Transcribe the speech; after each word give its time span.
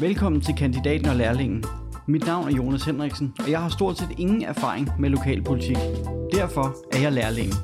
Velkommen 0.00 0.40
til 0.40 0.54
Kandidaten 0.54 1.08
og 1.08 1.16
Lærlingen. 1.16 1.64
Mit 2.06 2.26
navn 2.26 2.48
er 2.48 2.52
Jonas 2.52 2.84
Henriksen, 2.84 3.34
og 3.38 3.50
jeg 3.50 3.60
har 3.62 3.68
stort 3.68 3.98
set 3.98 4.08
ingen 4.18 4.42
erfaring 4.42 4.88
med 4.98 5.10
lokalpolitik. 5.10 5.76
Derfor 6.32 6.76
er 6.92 6.98
jeg 7.00 7.12
lærlingen. 7.12 7.54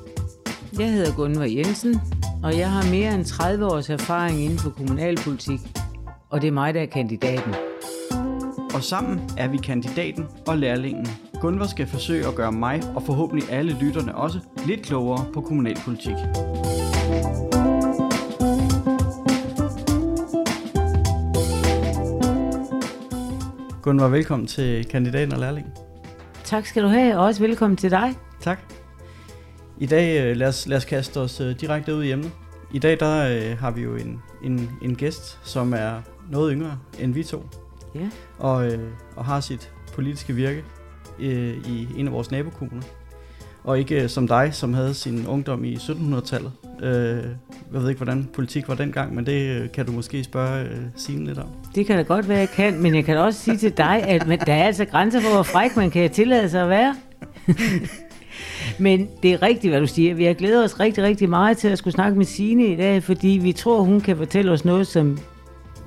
Jeg 0.78 0.92
hedder 0.92 1.14
Gunvar 1.16 1.44
Jensen, 1.44 2.00
og 2.42 2.58
jeg 2.58 2.70
har 2.70 2.90
mere 2.90 3.14
end 3.14 3.24
30 3.24 3.66
års 3.66 3.90
erfaring 3.90 4.40
inden 4.40 4.58
for 4.58 4.70
kommunalpolitik. 4.70 5.60
Og 6.30 6.42
det 6.42 6.48
er 6.48 6.52
mig, 6.52 6.74
der 6.74 6.80
er 6.80 6.86
kandidaten. 6.86 7.54
Og 8.74 8.82
sammen 8.82 9.20
er 9.36 9.48
vi 9.48 9.56
kandidaten 9.56 10.24
og 10.46 10.58
lærlingen. 10.58 11.06
Gunvar 11.40 11.66
skal 11.66 11.86
forsøge 11.86 12.26
at 12.26 12.34
gøre 12.34 12.52
mig, 12.52 12.82
og 12.94 13.02
forhåbentlig 13.02 13.50
alle 13.50 13.76
lytterne 13.80 14.14
også, 14.14 14.38
lidt 14.66 14.82
klogere 14.82 15.26
på 15.34 15.40
kommunalpolitik. 15.40 16.14
Gunvar, 23.88 24.08
velkommen 24.08 24.46
til 24.46 24.84
kandidaten 24.84 25.32
og 25.32 25.38
lærlingen. 25.38 25.72
Tak 26.44 26.66
skal 26.66 26.82
du 26.82 26.88
have, 26.88 27.16
og 27.16 27.24
også 27.24 27.40
velkommen 27.40 27.76
til 27.76 27.90
dig. 27.90 28.14
Tak. 28.40 28.58
I 29.78 29.86
dag 29.86 30.20
øh, 30.24 30.36
lad, 30.36 30.48
os, 30.48 30.66
lad 30.66 30.76
os 30.76 30.84
kaste 30.84 31.20
os 31.20 31.40
øh, 31.40 31.60
direkte 31.60 31.94
ud 31.94 32.04
i 32.04 32.12
emnet. 32.12 32.30
I 32.74 32.78
dag 32.78 33.00
der 33.00 33.28
øh, 33.28 33.58
har 33.58 33.70
vi 33.70 33.82
jo 33.82 33.96
en, 33.96 34.22
en, 34.42 34.70
en 34.82 34.94
gæst, 34.96 35.38
som 35.42 35.72
er 35.72 36.00
noget 36.30 36.52
yngre 36.54 36.78
end 37.00 37.14
vi 37.14 37.24
to, 37.24 37.44
Ja. 37.94 38.10
og, 38.38 38.66
øh, 38.72 38.90
og 39.16 39.24
har 39.24 39.40
sit 39.40 39.72
politiske 39.94 40.32
virke 40.32 40.64
øh, 41.18 41.56
i 41.68 41.88
en 41.96 42.06
af 42.06 42.12
vores 42.12 42.30
nabokommuner. 42.30 42.82
Og 43.64 43.78
ikke 43.78 44.02
øh, 44.02 44.08
som 44.08 44.28
dig, 44.28 44.50
som 44.54 44.74
havde 44.74 44.94
sin 44.94 45.26
ungdom 45.26 45.64
i 45.64 45.74
1700-tallet. 45.74 46.52
Øh, 46.82 47.24
jeg 47.72 47.82
ved 47.82 47.88
ikke, 47.88 47.98
hvordan 47.98 48.28
politik 48.32 48.68
var 48.68 48.74
dengang, 48.74 49.14
men 49.14 49.26
det 49.26 49.60
øh, 49.60 49.72
kan 49.72 49.86
du 49.86 49.92
måske 49.92 50.24
spørge 50.24 50.64
øh, 50.64 50.76
Signe 50.96 51.26
lidt 51.26 51.38
om. 51.38 51.48
Det 51.74 51.86
kan 51.86 51.96
da 51.96 52.02
godt 52.02 52.28
være, 52.28 52.38
jeg 52.38 52.48
kan, 52.48 52.82
men 52.82 52.94
jeg 52.94 53.04
kan 53.04 53.18
også 53.18 53.40
sige 53.40 53.56
til 53.56 53.76
dig, 53.76 54.02
at 54.02 54.26
man, 54.26 54.38
der 54.38 54.54
er 54.54 54.64
altså 54.64 54.84
grænser 54.84 55.20
for, 55.20 55.34
hvor 55.34 55.42
fræk 55.42 55.76
man 55.76 55.90
kan 55.90 56.10
tillade 56.10 56.50
sig 56.50 56.62
at 56.62 56.68
være. 56.68 56.96
men 58.78 59.08
det 59.22 59.32
er 59.32 59.42
rigtigt, 59.42 59.70
hvad 59.72 59.80
du 59.80 59.86
siger. 59.86 60.14
Vi 60.14 60.24
har 60.24 60.34
glædet 60.34 60.64
os 60.64 60.80
rigtig, 60.80 61.04
rigtig 61.04 61.28
meget 61.28 61.58
til 61.58 61.68
at 61.68 61.78
skulle 61.78 61.94
snakke 61.94 62.18
med 62.18 62.26
Signe 62.26 62.66
i 62.66 62.76
dag, 62.76 63.02
fordi 63.02 63.28
vi 63.42 63.52
tror, 63.52 63.80
hun 63.80 64.00
kan 64.00 64.16
fortælle 64.16 64.52
os 64.52 64.64
noget, 64.64 64.86
som 64.86 65.18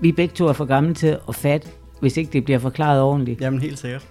vi 0.02 0.12
begge 0.12 0.34
to 0.36 0.48
er 0.48 0.54
for 0.54 0.66
gamle 0.66 0.94
til 0.94 1.18
at 1.30 1.36
fatte, 1.36 1.68
hvis 2.00 2.18
ikke 2.18 2.34
det 2.34 2.44
bliver 2.44 2.60
forklaret 2.60 3.02
ordentligt. 3.02 3.42
Jamen 3.42 3.60
helt 3.60 3.80
sikkert. 3.80 4.08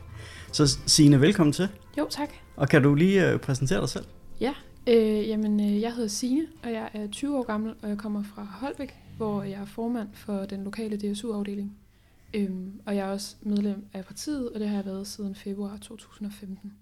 Så 0.52 0.78
Signe, 0.86 1.20
velkommen 1.20 1.52
til. 1.52 1.69
Jo, 1.98 2.06
tak. 2.10 2.28
Og 2.56 2.69
kan 2.69 2.82
du 2.82 2.94
lige 2.94 3.28
øh, 3.28 3.38
præsentere 3.38 3.80
dig 3.80 3.88
selv? 3.88 4.04
Ja, 4.41 4.52
øh, 4.86 5.28
jamen, 5.28 5.60
øh, 5.60 5.80
jeg 5.80 5.94
hedder 5.94 6.08
Signe, 6.08 6.46
og 6.62 6.72
jeg 6.72 6.90
er 6.94 7.06
20 7.06 7.38
år 7.38 7.42
gammel, 7.42 7.74
og 7.82 7.88
jeg 7.88 7.98
kommer 7.98 8.22
fra 8.22 8.44
Holbæk, 8.50 8.94
hvor 9.16 9.42
jeg 9.42 9.60
er 9.60 9.64
formand 9.64 10.08
for 10.12 10.44
den 10.44 10.64
lokale 10.64 10.96
DSU-afdeling. 11.12 11.76
Øhm, 12.34 12.72
og 12.86 12.96
jeg 12.96 13.08
er 13.08 13.12
også 13.12 13.36
medlem 13.42 13.84
af 13.92 14.04
partiet, 14.04 14.48
og 14.50 14.60
det 14.60 14.68
har 14.68 14.76
jeg 14.76 14.86
været 14.86 15.06
siden 15.06 15.34
februar 15.34 15.76
2015. 15.76 16.72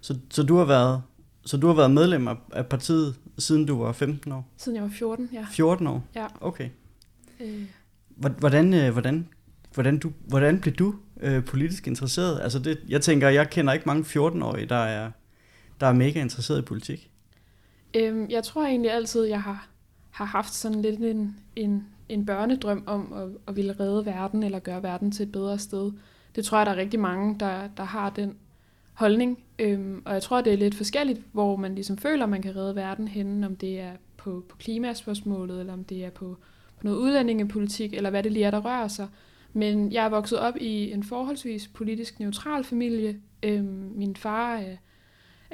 Så, 0.00 0.18
så, 0.30 0.42
du 0.42 0.56
har 0.56 0.64
været, 0.64 1.02
så 1.46 1.56
du 1.56 1.66
har 1.66 1.74
været 1.74 1.90
medlem 1.90 2.28
af, 2.28 2.36
af 2.52 2.66
partiet, 2.66 3.14
siden 3.38 3.66
du 3.66 3.78
var 3.82 3.92
15 3.92 4.32
år? 4.32 4.46
Siden 4.56 4.76
jeg 4.76 4.82
var 4.82 4.90
14, 4.90 5.28
ja. 5.32 5.46
14 5.50 5.86
år? 5.86 6.04
Ja. 6.14 6.26
Okay. 6.40 6.68
Øh, 7.40 7.62
Hvor- 8.08 8.28
Hvordan, 8.28 8.74
øh, 8.74 8.92
hvordan, 8.92 9.28
hvordan, 9.74 9.98
du, 9.98 10.12
hvordan 10.26 10.60
blev 10.60 10.74
du 10.74 10.94
øh, 11.20 11.44
politisk 11.44 11.86
interesseret? 11.86 12.40
Altså 12.42 12.58
det, 12.58 12.78
jeg 12.88 13.00
tænker, 13.02 13.28
jeg 13.28 13.50
kender 13.50 13.72
ikke 13.72 13.86
mange 13.86 14.02
14-årige, 14.02 14.66
der 14.66 14.76
er, 14.76 15.10
der 15.80 15.86
er 15.86 15.92
mega 15.92 16.20
interesseret 16.20 16.58
i 16.58 16.62
politik. 16.62 17.10
Øhm, 17.96 18.26
jeg 18.30 18.44
tror 18.44 18.64
egentlig 18.64 18.90
altid, 18.90 19.24
jeg 19.24 19.42
har, 19.42 19.68
har 20.10 20.24
haft 20.24 20.54
sådan 20.54 20.82
lidt 20.82 21.00
en, 21.00 21.36
en, 21.56 21.86
en 22.08 22.26
børnedrøm 22.26 22.84
om 22.86 23.12
at, 23.12 23.28
at 23.48 23.56
ville 23.56 23.76
redde 23.80 24.06
verden, 24.06 24.42
eller 24.42 24.58
gøre 24.58 24.82
verden 24.82 25.12
til 25.12 25.22
et 25.22 25.32
bedre 25.32 25.58
sted. 25.58 25.92
Det 26.36 26.44
tror 26.44 26.58
jeg, 26.58 26.66
der 26.66 26.72
er 26.72 26.76
rigtig 26.76 27.00
mange, 27.00 27.36
der, 27.40 27.68
der 27.76 27.84
har 27.84 28.10
den 28.10 28.36
holdning. 28.94 29.38
Øhm, 29.58 30.02
og 30.04 30.12
jeg 30.12 30.22
tror, 30.22 30.40
det 30.40 30.52
er 30.52 30.56
lidt 30.56 30.74
forskelligt, 30.74 31.20
hvor 31.32 31.56
man 31.56 31.74
ligesom 31.74 31.98
føler, 31.98 32.26
man 32.26 32.42
kan 32.42 32.56
redde 32.56 32.76
verden 32.76 33.08
henne, 33.08 33.46
om 33.46 33.56
det 33.56 33.80
er 33.80 33.92
på, 34.16 34.44
på 34.48 34.56
klimaspørgsmålet, 34.56 35.60
eller 35.60 35.72
om 35.72 35.84
det 35.84 36.04
er 36.04 36.10
på, 36.10 36.36
på 36.76 36.84
noget 36.84 36.98
udlændingepolitik, 36.98 37.94
eller 37.94 38.10
hvad 38.10 38.22
det 38.22 38.32
lige 38.32 38.44
er, 38.44 38.50
der 38.50 38.60
rører 38.60 38.88
sig. 38.88 39.08
Men 39.52 39.92
jeg 39.92 40.04
er 40.04 40.08
vokset 40.08 40.38
op 40.38 40.56
i 40.56 40.92
en 40.92 41.02
forholdsvis 41.02 41.68
politisk 41.68 42.20
neutral 42.20 42.64
familie. 42.64 43.20
Øhm, 43.42 43.92
min 43.94 44.16
far 44.16 44.58
øh, 44.58 44.76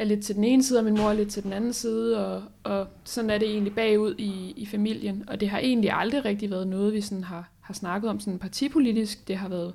er 0.00 0.05
lidt 0.05 0.25
til 0.25 0.34
den 0.34 0.44
ene 0.44 0.62
side, 0.62 0.78
og 0.78 0.84
min 0.84 0.94
mor 0.94 1.11
er 1.11 1.12
lidt 1.12 1.31
til 1.31 1.43
den 1.43 1.53
anden 1.53 1.72
side, 1.72 2.27
og, 2.27 2.43
og 2.65 2.87
sådan 3.05 3.31
er 3.31 3.38
det 3.38 3.50
egentlig 3.50 3.75
bagud 3.75 4.15
i, 4.19 4.53
i 4.56 4.66
familien. 4.66 5.25
Og 5.28 5.41
det 5.41 5.49
har 5.49 5.59
egentlig 5.59 5.91
aldrig 5.93 6.25
rigtig 6.25 6.50
været 6.50 6.69
noget, 6.69 6.93
vi 6.93 7.00
sådan 7.00 7.25
har, 7.25 7.50
har 7.61 7.75
snakket 7.75 8.11
om 8.11 8.21
sådan 8.21 8.38
partipolitisk. 8.38 9.28
Det 9.28 9.37
har 9.37 9.49
været 9.49 9.75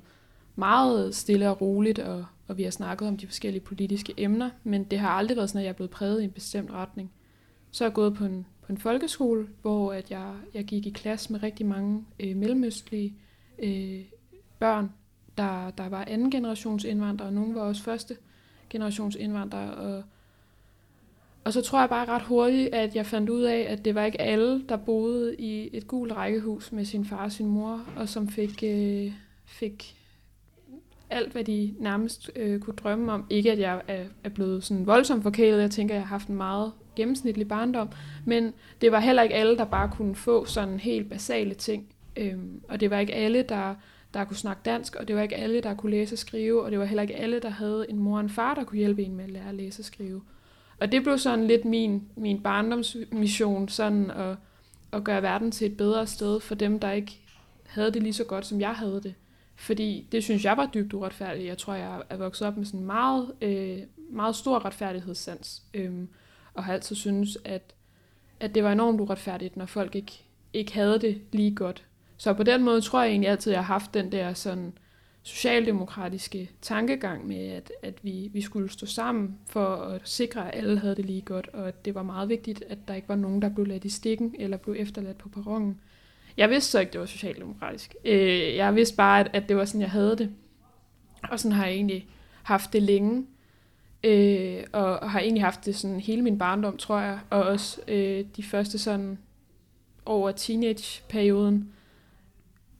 meget 0.56 1.14
stille 1.14 1.50
og 1.50 1.60
roligt, 1.60 1.98
og, 1.98 2.24
og 2.48 2.58
vi 2.58 2.62
har 2.62 2.70
snakket 2.70 3.08
om 3.08 3.16
de 3.16 3.26
forskellige 3.26 3.60
politiske 3.60 4.14
emner, 4.16 4.50
men 4.64 4.84
det 4.84 4.98
har 4.98 5.08
aldrig 5.08 5.36
været 5.36 5.48
sådan, 5.48 5.58
at 5.58 5.64
jeg 5.64 5.70
er 5.70 5.74
blevet 5.74 5.90
præget 5.90 6.20
i 6.20 6.24
en 6.24 6.30
bestemt 6.30 6.70
retning. 6.70 7.10
Så 7.70 7.84
er 7.84 7.88
jeg 7.88 7.94
gået 7.94 8.14
på 8.14 8.24
en, 8.24 8.46
på 8.62 8.72
en 8.72 8.78
folkeskole, 8.78 9.48
hvor 9.62 9.92
at 9.92 10.10
jeg, 10.10 10.32
jeg 10.54 10.64
gik 10.64 10.86
i 10.86 10.90
klasse 10.90 11.32
med 11.32 11.42
rigtig 11.42 11.66
mange 11.66 12.04
øh, 12.20 12.36
mellemøstlige 12.36 13.14
øh, 13.58 14.00
børn, 14.58 14.92
der, 15.38 15.70
der 15.70 15.88
var 15.88 16.04
anden 16.04 16.30
generations 16.30 16.84
indvandrere, 16.84 17.28
og 17.28 17.34
nogle 17.34 17.54
var 17.54 17.60
også 17.60 17.82
første 17.82 18.16
generations 18.70 19.16
indvandrere, 19.16 19.74
og 19.74 20.02
og 21.46 21.52
så 21.52 21.62
tror 21.62 21.80
jeg 21.80 21.88
bare 21.88 22.08
ret 22.08 22.22
hurtigt, 22.22 22.74
at 22.74 22.96
jeg 22.96 23.06
fandt 23.06 23.30
ud 23.30 23.42
af, 23.42 23.66
at 23.68 23.84
det 23.84 23.94
var 23.94 24.04
ikke 24.04 24.20
alle, 24.20 24.62
der 24.68 24.76
boede 24.76 25.36
i 25.38 25.70
et 25.72 25.86
gult 25.86 26.12
rækkehus 26.12 26.72
med 26.72 26.84
sin 26.84 27.04
far 27.04 27.24
og 27.24 27.32
sin 27.32 27.46
mor, 27.46 27.80
og 27.96 28.08
som 28.08 28.28
fik, 28.28 28.62
øh, 28.62 29.12
fik 29.44 29.96
alt, 31.10 31.32
hvad 31.32 31.44
de 31.44 31.74
nærmest 31.78 32.30
øh, 32.36 32.60
kunne 32.60 32.76
drømme 32.76 33.12
om. 33.12 33.26
Ikke, 33.30 33.52
at 33.52 33.58
jeg 33.58 33.82
er, 33.88 34.04
er 34.24 34.28
blevet 34.28 34.64
sådan 34.64 34.86
voldsomt 34.86 35.22
forkælet. 35.22 35.60
Jeg 35.60 35.70
tænker, 35.70 35.94
jeg 35.94 36.02
har 36.02 36.08
haft 36.08 36.28
en 36.28 36.34
meget 36.34 36.72
gennemsnitlig 36.96 37.48
barndom. 37.48 37.88
Men 38.24 38.52
det 38.80 38.92
var 38.92 39.00
heller 39.00 39.22
ikke 39.22 39.34
alle, 39.34 39.56
der 39.56 39.64
bare 39.64 39.90
kunne 39.96 40.14
få 40.14 40.44
sådan 40.44 40.80
helt 40.80 41.10
basale 41.10 41.54
ting. 41.54 41.86
Øhm, 42.16 42.62
og 42.68 42.80
det 42.80 42.90
var 42.90 42.98
ikke 42.98 43.14
alle, 43.14 43.42
der, 43.42 43.74
der 44.14 44.24
kunne 44.24 44.36
snakke 44.36 44.62
dansk, 44.64 44.96
og 44.96 45.08
det 45.08 45.16
var 45.16 45.22
ikke 45.22 45.36
alle, 45.36 45.60
der 45.60 45.74
kunne 45.74 45.90
læse 45.90 46.14
og 46.14 46.18
skrive, 46.18 46.64
og 46.64 46.70
det 46.70 46.78
var 46.78 46.84
heller 46.84 47.02
ikke 47.02 47.16
alle, 47.16 47.40
der 47.40 47.50
havde 47.50 47.86
en 47.88 47.98
mor 47.98 48.14
og 48.14 48.20
en 48.20 48.30
far, 48.30 48.54
der 48.54 48.64
kunne 48.64 48.78
hjælpe 48.78 49.02
en 49.02 49.16
med 49.16 49.24
at 49.24 49.30
lære 49.30 49.48
at 49.48 49.54
læse 49.54 49.80
og 49.80 49.84
skrive. 49.84 50.22
Og 50.80 50.92
det 50.92 51.02
blev 51.02 51.18
sådan 51.18 51.46
lidt 51.46 51.64
min, 51.64 52.08
min 52.16 52.42
barndomsmission, 52.42 53.68
sådan 53.68 54.10
at, 54.10 54.36
at 54.92 55.04
gøre 55.04 55.22
verden 55.22 55.50
til 55.50 55.66
et 55.66 55.76
bedre 55.76 56.06
sted 56.06 56.40
for 56.40 56.54
dem, 56.54 56.80
der 56.80 56.90
ikke 56.90 57.20
havde 57.66 57.90
det 57.90 58.02
lige 58.02 58.12
så 58.12 58.24
godt, 58.24 58.46
som 58.46 58.60
jeg 58.60 58.74
havde 58.74 59.00
det. 59.02 59.14
Fordi 59.54 60.08
det 60.12 60.24
synes 60.24 60.44
jeg 60.44 60.56
var 60.56 60.70
dybt 60.74 60.94
uretfærdigt. 60.94 61.46
Jeg 61.46 61.58
tror, 61.58 61.74
jeg 61.74 62.02
er 62.10 62.16
vokset 62.16 62.46
op 62.46 62.56
med 62.56 62.66
sådan 62.66 62.80
en 62.80 62.86
meget, 62.86 63.32
øh, 63.42 63.78
meget 64.10 64.36
stor 64.36 64.64
retfærdighedssans. 64.64 65.62
Øhm, 65.74 66.08
og 66.54 66.64
har 66.64 66.72
altid 66.72 66.96
synes, 66.96 67.38
at, 67.44 67.74
at 68.40 68.54
det 68.54 68.64
var 68.64 68.72
enormt 68.72 69.00
uretfærdigt, 69.00 69.56
når 69.56 69.66
folk 69.66 69.94
ikke, 69.94 70.24
ikke 70.52 70.74
havde 70.74 70.98
det 70.98 71.20
lige 71.32 71.54
godt. 71.54 71.84
Så 72.16 72.32
på 72.32 72.42
den 72.42 72.64
måde 72.64 72.80
tror 72.80 73.02
jeg 73.02 73.10
egentlig 73.10 73.30
altid, 73.30 73.52
at 73.52 73.56
jeg 73.56 73.64
har 73.64 73.74
haft 73.74 73.94
den 73.94 74.12
der 74.12 74.34
sådan 74.34 74.72
socialdemokratiske 75.26 76.50
tankegang 76.62 77.26
med, 77.26 77.48
at, 77.48 77.72
at 77.82 77.94
vi, 78.02 78.30
vi 78.32 78.40
skulle 78.40 78.70
stå 78.70 78.86
sammen 78.86 79.38
for 79.46 79.66
at 79.66 80.00
sikre, 80.04 80.52
at 80.52 80.58
alle 80.58 80.78
havde 80.78 80.96
det 80.96 81.04
lige 81.04 81.20
godt, 81.20 81.48
og 81.52 81.68
at 81.68 81.84
det 81.84 81.94
var 81.94 82.02
meget 82.02 82.28
vigtigt, 82.28 82.64
at 82.68 82.78
der 82.88 82.94
ikke 82.94 83.08
var 83.08 83.16
nogen, 83.16 83.42
der 83.42 83.48
blev 83.48 83.66
ladt 83.66 83.84
i 83.84 83.88
stikken 83.88 84.34
eller 84.38 84.56
blev 84.56 84.74
efterladt 84.78 85.18
på 85.18 85.28
perronen. 85.28 85.80
Jeg 86.36 86.50
vidste 86.50 86.70
så 86.70 86.80
ikke, 86.80 86.92
det 86.92 87.00
var 87.00 87.06
socialdemokratisk. 87.06 87.94
Øh, 88.04 88.56
jeg 88.56 88.74
vidste 88.74 88.96
bare, 88.96 89.20
at, 89.20 89.30
at 89.32 89.48
det 89.48 89.56
var 89.56 89.64
sådan, 89.64 89.80
jeg 89.80 89.90
havde 89.90 90.18
det. 90.18 90.30
Og 91.30 91.40
sådan 91.40 91.56
har 91.56 91.66
jeg 91.66 91.74
egentlig 91.74 92.08
haft 92.42 92.72
det 92.72 92.82
længe. 92.82 93.26
Øh, 94.04 94.64
og, 94.72 95.10
har 95.10 95.20
egentlig 95.20 95.42
haft 95.42 95.66
det 95.66 95.76
sådan 95.76 96.00
hele 96.00 96.22
min 96.22 96.38
barndom, 96.38 96.76
tror 96.76 97.00
jeg. 97.00 97.18
Og 97.30 97.42
også 97.42 97.80
øh, 97.88 98.24
de 98.36 98.42
første 98.42 98.78
sådan 98.78 99.18
over 100.04 100.30
teenageperioden. 100.30 101.72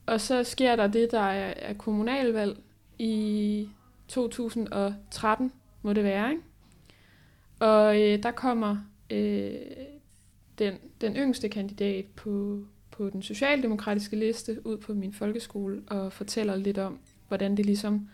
Og 0.06 0.20
så 0.20 0.44
sker 0.44 0.76
der 0.76 0.86
det, 0.86 1.10
der 1.10 1.20
er, 1.20 1.54
er 1.56 1.74
kommunalvalg 1.74 2.58
i 2.98 3.68
2013, 4.08 5.52
må 5.82 5.92
det 5.92 6.04
være, 6.04 6.30
ikke? 6.30 6.42
Og 7.58 8.02
øh, 8.02 8.22
der 8.22 8.30
kommer 8.30 8.76
øh, 9.10 9.54
den, 10.58 10.74
den 11.00 11.16
yngste 11.16 11.48
kandidat 11.48 12.04
på, 12.16 12.60
på 12.90 13.10
den 13.10 13.22
socialdemokratiske 13.22 14.16
liste 14.16 14.66
ud 14.66 14.76
på 14.76 14.94
min 14.94 15.12
folkeskole 15.12 15.82
og 15.86 16.12
fortæller 16.12 16.56
lidt 16.56 16.78
om, 16.78 16.98
hvordan 17.28 17.56
det 17.56 17.66
ligesom 17.66 18.08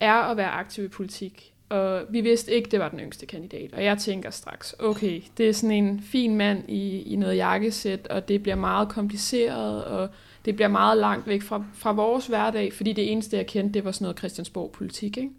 er 0.00 0.14
at 0.14 0.36
være 0.36 0.50
aktiv 0.50 0.84
i 0.84 0.88
politik. 0.88 1.54
Og 1.68 2.02
vi 2.10 2.20
vidste 2.20 2.52
ikke, 2.52 2.70
det 2.70 2.80
var 2.80 2.88
den 2.88 3.00
yngste 3.00 3.26
kandidat. 3.26 3.72
Og 3.72 3.84
jeg 3.84 3.98
tænker 3.98 4.30
straks, 4.30 4.74
okay, 4.78 5.22
det 5.36 5.48
er 5.48 5.52
sådan 5.52 5.84
en 5.84 6.00
fin 6.00 6.36
mand 6.36 6.68
i, 6.68 7.02
i 7.02 7.16
noget 7.16 7.36
jakkesæt, 7.36 8.06
og 8.06 8.28
det 8.28 8.42
bliver 8.42 8.56
meget 8.56 8.88
kompliceret, 8.88 9.84
og 9.84 10.08
det 10.48 10.56
bliver 10.56 10.68
meget 10.68 10.98
langt 10.98 11.26
væk 11.26 11.42
fra, 11.42 11.64
fra 11.74 11.92
vores 11.92 12.26
hverdag, 12.26 12.72
fordi 12.72 12.92
det 12.92 13.12
eneste, 13.12 13.36
jeg 13.36 13.46
kendte, 13.46 13.74
det 13.74 13.84
var 13.84 13.90
sådan 13.90 14.04
noget 14.04 14.18
Christiansborg-politik. 14.18 15.16
Ikke? 15.16 15.30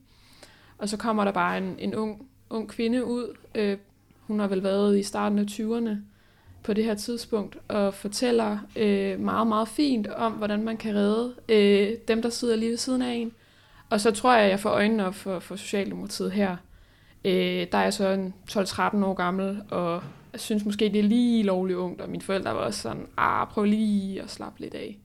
Og 0.77 0.89
så 0.89 0.97
kommer 0.97 1.23
der 1.23 1.31
bare 1.31 1.57
en, 1.57 1.75
en 1.79 1.95
ung, 1.95 2.27
ung 2.49 2.69
kvinde 2.69 3.05
ud. 3.05 3.35
Øh, 3.55 3.77
hun 4.21 4.39
har 4.39 4.47
vel 4.47 4.63
været 4.63 4.97
i 4.97 5.03
starten 5.03 5.39
af 5.39 5.43
20'erne. 5.43 5.95
på 6.63 6.73
det 6.73 6.83
her 6.83 6.95
tidspunkt, 6.95 7.57
og 7.67 7.93
fortæller 7.93 8.57
øh, 8.75 9.19
meget, 9.19 9.47
meget 9.47 9.67
fint 9.67 10.07
om, 10.07 10.31
hvordan 10.31 10.63
man 10.63 10.77
kan 10.77 10.95
redde 10.95 11.33
øh, 11.49 11.97
dem, 12.07 12.21
der 12.21 12.29
sidder 12.29 12.55
lige 12.55 12.69
ved 12.69 12.77
siden 12.77 13.01
af 13.01 13.13
en. 13.13 13.31
Og 13.89 14.01
så 14.01 14.11
tror 14.11 14.33
jeg, 14.33 14.43
at 14.43 14.49
jeg 14.49 14.59
får 14.59 14.69
øjnene 14.69 15.05
op 15.05 15.15
for, 15.15 15.39
for 15.39 15.55
Socialdemokratiet 15.55 16.31
her. 16.31 16.57
Øh, 17.25 17.67
der 17.71 17.77
er 17.77 17.83
jeg 17.83 17.93
så 17.93 18.09
en 18.09 18.33
12-13 18.51 19.05
år 19.05 19.13
gammel, 19.13 19.61
og 19.69 20.03
jeg 20.33 20.39
synes 20.39 20.65
måske, 20.65 20.85
det 20.89 20.99
er 20.99 21.03
lige 21.03 21.43
lovligt 21.43 21.77
ungt, 21.77 22.01
og 22.01 22.09
mine 22.09 22.23
forældre 22.23 22.53
var 22.53 22.59
også 22.59 22.81
sådan, 22.81 23.07
ah, 23.17 23.47
prøv 23.47 23.63
lige 23.63 24.21
at 24.21 24.29
slappe 24.29 24.59
lidt 24.59 24.75
af. 24.75 24.99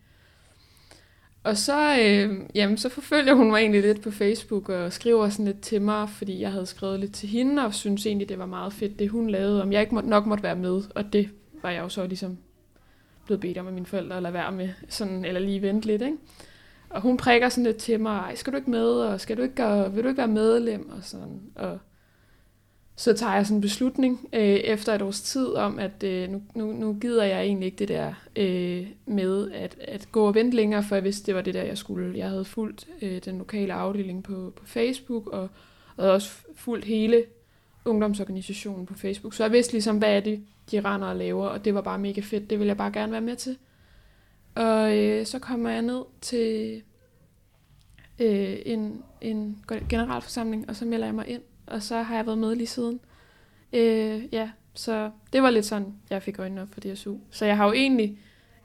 Og 1.45 1.57
så, 1.57 1.99
øh, 2.01 2.41
jamen, 2.55 2.77
så 2.77 2.89
forfølger 2.89 3.35
hun 3.35 3.51
mig 3.51 3.61
egentlig 3.61 3.83
lidt 3.83 4.03
på 4.03 4.11
Facebook 4.11 4.69
og 4.69 4.93
skriver 4.93 5.29
sådan 5.29 5.45
lidt 5.45 5.61
til 5.61 5.83
mig, 5.83 6.09
fordi 6.09 6.41
jeg 6.41 6.53
havde 6.53 6.67
skrevet 6.67 7.01
lidt 7.01 7.15
til 7.15 7.29
hende, 7.29 7.65
og 7.65 7.75
synes 7.75 8.07
egentlig, 8.07 8.29
det 8.29 8.39
var 8.39 8.47
meget 8.47 8.73
fedt, 8.73 8.99
det 8.99 9.09
hun 9.09 9.31
lavede, 9.31 9.63
om 9.63 9.73
jeg 9.73 9.81
ikke 9.81 9.95
må, 9.95 10.01
nok 10.01 10.27
måtte 10.27 10.43
være 10.45 10.57
med. 10.57 10.83
Og 10.95 11.13
det 11.13 11.31
var 11.63 11.71
jeg 11.71 11.83
jo 11.83 11.89
så 11.89 12.07
ligesom 12.07 12.39
blevet 13.27 13.41
bedt 13.41 13.59
om 13.59 13.67
af 13.67 13.73
mine 13.73 13.87
forældre 13.87 14.17
at 14.17 14.23
lade 14.23 14.35
være 14.35 14.53
med, 14.53 14.69
sådan, 14.89 15.25
eller 15.25 15.41
lige 15.41 15.63
vente 15.63 15.87
lidt, 15.87 16.03
ikke? 16.03 16.17
Og 16.91 17.01
hun 17.01 17.17
prikker 17.17 17.49
sådan 17.49 17.65
lidt 17.65 17.77
til 17.77 18.01
mig, 18.01 18.19
Ej, 18.19 18.35
skal 18.35 18.53
du 18.53 18.57
ikke 18.57 18.71
med, 18.71 18.87
og 18.87 19.21
skal 19.21 19.37
du 19.37 19.43
ikke, 19.43 19.67
og 19.67 19.97
vil 19.97 20.05
du 20.05 20.09
ikke 20.09 20.19
være 20.19 20.29
medlem, 20.29 20.91
og 20.91 20.99
sådan, 21.03 21.41
og 21.55 21.79
så 22.97 23.13
tager 23.13 23.35
jeg 23.35 23.47
sådan 23.47 23.57
en 23.57 23.61
beslutning 23.61 24.29
øh, 24.33 24.41
efter 24.43 24.95
et 24.95 25.03
års 25.03 25.21
tid 25.21 25.47
om, 25.47 25.79
at 25.79 26.03
øh, 26.03 26.29
nu, 26.29 26.43
nu, 26.55 26.73
nu 26.73 26.97
gider 27.01 27.25
jeg 27.25 27.43
egentlig 27.43 27.67
ikke 27.67 27.79
det 27.79 27.89
der 27.89 28.15
øh, 28.37 28.87
med 29.07 29.51
at, 29.51 29.77
at 29.81 30.09
gå 30.13 30.27
og 30.27 30.35
vente 30.35 30.57
længere, 30.57 30.83
for 30.83 30.95
jeg 30.95 31.05
vidste, 31.05 31.27
det 31.27 31.35
var 31.35 31.41
det 31.41 31.55
der, 31.55 31.63
jeg 31.63 31.79
skulle. 31.79 32.19
Jeg 32.19 32.29
havde 32.29 32.45
fulgt 32.45 32.89
øh, 33.03 33.21
den 33.25 33.39
lokale 33.39 33.73
afdeling 33.73 34.23
på, 34.23 34.53
på 34.57 34.67
Facebook, 34.67 35.27
og, 35.27 35.43
og 35.97 36.03
havde 36.03 36.13
også 36.13 36.31
fulgt 36.57 36.85
hele 36.85 37.25
ungdomsorganisationen 37.85 38.87
på 38.87 38.95
Facebook. 38.95 39.35
Så 39.35 39.45
jeg 39.45 39.53
vidste 39.53 39.73
ligesom, 39.73 39.99
hvad 39.99 40.17
er 40.17 40.21
det, 40.21 40.45
de 40.71 40.81
render 40.81 41.09
og 41.09 41.17
laver, 41.17 41.47
og 41.47 41.65
det 41.65 41.75
var 41.75 41.81
bare 41.81 41.99
mega 41.99 42.21
fedt. 42.21 42.51
Det 42.51 42.59
ville 42.59 42.69
jeg 42.69 42.77
bare 42.77 42.93
gerne 42.93 43.13
være 43.13 43.21
med 43.21 43.37
til. 43.37 43.57
Og 44.55 44.97
øh, 44.97 45.27
så 45.27 45.39
kommer 45.39 45.71
jeg 45.71 45.83
ned 45.83 46.03
til 46.21 46.83
øh, 48.19 48.57
en, 48.67 49.03
en 49.21 49.65
generalforsamling, 49.89 50.69
og 50.69 50.77
så 50.77 50.85
melder 50.85 51.07
jeg 51.07 51.15
mig 51.15 51.29
ind 51.29 51.43
og 51.67 51.83
så 51.83 52.03
har 52.03 52.17
jeg 52.17 52.27
været 52.27 52.39
med 52.39 52.55
lige 52.57 52.67
siden. 52.67 53.01
Øh, 53.73 54.25
ja, 54.33 54.51
så 54.75 55.11
det 55.33 55.43
var 55.43 55.51
lidt 55.51 55.67
sådan, 55.67 55.95
jeg 56.11 56.23
fik 56.23 56.39
øjnene 56.39 56.63
op 56.63 56.69
for 56.73 56.81
DSU. 56.81 57.17
Så 57.31 57.45
jeg 57.45 57.57
har 57.57 57.67
jo 57.67 57.73
egentlig 57.73 58.19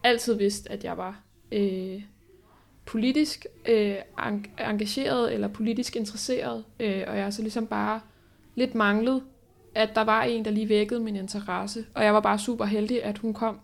altid 0.03 0.33
vidst, 0.33 0.67
at 0.69 0.83
jeg 0.83 0.97
var 0.97 1.21
øh, 1.51 2.01
politisk 2.85 3.45
øh, 3.69 3.95
engageret 4.59 5.33
eller 5.33 5.47
politisk 5.47 5.95
interesseret, 5.95 6.63
øh, 6.79 7.03
og 7.07 7.15
jeg 7.15 7.23
har 7.23 7.31
så 7.31 7.41
ligesom 7.41 7.67
bare 7.67 7.99
lidt 8.55 8.75
manglet, 8.75 9.23
at 9.75 9.89
der 9.95 10.01
var 10.01 10.23
en, 10.23 10.45
der 10.45 10.51
lige 10.51 10.69
vækkede 10.69 10.99
min 10.99 11.15
interesse. 11.15 11.85
Og 11.93 12.03
jeg 12.03 12.13
var 12.13 12.19
bare 12.19 12.39
super 12.39 12.65
heldig, 12.65 13.03
at 13.03 13.17
hun 13.17 13.33
kom 13.33 13.59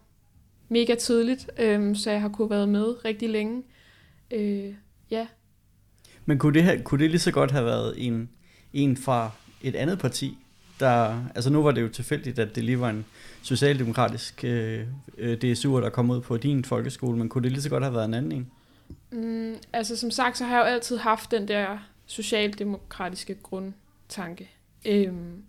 mega 0.69 0.95
tidligt, 0.95 1.49
øh, 1.59 1.95
så 1.95 2.11
jeg 2.11 2.21
har 2.21 2.29
kunne 2.29 2.49
været 2.49 2.69
med 2.69 3.05
rigtig 3.05 3.29
længe. 3.29 3.63
Øh, 4.31 4.73
ja. 5.11 5.27
Men 6.25 6.37
kunne 6.37 6.53
det, 6.53 6.63
have, 6.63 6.81
kunne 6.81 7.03
det 7.03 7.09
lige 7.09 7.19
så 7.19 7.31
godt 7.31 7.51
have 7.51 7.65
været 7.65 7.93
en 7.97 8.29
en 8.75 8.98
fra 8.98 9.31
et 9.62 9.75
andet 9.75 10.00
parti, 10.00 10.38
der, 10.80 11.24
altså 11.36 11.50
nu 11.50 11.63
var 11.63 11.72
det 11.72 11.81
jo 11.81 11.88
tilfældigt, 11.88 12.39
at 12.39 12.56
det 12.56 12.63
lige 12.63 12.80
var 12.80 12.89
en 12.89 13.06
socialdemokratisk 13.42 14.44
øh, 14.44 14.88
øh 15.18 15.38
DSU'er, 15.44 15.81
der 15.81 15.89
kom 15.89 16.10
ud 16.10 16.22
på 16.22 16.38
din 16.38 16.66
folkeskole, 16.66 17.18
men 17.18 17.30
kunne 17.30 17.44
det 17.44 17.51
lige 17.51 17.62
så 17.62 17.69
godt 17.69 17.83
have 17.83 17.94
været 17.94 18.06
en 18.06 18.13
anden 18.13 18.31
en? 18.31 18.51
Mm, 19.12 19.56
altså 19.74 19.98
som 19.98 20.12
sagt, 20.12 20.38
så 20.38 20.45
har 20.45 20.56
jeg 20.56 20.66
jo 20.66 20.74
altid 20.74 20.98
haft 20.98 21.31
den 21.31 21.48
der 21.48 21.77
socialdemokratiske 22.06 23.36
grundtanke. 23.44 24.50
Øhm, 24.86 25.44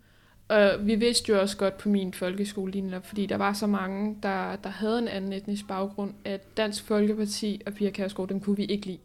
og 0.48 0.70
vi 0.80 0.94
vidste 0.94 1.32
jo 1.32 1.40
også 1.40 1.56
godt 1.56 1.78
på 1.78 1.88
min 1.88 2.14
folkeskole, 2.14 2.72
lige 2.72 3.00
fordi 3.04 3.26
der 3.26 3.36
var 3.36 3.52
så 3.52 3.66
mange, 3.66 4.16
der, 4.22 4.56
der 4.56 4.70
havde 4.70 4.98
en 4.98 5.08
anden 5.08 5.32
etnisk 5.32 5.68
baggrund, 5.68 6.14
at 6.24 6.56
Dansk 6.56 6.84
Folkeparti 6.84 7.62
og 7.66 7.74
Pia 7.74 7.90
Kærsgaard, 7.90 8.28
dem 8.28 8.40
kunne 8.40 8.56
vi 8.56 8.64
ikke 8.64 8.86
lide. 8.86 8.98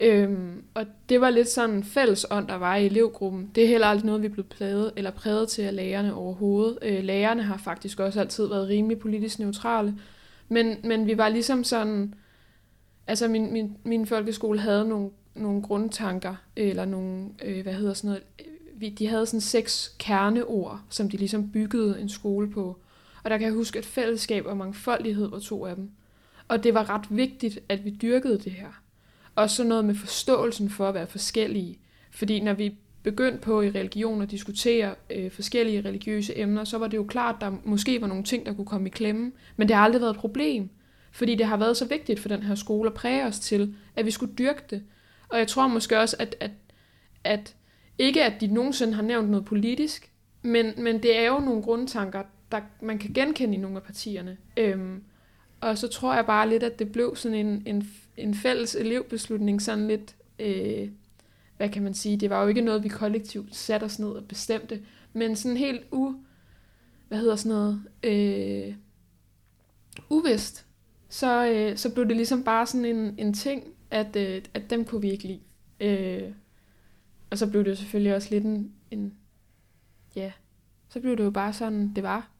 Øhm, 0.00 0.64
og 0.74 0.86
det 1.08 1.20
var 1.20 1.30
lidt 1.30 1.48
sådan 1.48 1.76
en 1.76 1.84
fælles 1.84 2.26
ånd, 2.30 2.48
der 2.48 2.54
var 2.54 2.76
i 2.76 2.86
elevgruppen. 2.86 3.50
Det 3.54 3.64
er 3.64 3.68
heller 3.68 3.86
aldrig 3.86 4.06
noget, 4.06 4.22
vi 4.22 4.28
blev 4.28 4.44
præget, 4.44 4.92
eller 4.96 5.10
præget 5.10 5.48
til 5.48 5.62
af 5.62 5.76
lærerne 5.76 6.14
overhovedet. 6.14 6.78
Øh, 6.82 7.04
lærerne 7.04 7.42
har 7.42 7.56
faktisk 7.56 8.00
også 8.00 8.20
altid 8.20 8.46
været 8.46 8.68
rimelig 8.68 8.98
politisk 8.98 9.38
neutrale. 9.38 9.94
Men, 10.48 10.76
men 10.84 11.06
vi 11.06 11.18
var 11.18 11.28
ligesom 11.28 11.64
sådan... 11.64 12.14
Altså 13.06 13.28
min, 13.28 13.52
min, 13.52 13.76
min 13.84 14.06
folkeskole 14.06 14.58
havde 14.58 14.88
nogle, 14.88 15.10
nogle 15.34 15.62
grundtanker, 15.62 16.34
eller 16.56 16.84
nogle, 16.84 17.28
øh, 17.44 17.62
hvad 17.62 17.74
hedder 17.74 17.94
sådan 17.94 18.08
noget... 18.08 18.22
Vi, 18.74 18.88
de 18.88 19.06
havde 19.06 19.26
sådan 19.26 19.40
seks 19.40 19.96
kerneord, 19.98 20.80
som 20.88 21.10
de 21.10 21.16
ligesom 21.16 21.50
byggede 21.50 22.00
en 22.00 22.08
skole 22.08 22.50
på. 22.50 22.78
Og 23.24 23.30
der 23.30 23.38
kan 23.38 23.46
jeg 23.46 23.54
huske, 23.54 23.78
at 23.78 23.84
fællesskab 23.84 24.46
og 24.46 24.56
mangfoldighed 24.56 25.28
var 25.28 25.38
to 25.38 25.66
af 25.66 25.76
dem. 25.76 25.90
Og 26.48 26.64
det 26.64 26.74
var 26.74 26.90
ret 26.90 27.06
vigtigt, 27.10 27.58
at 27.68 27.84
vi 27.84 27.90
dyrkede 27.90 28.38
det 28.38 28.52
her. 28.52 28.79
Også 29.40 29.56
så 29.56 29.64
noget 29.64 29.84
med 29.84 29.94
forståelsen 29.94 30.70
for 30.70 30.88
at 30.88 30.94
være 30.94 31.06
forskellige. 31.06 31.78
Fordi 32.10 32.40
når 32.40 32.52
vi 32.52 32.74
begyndte 33.02 33.38
på 33.38 33.62
i 33.62 33.70
religion 33.70 34.22
at 34.22 34.30
diskutere 34.30 34.94
øh, 35.10 35.30
forskellige 35.30 35.80
religiøse 35.80 36.38
emner, 36.38 36.64
så 36.64 36.78
var 36.78 36.86
det 36.86 36.96
jo 36.96 37.04
klart, 37.04 37.34
at 37.34 37.40
der 37.40 37.52
måske 37.64 38.00
var 38.00 38.06
nogle 38.06 38.24
ting, 38.24 38.46
der 38.46 38.54
kunne 38.54 38.66
komme 38.66 38.86
i 38.86 38.90
klemme. 38.90 39.32
Men 39.56 39.68
det 39.68 39.76
har 39.76 39.84
aldrig 39.84 40.00
været 40.00 40.14
et 40.14 40.20
problem. 40.20 40.70
Fordi 41.12 41.34
det 41.34 41.46
har 41.46 41.56
været 41.56 41.76
så 41.76 41.84
vigtigt 41.84 42.20
for 42.20 42.28
den 42.28 42.42
her 42.42 42.54
skole 42.54 42.90
at 42.90 42.94
præge 42.94 43.26
os 43.26 43.38
til, 43.38 43.74
at 43.96 44.06
vi 44.06 44.10
skulle 44.10 44.34
dyrke 44.34 44.62
det. 44.70 44.82
Og 45.28 45.38
jeg 45.38 45.48
tror 45.48 45.68
måske 45.68 45.98
også, 45.98 46.16
at, 46.18 46.36
at, 46.40 46.50
at 47.24 47.54
ikke 47.98 48.24
at 48.24 48.40
de 48.40 48.46
nogensinde 48.46 48.94
har 48.94 49.02
nævnt 49.02 49.30
noget 49.30 49.44
politisk, 49.44 50.12
men, 50.42 50.72
men 50.76 51.02
det 51.02 51.18
er 51.18 51.26
jo 51.26 51.38
nogle 51.38 51.62
grundtanker, 51.62 52.22
der 52.52 52.60
man 52.82 52.98
kan 52.98 53.12
genkende 53.12 53.54
i 53.54 53.60
nogle 53.60 53.76
af 53.76 53.82
partierne. 53.82 54.36
Øhm, 54.56 55.02
og 55.60 55.78
så 55.78 55.88
tror 55.88 56.14
jeg 56.14 56.26
bare 56.26 56.48
lidt, 56.48 56.62
at 56.62 56.78
det 56.78 56.92
blev 56.92 57.16
sådan 57.16 57.46
en, 57.46 57.62
en 57.66 57.88
en 58.20 58.34
fælles 58.34 58.74
elevbeslutning, 58.74 59.62
sådan 59.62 59.88
lidt, 59.88 60.16
øh, 60.38 60.88
hvad 61.56 61.68
kan 61.68 61.82
man 61.82 61.94
sige, 61.94 62.16
det 62.16 62.30
var 62.30 62.42
jo 62.42 62.48
ikke 62.48 62.60
noget, 62.60 62.84
vi 62.84 62.88
kollektivt 62.88 63.56
satte 63.56 63.84
os 63.84 63.98
ned 63.98 64.08
og 64.08 64.24
bestemte, 64.24 64.82
men 65.12 65.36
sådan 65.36 65.56
helt 65.56 65.82
u, 65.92 66.14
hvad 67.08 67.18
hedder 67.18 67.36
sådan 67.36 67.58
noget, 67.58 67.82
øh, 68.02 68.74
uvist, 70.10 70.66
så, 71.08 71.46
øh, 71.48 71.76
så 71.76 71.94
blev 71.94 72.08
det 72.08 72.16
ligesom 72.16 72.44
bare 72.44 72.66
sådan 72.66 72.84
en, 72.84 73.14
en 73.18 73.34
ting, 73.34 73.64
at, 73.90 74.16
øh, 74.16 74.42
at 74.54 74.70
dem 74.70 74.84
kunne 74.84 75.00
vi 75.00 75.10
ikke 75.10 75.24
lide. 75.24 75.40
Øh, 75.80 76.32
og 77.30 77.38
så 77.38 77.50
blev 77.50 77.64
det 77.64 77.70
jo 77.70 77.76
selvfølgelig 77.76 78.14
også 78.14 78.28
lidt 78.30 78.44
en, 78.44 78.72
en, 78.90 79.14
ja, 80.16 80.32
så 80.88 81.00
blev 81.00 81.16
det 81.16 81.24
jo 81.24 81.30
bare 81.30 81.52
sådan, 81.52 81.94
det 81.94 82.02
var. 82.02 82.30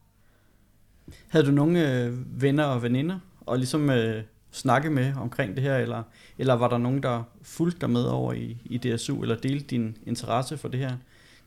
Havde 1.28 1.46
du 1.46 1.50
nogle 1.50 2.04
øh, 2.04 2.42
venner 2.42 2.64
og 2.64 2.82
veninder, 2.82 3.18
og 3.40 3.58
ligesom 3.58 3.90
øh, 3.90 4.24
snakke 4.50 4.90
med 4.90 5.12
omkring 5.16 5.54
det 5.54 5.62
her, 5.62 5.76
eller, 5.76 6.02
eller 6.38 6.54
var 6.54 6.68
der 6.68 6.78
nogen, 6.78 7.02
der 7.02 7.22
fulgte 7.42 7.80
dig 7.80 7.90
med 7.90 8.04
over 8.04 8.32
i, 8.32 8.56
i 8.64 8.78
DSU, 8.78 9.22
eller 9.22 9.36
delte 9.36 9.66
din 9.66 9.96
interesse 10.06 10.58
for 10.58 10.68
det 10.68 10.80
her, 10.80 10.92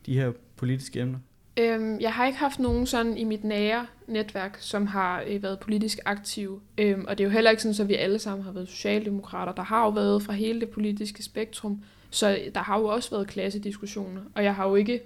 de 0.05 0.13
her 0.13 0.31
politiske 0.55 0.99
emner? 0.99 1.19
Øhm, 1.57 1.99
jeg 1.99 2.13
har 2.13 2.25
ikke 2.25 2.39
haft 2.39 2.59
nogen 2.59 2.85
sådan 2.85 3.17
i 3.17 3.23
mit 3.23 3.43
nære 3.43 3.85
netværk, 4.07 4.57
som 4.59 4.87
har 4.87 5.23
øh, 5.27 5.43
været 5.43 5.59
politisk 5.59 5.99
aktiv. 6.05 6.61
Øhm, 6.77 7.05
og 7.07 7.17
det 7.17 7.23
er 7.23 7.27
jo 7.27 7.31
heller 7.31 7.51
ikke 7.51 7.63
sådan, 7.63 7.81
at 7.81 7.89
vi 7.89 7.95
alle 7.95 8.19
sammen 8.19 8.45
har 8.45 8.51
været 8.51 8.67
socialdemokrater. 8.67 9.53
Der 9.53 9.63
har 9.63 9.83
jo 9.83 9.89
været 9.89 10.23
fra 10.23 10.33
hele 10.33 10.59
det 10.59 10.69
politiske 10.69 11.23
spektrum, 11.23 11.81
så 12.09 12.39
der 12.55 12.61
har 12.61 12.79
jo 12.79 12.85
også 12.85 13.09
været 13.09 13.27
klassediskussioner. 13.27 14.21
Og 14.35 14.43
jeg 14.43 14.55
har 14.55 14.67
jo 14.67 14.75
ikke 14.75 15.01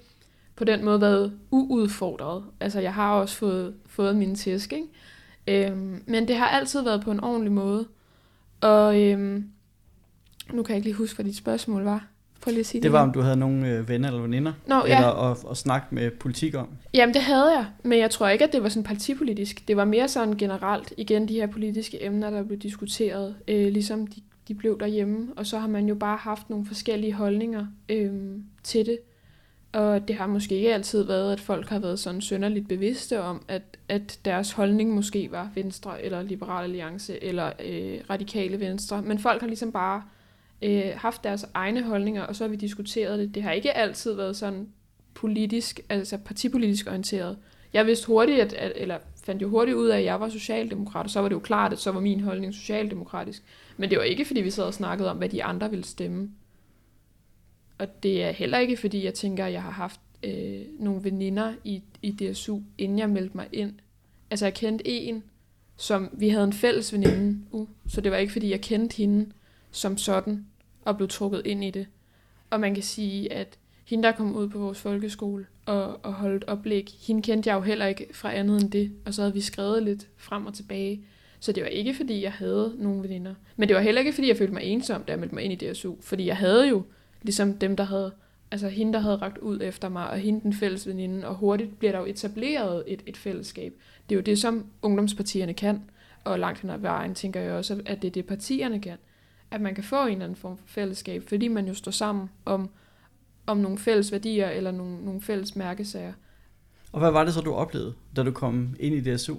på 0.56 0.64
den 0.64 0.86
måde 0.86 1.02
været 1.02 1.34
uudfordret. 1.52 2.44
Altså 2.60 2.80
jeg 2.80 2.94
har 2.94 3.14
også 3.14 3.36
fået, 3.36 3.76
fået 3.86 4.16
min 4.16 4.36
tæsk, 4.36 4.74
ikke? 4.74 4.88
Øhm, 5.48 6.04
men 6.06 6.28
det 6.28 6.36
har 6.36 6.48
altid 6.48 6.82
været 6.82 7.02
på 7.02 7.12
en 7.12 7.20
ordentlig 7.20 7.52
måde. 7.52 7.86
Og 8.62 9.02
øhm, 9.02 9.50
nu 10.54 10.64
kan 10.64 10.74
jeg 10.74 10.78
ikke 10.78 10.88
lige 10.88 10.98
huske, 10.98 11.16
hvad 11.16 11.26
dit 11.26 11.36
spørgsmål 11.36 11.84
var. 11.84 12.08
Prøv 12.42 12.52
lige 12.52 12.60
at 12.60 12.66
sige 12.66 12.80
det. 12.80 12.84
Det 12.84 12.92
var, 12.92 13.02
om 13.02 13.12
du 13.12 13.22
havde 13.22 13.38
nogle 13.38 13.70
øh, 13.70 13.90
venner 13.90 14.08
eller 14.08 14.22
veninder, 14.22 14.54
Nå, 14.68 14.84
eller 14.84 14.98
ja. 14.98 15.32
at, 15.32 15.38
at 15.52 15.58
snakke 15.58 15.88
med 15.92 16.12
politik 16.12 16.56
om. 16.56 16.70
Jamen, 16.94 17.14
det 17.14 17.22
havde 17.22 17.58
jeg, 17.58 17.66
men 17.84 18.00
jeg 18.00 18.12
tror 18.12 18.28
ikke, 18.28 18.46
at 18.46 18.54
det 18.54 18.64
var 18.64 18.70
sådan 18.70 18.84
partipolitisk. 18.84 19.68
Det 19.68 19.78
var 19.78 19.86
mere 19.86 20.08
sådan 20.08 20.38
generelt, 20.38 20.94
igen, 20.98 21.28
de 21.28 21.34
her 21.34 21.48
politiske 21.48 22.06
emner, 22.06 22.30
der 22.30 22.44
blev 22.44 22.60
diskuteret, 22.60 23.36
øh, 23.48 23.72
ligesom 23.72 24.08
de, 24.08 24.22
de 24.48 24.54
blev 24.56 24.80
derhjemme. 24.80 25.28
Og 25.36 25.46
så 25.46 25.60
har 25.60 25.68
man 25.68 25.88
jo 25.88 25.96
bare 25.96 26.18
haft 26.18 26.50
nogle 26.50 26.66
forskellige 26.66 27.14
holdninger 27.14 27.66
øh, 27.90 28.12
til 28.64 28.86
det. 28.86 29.00
Og 29.72 30.08
det 30.08 30.16
har 30.16 30.28
måske 30.28 30.56
ikke 30.56 30.74
altid 30.74 31.04
været, 31.04 31.32
at 31.32 31.40
folk 31.40 31.70
har 31.70 31.80
været 31.80 32.00
sådan 32.00 32.22
sønderligt 32.22 32.68
bevidste 32.68 33.22
om, 33.22 33.42
at, 33.48 33.62
at 33.90 34.20
deres 34.26 34.52
holdning 34.52 34.94
måske 34.94 35.32
var 35.32 35.52
Venstre 35.56 36.04
eller 36.04 36.22
Liberal 36.22 36.64
Alliance 36.64 37.24
eller 37.24 37.52
øh, 37.66 38.00
Radikale 38.10 38.60
Venstre. 38.60 39.02
Men 39.02 39.20
folk 39.20 39.42
har 39.42 39.48
ligesom 39.48 39.72
bare 39.72 40.04
øh, 40.62 40.92
haft 40.96 41.24
deres 41.24 41.46
egne 41.54 41.84
holdninger, 41.84 42.24
og 42.24 42.36
så 42.36 42.44
har 42.44 42.50
vi 42.50 42.56
diskuteret 42.56 43.20
det. 43.20 43.36
Det 43.36 43.44
har 43.44 43.52
ikke 43.52 43.78
altid 43.78 44.14
været 44.14 44.36
sådan 44.36 44.68
politisk, 45.14 45.80
altså 45.90 46.18
partipolitisk 46.18 46.88
orienteret. 46.88 47.38
Jeg 47.74 47.86
vidste 47.86 48.08
hurtigt, 48.08 48.40
at, 48.40 48.54
at, 48.54 48.72
eller 48.76 48.98
fandt 49.24 49.42
jo 49.42 49.50
hurtigt 49.50 49.78
ud 49.78 49.88
af, 49.88 49.98
at 49.98 50.04
jeg 50.04 50.20
var 50.20 50.30
socialdemokrat, 50.30 51.04
og 51.04 51.10
så 51.10 51.22
var 51.22 51.28
det 51.28 51.36
jo 51.36 51.40
klart, 51.40 51.74
at 51.74 51.80
så 51.80 51.92
var 51.92 52.00
min 52.00 52.20
holdning 52.20 52.54
socialdemokratisk. 52.54 53.44
Men 53.78 53.90
det 53.90 53.98
var 53.98 54.04
ikke, 54.04 54.26
fordi 54.26 54.42
vi 54.42 54.52
sad 54.52 54.64
og 54.64 54.74
snakkede 54.74 55.12
om, 55.12 55.18
hvad 55.18 55.30
de 55.30 55.44
andre 55.44 55.70
ville 55.70 55.86
stemme. 55.86 56.30
Og 57.78 58.04
det 58.04 58.24
er 58.24 58.32
heller 58.32 58.58
ikke, 58.58 58.78
fordi 58.78 59.06
jeg 59.06 59.14
tænker, 59.14 59.46
at 59.46 59.54
jeg 59.54 59.64
har 59.64 59.72
haft 59.72 60.00
øh, 60.24 60.62
nogle 60.80 61.04
veninder 61.04 61.54
i, 61.64 61.82
i 62.02 62.12
DSU, 62.12 62.60
inden 62.78 63.00
jeg 63.00 63.10
meldte 63.10 63.38
mig 63.38 63.48
ind. 63.52 63.74
altså 64.30 64.46
jeg 64.46 64.54
kendte 64.54 64.88
en, 64.88 65.24
som 65.78 66.10
vi 66.14 66.30
havde 66.30 66.44
en 66.44 66.54
fælles 66.54 66.94
veninde, 66.94 67.40
uh, 67.52 67.68
så 67.88 68.02
det 68.02 68.12
var 68.12 68.18
ikke 68.18 68.34
fordi 68.34 68.50
jeg 68.50 68.62
kendte 68.62 68.98
hende 68.98 69.32
som 69.72 69.98
sådan, 69.98 70.46
og 70.82 70.98
blev 70.98 71.08
trukket 71.08 71.42
ind 71.46 71.64
i 71.64 71.72
det. 71.72 71.88
Og 72.50 72.60
man 72.60 72.74
kan 72.74 72.84
sige, 72.84 73.34
at 73.34 73.58
hende, 73.86 74.04
der 74.04 74.12
kom 74.12 74.36
ud 74.36 74.48
på 74.48 74.60
vores 74.60 74.80
folkeskole 74.80 75.46
og, 75.66 76.06
og 76.06 76.14
holdt 76.14 76.44
oplæg, 76.44 76.88
hende 77.08 77.22
kendte 77.22 77.50
jeg 77.50 77.56
jo 77.56 77.62
heller 77.62 77.86
ikke 77.86 78.08
fra 78.14 78.34
andet 78.34 78.62
end 78.62 78.72
det, 78.72 78.92
og 79.06 79.14
så 79.14 79.22
havde 79.22 79.34
vi 79.34 79.42
skrevet 79.42 79.84
lidt 79.84 80.08
frem 80.18 80.46
og 80.46 80.54
tilbage. 80.54 81.02
Så 81.40 81.52
det 81.52 81.64
var 81.64 81.70
ikke, 81.70 81.94
fordi 81.94 82.24
jeg 82.24 82.32
havde 82.32 82.76
nogen 82.78 83.04
veninder. 83.04 83.34
Men 83.56 83.68
det 83.68 83.76
var 83.76 83.82
heller 83.82 84.00
ikke, 84.00 84.14
fordi 84.14 84.28
jeg 84.28 84.38
følte 84.38 84.54
mig 84.54 84.64
ensom, 84.64 85.04
da 85.04 85.12
jeg 85.12 85.20
meldte 85.20 85.36
mig 85.36 85.44
ind 85.44 85.62
i 85.62 85.72
DSU. 85.72 85.96
Fordi 86.02 86.26
jeg 86.26 86.38
havde 86.38 86.68
jo 86.70 86.84
ligesom 87.22 87.54
dem, 87.58 87.76
der 87.76 87.84
havde, 87.84 88.14
altså 88.52 88.68
hende, 88.68 88.94
der 88.94 89.00
havde 89.00 89.16
ragt 89.16 89.38
ud 89.38 89.60
efter 89.62 89.90
mig, 89.90 90.10
og 90.10 90.18
hende 90.18 90.42
den 90.42 90.54
fælles 90.54 90.88
veninde, 90.88 91.28
og 91.28 91.36
hurtigt 91.36 91.80
bliver 91.80 91.92
der 91.92 92.00
jo 92.00 92.06
etableret 92.06 92.84
et, 92.88 93.04
et 93.06 93.18
fællesskab. 93.18 93.74
Det 94.10 94.16
er 94.16 94.20
jo 94.20 94.24
det, 94.24 94.40
som 94.40 94.66
ungdomspartierne 94.82 95.54
kan, 95.54 95.82
og 96.24 96.40
langt 96.40 96.60
hen 96.60 96.70
ad 96.70 96.78
vejen 96.78 97.16
tænker 97.16 97.42
jeg 97.42 97.54
også, 97.54 97.82
at 97.86 98.02
det 98.02 98.08
er 98.08 98.12
det, 98.12 98.26
partierne 98.26 98.82
kan. 98.82 98.98
At 99.52 99.62
man 99.62 99.76
kan 99.76 99.84
få 99.84 100.06
en 100.06 100.12
eller 100.12 100.26
anden 100.26 100.36
form 100.36 100.58
for 100.58 100.68
fællesskab, 100.68 101.24
fordi 101.30 101.48
man 101.48 101.68
jo 101.68 101.74
står 101.74 101.92
sammen 101.92 102.30
om, 102.46 102.70
om 103.48 103.58
nogle 103.58 103.78
fælles 103.78 104.12
værdier, 104.12 104.50
eller 104.50 104.72
nogle, 104.72 105.06
nogle 105.06 105.22
fælles 105.22 105.56
mærkesager. 105.56 106.14
Og 106.92 107.00
hvad 107.00 107.12
var 107.12 107.24
det 107.24 107.34
så, 107.34 107.42
du 107.42 107.54
oplevede, 107.54 107.94
da 108.16 108.24
du 108.24 108.32
kom 108.32 108.76
ind 108.80 108.96
i 108.96 109.16
DSU? 109.16 109.36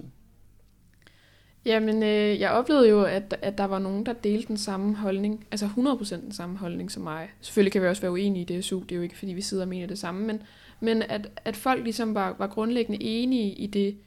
Jamen, 1.69 2.03
øh, 2.03 2.39
jeg 2.39 2.51
oplevede 2.51 2.89
jo, 2.89 3.03
at, 3.03 3.37
at 3.41 3.57
der 3.57 3.65
var 3.65 3.79
nogen, 3.79 4.05
der 4.05 4.13
delte 4.13 4.47
den 4.47 4.57
samme 4.57 4.95
holdning, 4.95 5.47
altså 5.51 5.65
100% 5.65 6.15
den 6.15 6.31
samme 6.31 6.57
holdning 6.57 6.91
som 6.91 7.03
mig. 7.03 7.29
Selvfølgelig 7.41 7.71
kan 7.71 7.81
vi 7.81 7.87
også 7.87 8.01
være 8.01 8.11
uenige 8.11 8.53
i 8.55 8.59
DSU, 8.59 8.79
det 8.79 8.91
er 8.91 8.95
jo 8.95 9.01
ikke, 9.01 9.17
fordi 9.17 9.33
vi 9.33 9.41
sidder 9.41 9.63
og 9.63 9.69
mener 9.69 9.87
det 9.87 9.99
samme, 9.99 10.25
men, 10.27 10.41
men 10.79 11.01
at, 11.01 11.29
at 11.45 11.55
folk 11.55 11.83
ligesom 11.83 12.15
var, 12.15 12.35
var 12.39 12.47
grundlæggende 12.47 13.03
enige 13.03 13.53
i 13.53 13.67
det, 13.67 13.97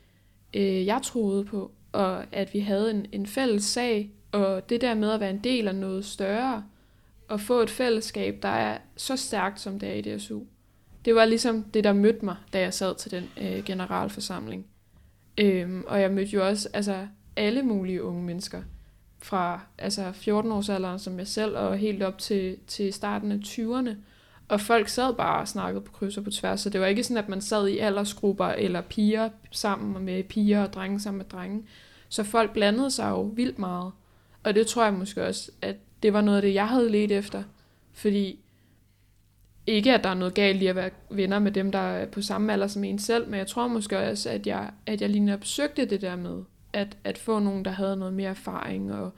øh, 0.54 0.86
jeg 0.86 1.00
troede 1.02 1.44
på, 1.44 1.70
og 1.92 2.24
at 2.32 2.54
vi 2.54 2.58
havde 2.58 2.90
en, 2.90 3.06
en 3.12 3.26
fælles 3.26 3.64
sag, 3.64 4.10
og 4.32 4.68
det 4.68 4.80
der 4.80 4.94
med 4.94 5.10
at 5.10 5.20
være 5.20 5.30
en 5.30 5.44
del 5.44 5.68
af 5.68 5.74
noget 5.74 6.04
større, 6.04 6.64
og 7.28 7.40
få 7.40 7.60
et 7.60 7.70
fællesskab, 7.70 8.38
der 8.42 8.48
er 8.48 8.78
så 8.96 9.16
stærkt, 9.16 9.60
som 9.60 9.78
det 9.78 9.88
er 9.88 9.94
i 9.94 10.16
DSU. 10.16 10.40
Det 11.04 11.14
var 11.14 11.24
ligesom 11.24 11.62
det, 11.62 11.84
der 11.84 11.92
mødte 11.92 12.24
mig, 12.24 12.36
da 12.52 12.60
jeg 12.60 12.74
sad 12.74 12.94
til 12.94 13.10
den 13.10 13.30
øh, 13.40 13.64
generalforsamling. 13.64 14.66
Øhm, 15.38 15.84
og 15.86 16.00
jeg 16.00 16.10
mødte 16.10 16.30
jo 16.32 16.46
også 16.46 16.68
altså, 16.72 17.06
alle 17.36 17.62
mulige 17.62 18.02
unge 18.02 18.22
mennesker, 18.22 18.62
fra 19.22 19.60
altså 19.78 20.12
14 20.12 20.52
års 20.52 20.68
alderen 20.68 20.98
som 20.98 21.18
jeg 21.18 21.26
selv, 21.26 21.56
og 21.56 21.78
helt 21.78 22.02
op 22.02 22.18
til, 22.18 22.56
til 22.66 22.92
starten 22.92 23.32
af 23.32 23.36
20'erne. 23.36 23.96
Og 24.48 24.60
folk 24.60 24.88
sad 24.88 25.14
bare 25.14 25.40
og 25.40 25.48
snakkede 25.48 25.84
på 25.84 25.92
kryds 25.92 26.16
og 26.16 26.24
på 26.24 26.30
tværs, 26.30 26.60
så 26.60 26.70
det 26.70 26.80
var 26.80 26.86
ikke 26.86 27.04
sådan, 27.04 27.24
at 27.24 27.28
man 27.28 27.40
sad 27.40 27.68
i 27.68 27.78
aldersgrupper 27.78 28.46
eller 28.46 28.80
piger 28.80 29.30
sammen 29.50 30.04
med 30.04 30.24
piger 30.24 30.62
og 30.62 30.72
drenge 30.72 31.00
sammen 31.00 31.18
med 31.18 31.26
drenge. 31.26 31.62
Så 32.08 32.24
folk 32.24 32.52
blandede 32.52 32.90
sig 32.90 33.10
jo 33.10 33.22
vildt 33.22 33.58
meget. 33.58 33.92
Og 34.42 34.54
det 34.54 34.66
tror 34.66 34.84
jeg 34.84 34.92
måske 34.92 35.26
også, 35.26 35.50
at 35.62 35.76
det 36.02 36.12
var 36.12 36.20
noget 36.20 36.36
af 36.36 36.42
det, 36.42 36.54
jeg 36.54 36.68
havde 36.68 36.90
let 36.90 37.12
efter. 37.12 37.42
Fordi 37.92 38.38
ikke, 39.66 39.94
at 39.94 40.04
der 40.04 40.10
er 40.10 40.14
noget 40.14 40.34
galt 40.34 40.62
i 40.62 40.66
at 40.66 40.76
være 40.76 40.90
venner 41.10 41.38
med 41.38 41.52
dem, 41.52 41.72
der 41.72 41.78
er 41.78 42.06
på 42.06 42.22
samme 42.22 42.52
alder 42.52 42.66
som 42.66 42.84
en 42.84 42.98
selv, 42.98 43.28
men 43.28 43.38
jeg 43.38 43.46
tror 43.46 43.68
måske 43.68 43.98
også, 43.98 44.30
at 44.30 44.46
jeg, 44.46 44.70
at 44.86 45.00
jeg 45.00 45.10
lige 45.10 45.24
netop 45.24 45.44
søgte 45.44 45.84
det 45.84 46.00
der 46.00 46.16
med, 46.16 46.42
at, 46.72 46.96
at 47.04 47.18
få 47.18 47.38
nogen, 47.38 47.64
der 47.64 47.70
havde 47.70 47.96
noget 47.96 48.14
mere 48.14 48.30
erfaring. 48.30 48.92
Og, 48.92 49.12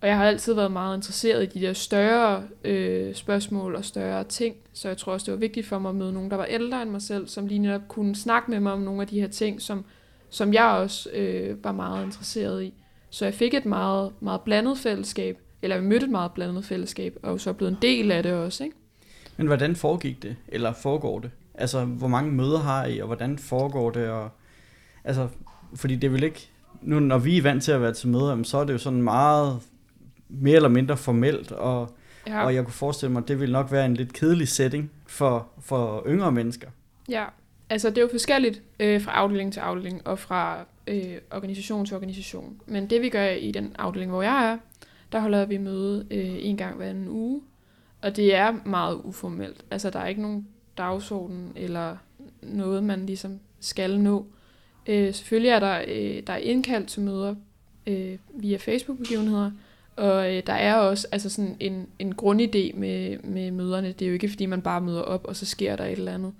og 0.00 0.08
jeg 0.08 0.16
har 0.16 0.24
altid 0.24 0.54
været 0.54 0.72
meget 0.72 0.96
interesseret 0.96 1.42
i 1.42 1.58
de 1.58 1.66
der 1.66 1.72
større 1.72 2.44
øh, 2.64 3.14
spørgsmål 3.14 3.74
og 3.74 3.84
større 3.84 4.24
ting, 4.24 4.56
så 4.72 4.88
jeg 4.88 4.96
tror 4.96 5.12
også, 5.12 5.24
det 5.24 5.32
var 5.32 5.40
vigtigt 5.40 5.66
for 5.66 5.78
mig 5.78 5.88
at 5.88 5.94
møde 5.94 6.12
nogen, 6.12 6.30
der 6.30 6.36
var 6.36 6.44
ældre 6.44 6.82
end 6.82 6.90
mig 6.90 7.02
selv, 7.02 7.28
som 7.28 7.46
lige 7.46 7.58
netop 7.58 7.88
kunne 7.88 8.16
snakke 8.16 8.50
med 8.50 8.60
mig 8.60 8.72
om 8.72 8.80
nogle 8.80 9.00
af 9.00 9.08
de 9.08 9.20
her 9.20 9.28
ting, 9.28 9.62
som, 9.62 9.84
som 10.30 10.52
jeg 10.52 10.64
også 10.64 11.10
øh, 11.10 11.64
var 11.64 11.72
meget 11.72 12.04
interesseret 12.04 12.62
i. 12.62 12.74
Så 13.10 13.24
jeg 13.24 13.34
fik 13.34 13.54
et 13.54 13.66
meget, 13.66 14.12
meget 14.20 14.40
blandet 14.40 14.78
fællesskab, 14.78 15.38
eller 15.62 15.76
jeg 15.76 15.84
mødte 15.84 16.04
et 16.04 16.10
meget 16.10 16.32
blandet 16.32 16.64
fællesskab, 16.64 17.18
og 17.22 17.40
så 17.40 17.52
blevet 17.52 17.72
en 17.72 17.78
del 17.82 18.10
af 18.10 18.22
det 18.22 18.32
også. 18.32 18.64
Ikke? 18.64 18.76
Men 19.36 19.46
hvordan 19.46 19.76
foregik 19.76 20.22
det, 20.22 20.36
eller 20.48 20.72
foregår 20.72 21.18
det? 21.18 21.30
Altså, 21.54 21.84
hvor 21.84 22.08
mange 22.08 22.32
møder 22.32 22.58
har 22.58 22.86
I, 22.86 22.98
og 22.98 23.06
hvordan 23.06 23.38
foregår 23.38 23.90
det? 23.90 24.08
Og, 24.08 24.30
altså, 25.04 25.28
fordi 25.74 25.96
det 25.96 26.12
vil 26.12 26.22
ikke, 26.22 26.50
nu 26.84 27.00
når 27.00 27.18
vi 27.18 27.38
er 27.38 27.42
vant 27.42 27.62
til 27.62 27.72
at 27.72 27.80
være 27.80 27.92
til 27.92 28.08
møder, 28.08 28.42
så 28.42 28.58
er 28.58 28.64
det 28.64 28.72
jo 28.72 28.78
sådan 28.78 29.02
meget 29.02 29.60
mere 30.28 30.56
eller 30.56 30.68
mindre 30.68 30.96
formelt, 30.96 31.52
og, 31.52 31.94
ja. 32.26 32.44
og 32.44 32.54
jeg 32.54 32.64
kunne 32.64 32.72
forestille 32.72 33.12
mig, 33.12 33.22
at 33.22 33.28
det 33.28 33.40
vil 33.40 33.52
nok 33.52 33.72
være 33.72 33.86
en 33.86 33.94
lidt 33.94 34.12
kedelig 34.12 34.48
setting 34.48 34.90
for, 35.06 35.48
for 35.60 36.02
yngre 36.06 36.32
mennesker. 36.32 36.68
Ja, 37.08 37.24
altså 37.70 37.90
det 37.90 37.98
er 37.98 38.02
jo 38.02 38.08
forskelligt 38.10 38.62
øh, 38.80 39.00
fra 39.00 39.12
afdeling 39.12 39.52
til 39.52 39.60
afdeling, 39.60 40.06
og 40.06 40.18
fra 40.18 40.64
øh, 40.86 41.16
organisation 41.30 41.86
til 41.86 41.96
organisation. 41.96 42.60
Men 42.66 42.90
det 42.90 43.02
vi 43.02 43.08
gør 43.08 43.28
i 43.28 43.50
den 43.50 43.76
afdeling, 43.78 44.10
hvor 44.10 44.22
jeg 44.22 44.50
er, 44.52 44.58
der 45.12 45.20
holder 45.20 45.46
vi 45.46 45.58
møde 45.58 46.06
øh, 46.10 46.34
en 46.38 46.56
gang 46.56 46.76
hver 46.76 46.90
en 46.90 47.08
uge, 47.08 47.42
og 48.02 48.16
det 48.16 48.34
er 48.34 48.52
meget 48.64 49.00
uformelt. 49.04 49.64
Altså 49.70 49.90
der 49.90 49.98
er 49.98 50.06
ikke 50.06 50.22
nogen 50.22 50.48
dagsorden 50.78 51.52
eller 51.56 51.96
noget, 52.42 52.84
man 52.84 53.06
ligesom 53.06 53.40
skal 53.60 54.00
nå. 54.00 54.26
Øh, 54.86 55.14
selvfølgelig 55.14 55.50
er 55.50 55.60
der, 55.60 55.82
øh, 55.88 56.22
der 56.26 56.32
er 56.32 56.36
indkaldt 56.36 56.88
til 56.88 57.02
møder 57.02 57.34
øh, 57.86 58.18
via 58.34 58.56
Facebook-begivenheder, 58.56 59.50
og 59.96 60.34
øh, 60.34 60.42
der 60.46 60.52
er 60.52 60.74
også 60.74 61.08
altså 61.12 61.30
sådan 61.30 61.56
en, 61.60 61.86
en 61.98 62.14
grundidé 62.22 62.76
med, 62.78 63.18
med 63.18 63.50
møderne. 63.50 63.92
Det 63.92 64.02
er 64.02 64.06
jo 64.06 64.12
ikke, 64.12 64.28
fordi 64.28 64.46
man 64.46 64.62
bare 64.62 64.80
møder 64.80 65.02
op, 65.02 65.24
og 65.24 65.36
så 65.36 65.46
sker 65.46 65.76
der 65.76 65.84
et 65.84 65.92
eller 65.92 66.14
andet. 66.14 66.32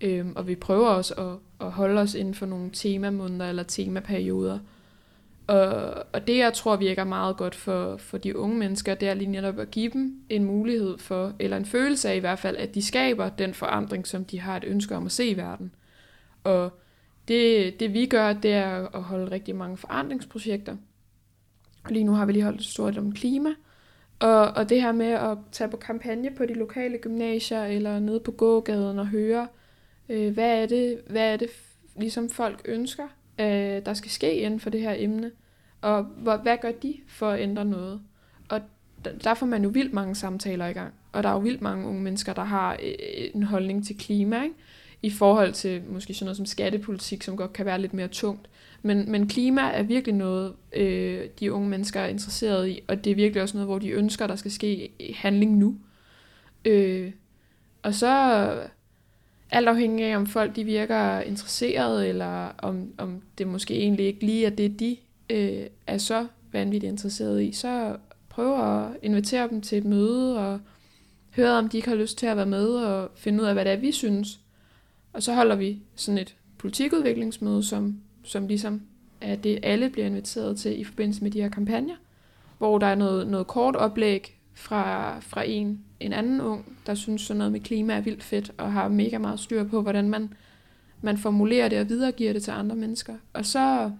Øh, 0.00 0.26
og 0.34 0.48
vi 0.48 0.54
prøver 0.54 0.88
også 0.88 1.14
at, 1.14 1.66
at 1.66 1.72
holde 1.72 2.00
os 2.00 2.14
inden 2.14 2.34
for 2.34 2.46
nogle 2.46 2.70
temamåneder 2.72 3.48
eller 3.48 3.62
temaperioder. 3.62 4.58
Og, 5.46 5.94
og 6.12 6.26
det, 6.26 6.38
jeg 6.38 6.52
tror 6.52 6.76
virker 6.76 7.04
meget 7.04 7.36
godt 7.36 7.54
for, 7.54 7.96
for 7.96 8.18
de 8.18 8.38
unge 8.38 8.56
mennesker, 8.56 8.94
det 8.94 9.08
er 9.08 9.14
lige 9.14 9.30
netop 9.30 9.58
at 9.58 9.70
give 9.70 9.90
dem 9.90 10.20
en 10.28 10.44
mulighed 10.44 10.98
for, 10.98 11.32
eller 11.38 11.56
en 11.56 11.64
følelse 11.64 12.10
af 12.10 12.16
i 12.16 12.18
hvert 12.18 12.38
fald, 12.38 12.56
at 12.56 12.74
de 12.74 12.82
skaber 12.82 13.28
den 13.28 13.54
forandring, 13.54 14.06
som 14.06 14.24
de 14.24 14.40
har 14.40 14.56
et 14.56 14.64
ønske 14.66 14.96
om 14.96 15.06
at 15.06 15.12
se 15.12 15.26
i 15.26 15.36
verden. 15.36 15.72
Og 16.44 16.72
det, 17.28 17.80
det 17.80 17.94
vi 17.94 18.06
gør, 18.06 18.32
det 18.32 18.52
er 18.52 18.96
at 18.96 19.02
holde 19.02 19.30
rigtig 19.30 19.56
mange 19.56 19.76
forandringsprojekter. 19.76 20.76
Og 21.84 21.90
lige 21.90 22.04
nu 22.04 22.12
har 22.12 22.26
vi 22.26 22.32
lige 22.32 22.44
holdt 22.44 22.60
et 22.60 22.66
stort 22.66 22.98
om 22.98 23.12
klima. 23.12 23.50
Og, 24.18 24.48
og 24.48 24.68
det 24.68 24.82
her 24.82 24.92
med 24.92 25.06
at 25.06 25.38
tage 25.52 25.70
på 25.70 25.76
kampagne 25.76 26.30
på 26.30 26.46
de 26.46 26.54
lokale 26.54 26.98
gymnasier, 26.98 27.64
eller 27.64 27.98
nede 27.98 28.20
på 28.20 28.30
gågaden 28.30 28.98
og 28.98 29.06
høre, 29.06 29.48
øh, 30.08 30.34
hvad 30.34 30.62
er 30.62 30.66
det, 30.66 31.00
hvad 31.06 31.32
er 31.32 31.36
det 31.36 31.48
ligesom 31.96 32.30
folk 32.30 32.62
ønsker, 32.64 33.04
øh, 33.40 33.46
der 33.86 33.94
skal 33.94 34.10
ske 34.10 34.34
inden 34.34 34.60
for 34.60 34.70
det 34.70 34.80
her 34.80 34.94
emne. 34.98 35.30
Og 35.80 36.02
hvor, 36.02 36.36
hvad 36.36 36.56
gør 36.62 36.72
de 36.72 36.94
for 37.08 37.30
at 37.30 37.40
ændre 37.40 37.64
noget? 37.64 38.00
Og 38.48 38.60
der 39.24 39.34
får 39.34 39.46
man 39.46 39.62
jo 39.62 39.68
vildt 39.68 39.92
mange 39.92 40.14
samtaler 40.14 40.66
i 40.66 40.72
gang. 40.72 40.94
Og 41.12 41.22
der 41.22 41.28
er 41.28 41.32
jo 41.32 41.38
vildt 41.38 41.62
mange 41.62 41.88
unge 41.88 42.02
mennesker, 42.02 42.32
der 42.32 42.44
har 42.44 42.72
øh, 42.72 43.30
en 43.34 43.42
holdning 43.42 43.86
til 43.86 43.98
klima, 43.98 44.42
ikke? 44.42 44.54
I 45.04 45.10
forhold 45.10 45.52
til 45.52 45.82
måske 45.88 46.14
sådan 46.14 46.24
noget 46.24 46.36
som 46.36 46.46
skattepolitik, 46.46 47.22
som 47.22 47.36
godt 47.36 47.52
kan 47.52 47.66
være 47.66 47.80
lidt 47.80 47.94
mere 47.94 48.08
tungt. 48.08 48.48
Men, 48.82 49.10
men 49.10 49.28
klima 49.28 49.60
er 49.60 49.82
virkelig 49.82 50.14
noget, 50.14 50.52
øh, 50.72 51.28
de 51.40 51.52
unge 51.52 51.68
mennesker 51.68 52.00
er 52.00 52.06
interesseret 52.06 52.68
i, 52.68 52.80
og 52.88 53.04
det 53.04 53.10
er 53.10 53.14
virkelig 53.14 53.42
også 53.42 53.56
noget, 53.56 53.68
hvor 53.68 53.78
de 53.78 53.90
ønsker, 53.90 54.26
der 54.26 54.36
skal 54.36 54.50
ske 54.50 54.90
handling 55.16 55.56
nu. 55.56 55.76
Øh, 56.64 57.12
og 57.82 57.94
så 57.94 58.08
alt 59.50 59.68
afhængig 59.68 60.04
af, 60.04 60.16
om 60.16 60.26
folk 60.26 60.56
de 60.56 60.64
virker 60.64 61.20
interesserede, 61.20 62.08
eller 62.08 62.48
om, 62.58 62.92
om 62.98 63.22
det 63.38 63.46
måske 63.46 63.74
egentlig 63.74 64.06
ikke 64.06 64.26
lige 64.26 64.46
er 64.46 64.50
det, 64.50 64.80
de 64.80 64.96
øh, 65.30 65.66
er 65.86 65.98
så 65.98 66.26
vanvittigt 66.52 66.90
interesseret 66.90 67.42
i, 67.42 67.52
så 67.52 67.96
prøv 68.28 68.74
at 68.74 68.88
invitere 69.02 69.48
dem 69.48 69.60
til 69.60 69.78
et 69.78 69.84
møde, 69.84 70.38
og 70.38 70.60
høre, 71.36 71.58
om 71.58 71.68
de 71.68 71.76
ikke 71.76 71.88
har 71.88 71.96
lyst 71.96 72.18
til 72.18 72.26
at 72.26 72.36
være 72.36 72.46
med, 72.46 72.68
og 72.68 73.10
finde 73.14 73.42
ud 73.42 73.48
af, 73.48 73.54
hvad 73.54 73.64
det 73.64 73.72
er, 73.72 73.76
vi 73.76 73.92
synes. 73.92 74.40
Og 75.14 75.22
så 75.22 75.34
holder 75.34 75.56
vi 75.56 75.82
sådan 75.94 76.18
et 76.18 76.36
politikudviklingsmøde, 76.58 77.62
som, 77.62 78.00
som 78.22 78.46
ligesom 78.46 78.82
er 79.20 79.36
det, 79.36 79.58
alle 79.62 79.90
bliver 79.90 80.06
inviteret 80.06 80.58
til 80.58 80.80
i 80.80 80.84
forbindelse 80.84 81.22
med 81.22 81.30
de 81.30 81.42
her 81.42 81.48
kampagner, 81.48 81.94
hvor 82.58 82.78
der 82.78 82.86
er 82.86 82.94
noget, 82.94 83.28
noget 83.28 83.46
kort 83.46 83.76
oplæg 83.76 84.40
fra, 84.54 85.18
fra 85.20 85.42
en, 85.46 85.84
en 86.00 86.12
anden 86.12 86.40
ung, 86.40 86.78
der 86.86 86.94
synes 86.94 87.22
sådan 87.22 87.38
noget 87.38 87.52
med 87.52 87.60
klima 87.60 87.94
er 87.94 88.00
vildt 88.00 88.22
fedt, 88.22 88.52
og 88.58 88.72
har 88.72 88.88
mega 88.88 89.18
meget 89.18 89.40
styr 89.40 89.64
på, 89.64 89.82
hvordan 89.82 90.08
man, 90.08 90.34
man 91.00 91.18
formulerer 91.18 91.68
det 91.68 91.80
og 91.80 91.88
videregiver 91.88 92.32
det 92.32 92.42
til 92.42 92.50
andre 92.50 92.76
mennesker. 92.76 93.14
Og 93.32 93.44
så, 93.46 93.90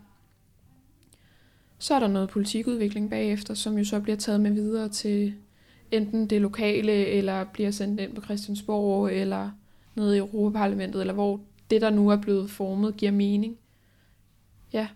så 1.79 1.95
er 1.95 2.01
der 2.01 2.09
noget 2.09 2.29
politikudvikling 2.29 3.11
bagefter, 3.11 3.55
som 3.55 3.79
jo 3.79 3.85
så 3.85 4.01
bliver 4.01 4.17
taget 4.17 4.41
med 4.41 4.51
videre 4.51 4.89
til 4.89 5.35
enten 5.91 6.27
det 6.27 6.41
lokale, 6.41 7.07
eller 7.07 7.45
bliver 7.45 7.71
sendt 7.71 8.01
ind 8.01 8.15
på 8.15 8.23
Christiansborg, 8.23 9.13
eller 9.13 9.51
nede 9.97 10.17
i 10.17 10.19
Europaparlamentet, 10.19 11.01
eller 11.01 11.15
hvor 11.15 11.41
det, 11.71 11.81
der 11.81 11.91
nu 11.91 12.09
er 12.09 12.17
blevet 12.17 12.51
formet, 12.51 12.97
giver 12.97 13.13
mening. 13.13 13.57
Ja. 14.73 14.87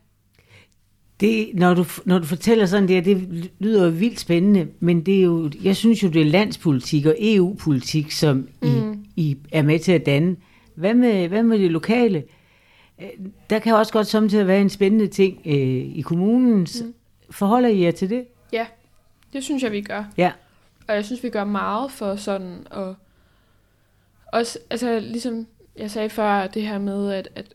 Det, 1.21 1.51
når, 1.55 1.75
du, 1.75 1.85
når 2.05 2.19
du 2.19 2.25
fortæller 2.25 2.67
sådan 2.67 2.89
det, 2.89 3.05
det 3.05 3.51
lyder 3.59 3.85
jo 3.85 3.91
vildt 3.91 4.21
spændende, 4.21 4.69
men 4.81 5.07
det 5.07 5.19
er 5.19 5.23
jo, 5.23 5.51
jeg 5.63 5.77
synes 5.77 6.03
jo, 6.03 6.09
det 6.09 6.23
er 6.23 6.27
landspolitik 6.27 7.07
og 7.07 7.17
EU-politik, 7.21 8.11
som 8.11 8.49
mm. 8.63 8.93
I, 9.17 9.31
I 9.31 9.37
er 9.53 9.63
med 9.63 9.79
til 9.79 9.93
at 9.93 10.07
danne. 10.07 10.37
Hvad 10.75 10.95
med, 10.95 11.29
hvad 11.29 11.43
med 11.43 11.59
det 11.59 11.71
lokale? 11.71 12.25
Der 13.51 13.59
kan 13.59 13.75
også 13.75 13.93
godt 13.93 14.07
samtidig 14.07 14.47
være 14.47 14.61
en 14.61 14.71
spændende 14.71 15.07
ting 15.07 15.41
øh, 15.47 15.55
i 15.97 16.01
kommunen. 16.01 16.59
Mm. 16.59 16.95
Forholder 17.31 17.69
I 17.69 17.83
jer 17.83 17.91
til 17.91 18.11
det? 18.11 18.25
Ja, 18.53 18.67
det 19.33 19.45
synes 19.45 19.63
jeg, 19.63 19.73
vi 19.73 19.81
gør. 19.81 20.05
Ja. 20.17 20.33
Og 20.89 20.95
jeg 20.95 21.05
synes, 21.05 21.23
vi 21.23 21.31
gør 21.31 21.45
meget 21.45 21.91
for 21.91 22.17
sådan 22.17 22.67
at... 22.71 22.95
Også, 24.33 24.59
altså 24.71 25.01
ligesom 25.01 25.47
jeg 25.79 25.91
sagde 25.91 26.11
før, 26.11 26.47
det 26.47 26.63
her 26.63 26.79
med, 26.79 27.13
at, 27.13 27.29
at 27.35 27.55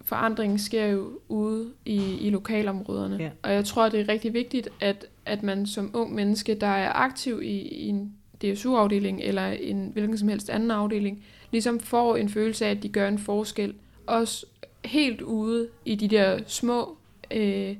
forandringen 0.00 0.58
sker 0.58 0.86
jo 0.86 1.18
ude 1.28 1.70
i, 1.84 2.18
i 2.20 2.30
lokalområderne. 2.30 3.16
Ja. 3.16 3.30
Og 3.42 3.52
jeg 3.52 3.64
tror, 3.64 3.88
det 3.88 4.00
er 4.00 4.08
rigtig 4.08 4.34
vigtigt, 4.34 4.68
at, 4.80 5.06
at 5.26 5.42
man 5.42 5.66
som 5.66 5.90
ung 5.94 6.14
menneske, 6.14 6.54
der 6.54 6.66
er 6.66 6.92
aktiv 6.92 7.42
i, 7.42 7.58
i 7.58 7.88
en 7.88 8.12
DSU-afdeling 8.42 9.20
eller 9.20 9.46
en 9.46 9.90
hvilken 9.92 10.18
som 10.18 10.28
helst 10.28 10.50
anden 10.50 10.70
afdeling, 10.70 11.24
ligesom 11.50 11.80
får 11.80 12.16
en 12.16 12.28
følelse 12.28 12.66
af, 12.66 12.70
at 12.70 12.82
de 12.82 12.88
gør 12.88 13.08
en 13.08 13.18
forskel. 13.18 13.74
Også 14.06 14.46
helt 14.84 15.20
ude 15.20 15.68
i 15.84 15.94
de 15.94 16.08
der 16.08 16.38
små 16.46 16.96
øh, 17.30 17.76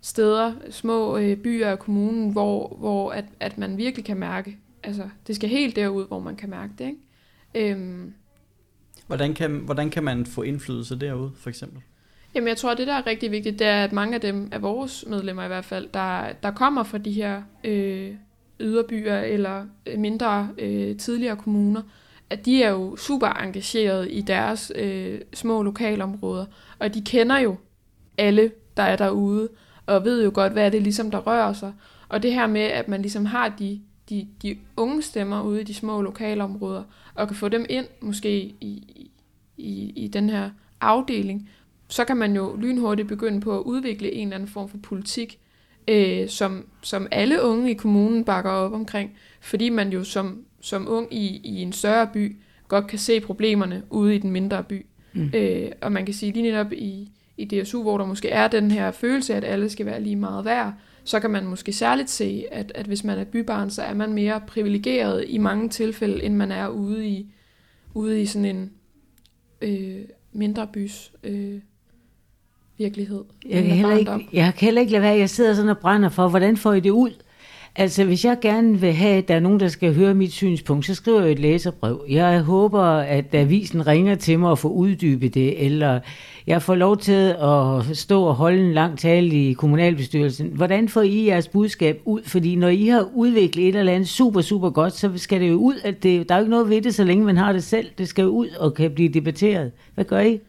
steder, 0.00 0.52
små 0.70 1.18
øh, 1.18 1.36
byer 1.36 1.70
og 1.70 1.78
kommunen, 1.78 2.32
hvor, 2.32 2.76
hvor 2.78 3.10
at, 3.10 3.24
at 3.40 3.58
man 3.58 3.76
virkelig 3.76 4.04
kan 4.04 4.16
mærke, 4.16 4.58
altså 4.82 5.08
det 5.26 5.36
skal 5.36 5.48
helt 5.48 5.76
derud, 5.76 6.06
hvor 6.06 6.20
man 6.20 6.36
kan 6.36 6.50
mærke 6.50 6.72
det, 6.78 6.84
ikke? 6.86 6.98
Øhm, 7.54 8.14
Hvordan 9.06 9.34
kan, 9.34 9.50
hvordan 9.50 9.90
kan 9.90 10.04
man 10.04 10.26
få 10.26 10.42
indflydelse 10.42 10.96
derude, 11.00 11.30
for 11.36 11.48
eksempel? 11.48 11.82
Jamen 12.34 12.48
jeg 12.48 12.56
tror, 12.56 12.74
det 12.74 12.86
der 12.86 12.94
er 12.94 13.06
rigtig 13.06 13.30
vigtigt, 13.30 13.58
det 13.58 13.66
er, 13.66 13.84
at 13.84 13.92
mange 13.92 14.14
af 14.14 14.20
dem, 14.20 14.48
af 14.52 14.62
vores 14.62 15.04
medlemmer 15.06 15.44
i 15.44 15.46
hvert 15.46 15.64
fald, 15.64 15.88
der, 15.94 16.32
der 16.42 16.50
kommer 16.50 16.82
fra 16.82 16.98
de 16.98 17.12
her 17.12 17.42
øh, 17.64 18.14
yderbyer 18.60 19.18
eller 19.18 19.66
mindre 19.96 20.48
øh, 20.58 20.96
tidligere 20.96 21.36
kommuner, 21.36 21.82
at 22.30 22.44
de 22.44 22.62
er 22.62 22.70
jo 22.70 22.96
super 22.96 23.26
engagerede 23.28 24.10
i 24.10 24.20
deres 24.20 24.72
øh, 24.74 25.20
små 25.34 25.62
lokalområder, 25.62 26.46
og 26.78 26.94
de 26.94 27.02
kender 27.02 27.38
jo 27.38 27.56
alle, 28.18 28.50
der 28.76 28.82
er 28.82 28.96
derude, 28.96 29.48
og 29.86 30.04
ved 30.04 30.24
jo 30.24 30.30
godt, 30.34 30.52
hvad 30.52 30.66
er 30.66 30.70
det 30.70 30.82
ligesom, 30.82 31.10
der 31.10 31.18
rører 31.18 31.52
sig. 31.52 31.72
Og 32.08 32.22
det 32.22 32.32
her 32.32 32.46
med, 32.46 32.60
at 32.60 32.88
man 32.88 33.02
ligesom 33.02 33.26
har 33.26 33.48
de, 33.48 33.80
de, 34.10 34.28
de 34.42 34.56
unge 34.76 35.02
stemmer 35.02 35.42
ude 35.42 35.60
i 35.60 35.64
de 35.64 35.74
små 35.74 36.02
lokalområder, 36.02 36.82
og 37.14 37.28
kan 37.28 37.36
få 37.36 37.48
dem 37.48 37.66
ind 37.68 37.86
måske 38.00 38.38
i, 38.60 39.10
i, 39.56 39.92
i 39.96 40.08
den 40.08 40.30
her 40.30 40.50
afdeling, 40.80 41.50
så 41.88 42.04
kan 42.04 42.16
man 42.16 42.36
jo 42.36 42.56
lynhurtigt 42.56 43.08
begynde 43.08 43.40
på 43.40 43.58
at 43.58 43.62
udvikle 43.62 44.12
en 44.12 44.28
eller 44.28 44.34
anden 44.34 44.48
form 44.48 44.68
for 44.68 44.78
politik, 44.78 45.38
øh, 45.88 46.28
som, 46.28 46.66
som 46.82 47.06
alle 47.10 47.42
unge 47.42 47.70
i 47.70 47.74
kommunen 47.74 48.24
bakker 48.24 48.50
op 48.50 48.72
omkring, 48.72 49.10
fordi 49.40 49.68
man 49.68 49.92
jo 49.92 50.04
som, 50.04 50.44
som 50.60 50.88
ung 50.88 51.14
i, 51.14 51.40
i 51.44 51.62
en 51.62 51.72
større 51.72 52.06
by 52.12 52.36
godt 52.68 52.86
kan 52.86 52.98
se 52.98 53.20
problemerne 53.20 53.82
ude 53.90 54.14
i 54.14 54.18
den 54.18 54.30
mindre 54.30 54.64
by. 54.64 54.86
Mm. 55.12 55.30
Øh, 55.34 55.70
og 55.82 55.92
man 55.92 56.04
kan 56.04 56.14
sige 56.14 56.32
lige 56.32 56.42
netop 56.42 56.72
i, 56.72 57.10
i 57.36 57.44
DSU, 57.44 57.82
hvor 57.82 57.98
der 57.98 58.04
måske 58.04 58.30
er 58.30 58.48
den 58.48 58.70
her 58.70 58.90
følelse, 58.90 59.34
at 59.34 59.44
alle 59.44 59.70
skal 59.70 59.86
være 59.86 60.02
lige 60.02 60.16
meget 60.16 60.44
værd, 60.44 60.72
så 61.08 61.20
kan 61.20 61.30
man 61.30 61.46
måske 61.46 61.72
særligt 61.72 62.10
se, 62.10 62.44
at, 62.50 62.72
at 62.74 62.86
hvis 62.86 63.04
man 63.04 63.18
er 63.18 63.24
bybarn, 63.24 63.70
så 63.70 63.82
er 63.82 63.94
man 63.94 64.12
mere 64.12 64.40
privilegeret 64.46 65.24
i 65.28 65.38
mange 65.38 65.68
tilfælde, 65.68 66.24
end 66.24 66.34
man 66.34 66.52
er 66.52 66.68
ude 66.68 67.08
i, 67.08 67.32
ude 67.94 68.22
i 68.22 68.26
sådan 68.26 68.44
en 68.44 68.70
øh, 69.60 70.04
mindre 70.32 70.66
bys 70.72 71.12
øh, 71.22 71.60
virkelighed. 72.78 73.24
Jeg 73.48 73.62
kan, 73.62 73.72
heller 73.72 73.96
ikke, 73.96 74.28
jeg 74.32 74.54
kan 74.54 74.66
heller 74.66 74.80
ikke 74.80 74.92
lade 74.92 75.02
være, 75.02 75.16
jeg 75.16 75.30
sidder 75.30 75.54
sådan 75.54 75.70
og 75.70 75.78
brænder 75.78 76.08
for, 76.08 76.28
hvordan 76.28 76.56
får 76.56 76.72
I 76.72 76.80
det 76.80 76.90
ud? 76.90 77.22
Altså, 77.80 78.04
hvis 78.04 78.24
jeg 78.24 78.38
gerne 78.40 78.80
vil 78.80 78.92
have, 78.92 79.18
at 79.18 79.28
der 79.28 79.34
er 79.34 79.40
nogen, 79.40 79.60
der 79.60 79.68
skal 79.68 79.94
høre 79.94 80.14
mit 80.14 80.32
synspunkt, 80.32 80.86
så 80.86 80.94
skriver 80.94 81.22
jeg 81.22 81.32
et 81.32 81.38
læserbrev. 81.38 82.04
Jeg 82.08 82.40
håber, 82.40 82.82
at 82.82 83.34
avisen 83.34 83.86
ringer 83.86 84.14
til 84.14 84.38
mig 84.38 84.50
og 84.50 84.58
får 84.58 84.68
uddybet 84.68 85.34
det, 85.34 85.66
eller 85.66 86.00
jeg 86.46 86.62
får 86.62 86.74
lov 86.74 86.96
til 86.96 87.36
at 87.42 87.96
stå 87.96 88.22
og 88.22 88.34
holde 88.34 88.64
en 88.64 88.72
lang 88.72 88.98
tale 88.98 89.28
i 89.28 89.52
kommunalbestyrelsen. 89.52 90.48
Hvordan 90.48 90.88
får 90.88 91.02
I 91.02 91.26
jeres 91.26 91.48
budskab 91.48 92.00
ud? 92.04 92.22
Fordi 92.22 92.56
når 92.56 92.68
I 92.68 92.86
har 92.86 93.08
udviklet 93.14 93.68
et 93.68 93.76
eller 93.76 93.92
andet 93.92 94.08
super, 94.08 94.40
super 94.40 94.70
godt, 94.70 94.92
så 94.92 95.10
skal 95.16 95.40
det 95.40 95.48
jo 95.48 95.56
ud. 95.56 95.74
At 95.84 96.02
det, 96.02 96.28
der 96.28 96.34
er 96.34 96.38
jo 96.38 96.42
ikke 96.42 96.50
noget 96.50 96.70
ved 96.70 96.82
det, 96.82 96.94
så 96.94 97.04
længe 97.04 97.24
man 97.24 97.36
har 97.36 97.52
det 97.52 97.64
selv. 97.64 97.86
Det 97.98 98.08
skal 98.08 98.22
jo 98.22 98.28
ud 98.28 98.48
og 98.48 98.74
kan 98.74 98.90
blive 98.90 99.08
debatteret. 99.08 99.72
Hvad 99.94 100.04
gør 100.04 100.20
I? 100.20 100.40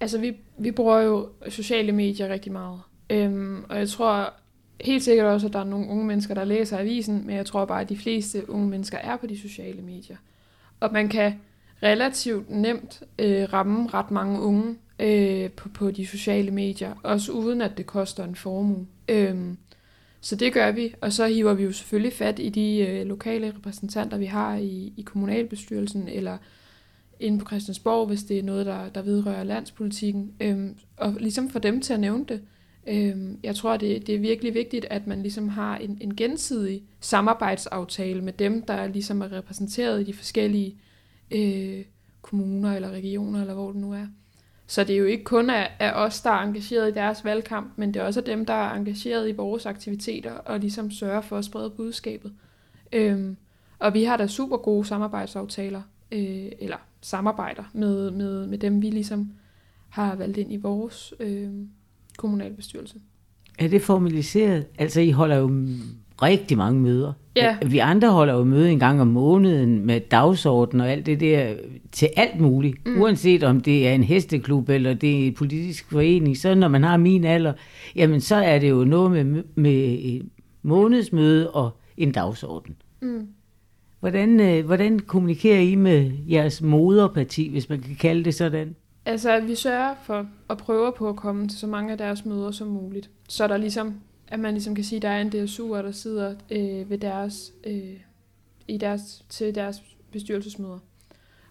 Altså, 0.00 0.18
vi, 0.18 0.32
vi 0.58 0.70
bruger 0.70 1.00
jo 1.00 1.28
sociale 1.48 1.92
medier 1.92 2.28
rigtig 2.28 2.52
meget. 2.52 2.80
Øhm, 3.10 3.64
og 3.68 3.78
jeg 3.78 3.88
tror 3.88 4.32
helt 4.80 5.02
sikkert 5.02 5.26
også, 5.26 5.46
at 5.46 5.52
der 5.52 5.58
er 5.58 5.64
nogle 5.64 5.88
unge 5.88 6.04
mennesker, 6.04 6.34
der 6.34 6.44
læser 6.44 6.78
avisen, 6.78 7.26
men 7.26 7.36
jeg 7.36 7.46
tror 7.46 7.64
bare, 7.64 7.80
at 7.80 7.88
de 7.88 7.96
fleste 7.96 8.50
unge 8.50 8.68
mennesker 8.68 8.98
er 8.98 9.16
på 9.16 9.26
de 9.26 9.40
sociale 9.40 9.82
medier. 9.82 10.16
Og 10.80 10.92
man 10.92 11.08
kan 11.08 11.40
relativt 11.82 12.50
nemt 12.50 13.02
øh, 13.18 13.52
ramme 13.52 13.88
ret 13.88 14.10
mange 14.10 14.40
unge 14.40 14.76
øh, 14.98 15.50
på, 15.50 15.68
på 15.68 15.90
de 15.90 16.06
sociale 16.06 16.50
medier, 16.50 16.94
også 17.02 17.32
uden 17.32 17.60
at 17.60 17.78
det 17.78 17.86
koster 17.86 18.24
en 18.24 18.34
formue. 18.34 18.86
Øhm, 19.08 19.56
så 20.20 20.36
det 20.36 20.52
gør 20.52 20.70
vi, 20.70 20.94
og 21.00 21.12
så 21.12 21.26
hiver 21.26 21.54
vi 21.54 21.64
jo 21.64 21.72
selvfølgelig 21.72 22.12
fat 22.12 22.38
i 22.38 22.48
de 22.48 22.78
øh, 22.78 23.06
lokale 23.06 23.54
repræsentanter, 23.56 24.18
vi 24.18 24.26
har 24.26 24.56
i, 24.56 24.92
i 24.96 25.02
kommunalbestyrelsen, 25.02 26.08
eller 26.08 26.38
inde 27.20 27.38
på 27.38 27.46
Christiansborg, 27.46 28.06
hvis 28.06 28.22
det 28.22 28.38
er 28.38 28.42
noget, 28.42 28.66
der, 28.66 28.88
der 28.88 29.02
vedrører 29.02 29.44
landspolitikken, 29.44 30.32
øhm, 30.40 30.76
og 30.96 31.14
ligesom 31.20 31.50
få 31.50 31.58
dem 31.58 31.80
til 31.80 31.92
at 31.92 32.00
nævne 32.00 32.24
det. 32.28 32.40
Øhm, 32.86 33.38
jeg 33.42 33.56
tror, 33.56 33.76
det, 33.76 34.06
det 34.06 34.14
er 34.14 34.18
virkelig 34.18 34.54
vigtigt, 34.54 34.86
at 34.90 35.06
man 35.06 35.22
ligesom 35.22 35.48
har 35.48 35.76
en, 35.76 35.98
en 36.00 36.16
gensidig 36.16 36.82
samarbejdsaftale 37.00 38.22
med 38.22 38.32
dem, 38.32 38.62
der 38.62 38.86
ligesom 38.86 39.20
er 39.20 39.32
repræsenteret 39.32 40.00
i 40.00 40.04
de 40.04 40.14
forskellige 40.14 40.76
øh, 41.30 41.84
kommuner 42.22 42.74
eller 42.74 42.90
regioner, 42.90 43.40
eller 43.40 43.54
hvor 43.54 43.72
det 43.72 43.80
nu 43.80 43.92
er. 43.92 44.06
Så 44.66 44.84
det 44.84 44.94
er 44.94 44.98
jo 44.98 45.04
ikke 45.04 45.24
kun 45.24 45.50
af, 45.50 45.70
af 45.78 45.92
os, 46.04 46.20
der 46.20 46.30
er 46.30 46.42
engageret 46.42 46.88
i 46.90 46.94
deres 46.94 47.24
valgkamp, 47.24 47.72
men 47.76 47.94
det 47.94 48.02
er 48.02 48.06
også 48.06 48.20
dem, 48.20 48.46
der 48.46 48.54
er 48.54 48.74
engageret 48.74 49.28
i 49.28 49.32
vores 49.32 49.66
aktiviteter 49.66 50.32
og 50.32 50.60
ligesom 50.60 50.90
sørger 50.90 51.20
for 51.20 51.38
at 51.38 51.44
sprede 51.44 51.70
budskabet. 51.70 52.32
Øhm, 52.92 53.36
og 53.78 53.94
vi 53.94 54.04
har 54.04 54.16
da 54.16 54.26
super 54.26 54.56
gode 54.56 54.84
samarbejdsaftaler, 54.84 55.82
øh, 56.12 56.52
eller 56.58 56.76
samarbejder 57.00 57.64
med, 57.72 58.10
med, 58.10 58.46
med 58.46 58.58
dem, 58.58 58.82
vi 58.82 58.90
ligesom 58.90 59.32
har 59.88 60.16
valgt 60.16 60.36
ind 60.38 60.52
i 60.52 60.56
vores 60.56 61.14
øh, 61.20 61.50
kommunalbestyrelse. 62.16 62.94
Er 63.58 63.68
det 63.68 63.82
formaliseret? 63.82 64.66
Altså, 64.78 65.00
I 65.00 65.10
holder 65.10 65.36
jo 65.36 65.50
rigtig 66.22 66.56
mange 66.56 66.80
møder. 66.80 67.12
Ja. 67.36 67.56
Vi 67.66 67.78
andre 67.78 68.12
holder 68.12 68.34
jo 68.34 68.44
møde 68.44 68.70
en 68.70 68.78
gang 68.78 69.00
om 69.00 69.06
måneden 69.06 69.86
med 69.86 70.00
dagsorden 70.00 70.80
og 70.80 70.90
alt 70.90 71.06
det 71.06 71.20
der 71.20 71.54
til 71.92 72.08
alt 72.16 72.40
muligt. 72.40 72.86
Mm. 72.86 73.00
Uanset 73.00 73.42
om 73.42 73.60
det 73.60 73.88
er 73.88 73.92
en 73.92 74.04
hesteklub 74.04 74.68
eller 74.68 74.94
det 74.94 75.22
er 75.22 75.26
en 75.26 75.34
politisk 75.34 75.90
forening, 75.90 76.36
så 76.36 76.54
når 76.54 76.68
man 76.68 76.82
har 76.82 76.96
min 76.96 77.24
alder, 77.24 77.52
jamen 77.96 78.20
så 78.20 78.36
er 78.36 78.58
det 78.58 78.70
jo 78.70 78.84
noget 78.84 79.10
med, 79.10 79.42
med 79.54 79.98
et 80.00 80.22
månedsmøde 80.62 81.50
og 81.50 81.70
en 81.96 82.12
dagsorden. 82.12 82.76
Mm. 83.02 83.26
Hvordan, 84.00 84.40
øh, 84.40 84.64
hvordan 84.64 84.98
kommunikerer 84.98 85.60
I 85.60 85.74
med 85.74 86.12
jeres 86.30 86.62
moderparti, 86.62 87.48
hvis 87.48 87.68
man 87.68 87.80
kan 87.80 87.96
kalde 87.96 88.24
det 88.24 88.34
sådan? 88.34 88.74
Altså, 89.06 89.40
vi 89.40 89.54
sørger 89.54 89.94
for 90.02 90.26
at 90.50 90.58
prøve 90.58 90.92
på 90.92 91.08
at 91.08 91.16
komme 91.16 91.48
til 91.48 91.58
så 91.58 91.66
mange 91.66 91.92
af 91.92 91.98
deres 91.98 92.24
møder 92.24 92.50
som 92.50 92.66
muligt. 92.66 93.10
Så 93.28 93.48
der 93.48 93.56
ligesom, 93.56 94.00
at 94.28 94.40
man 94.40 94.54
ligesom 94.54 94.74
kan 94.74 94.84
sige, 94.84 94.96
at 94.96 95.02
der 95.02 95.08
er 95.08 95.20
en 95.20 95.28
DSU'er, 95.28 95.82
der 95.82 95.92
sidder 95.92 96.34
øh, 96.50 96.90
ved 96.90 96.98
deres, 96.98 97.52
øh, 97.66 98.00
i 98.68 98.76
deres, 98.76 99.24
til 99.28 99.54
deres 99.54 99.82
bestyrelsesmøder. 100.12 100.78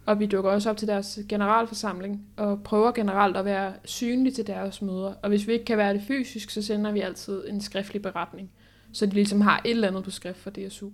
Og 0.05 0.19
vi 0.19 0.25
dukker 0.25 0.51
også 0.51 0.69
op 0.69 0.77
til 0.77 0.87
deres 0.87 1.19
generalforsamling 1.29 2.25
og 2.37 2.63
prøver 2.63 2.91
generelt 2.91 3.37
at 3.37 3.45
være 3.45 3.73
synlige 3.85 4.33
til 4.33 4.47
deres 4.47 4.81
møder. 4.81 5.13
Og 5.21 5.29
hvis 5.29 5.47
vi 5.47 5.53
ikke 5.53 5.65
kan 5.65 5.77
være 5.77 5.93
det 5.93 6.01
fysisk, 6.01 6.49
så 6.49 6.61
sender 6.61 6.91
vi 6.91 6.99
altid 6.99 7.49
en 7.49 7.61
skriftlig 7.61 8.01
beretning, 8.01 8.51
så 8.91 9.05
de 9.05 9.11
ligesom 9.11 9.41
har 9.41 9.61
et 9.65 9.71
eller 9.71 9.87
andet 9.87 10.03
på 10.03 10.11
skrift 10.11 10.39
for 10.39 10.49
DSU. 10.49 10.89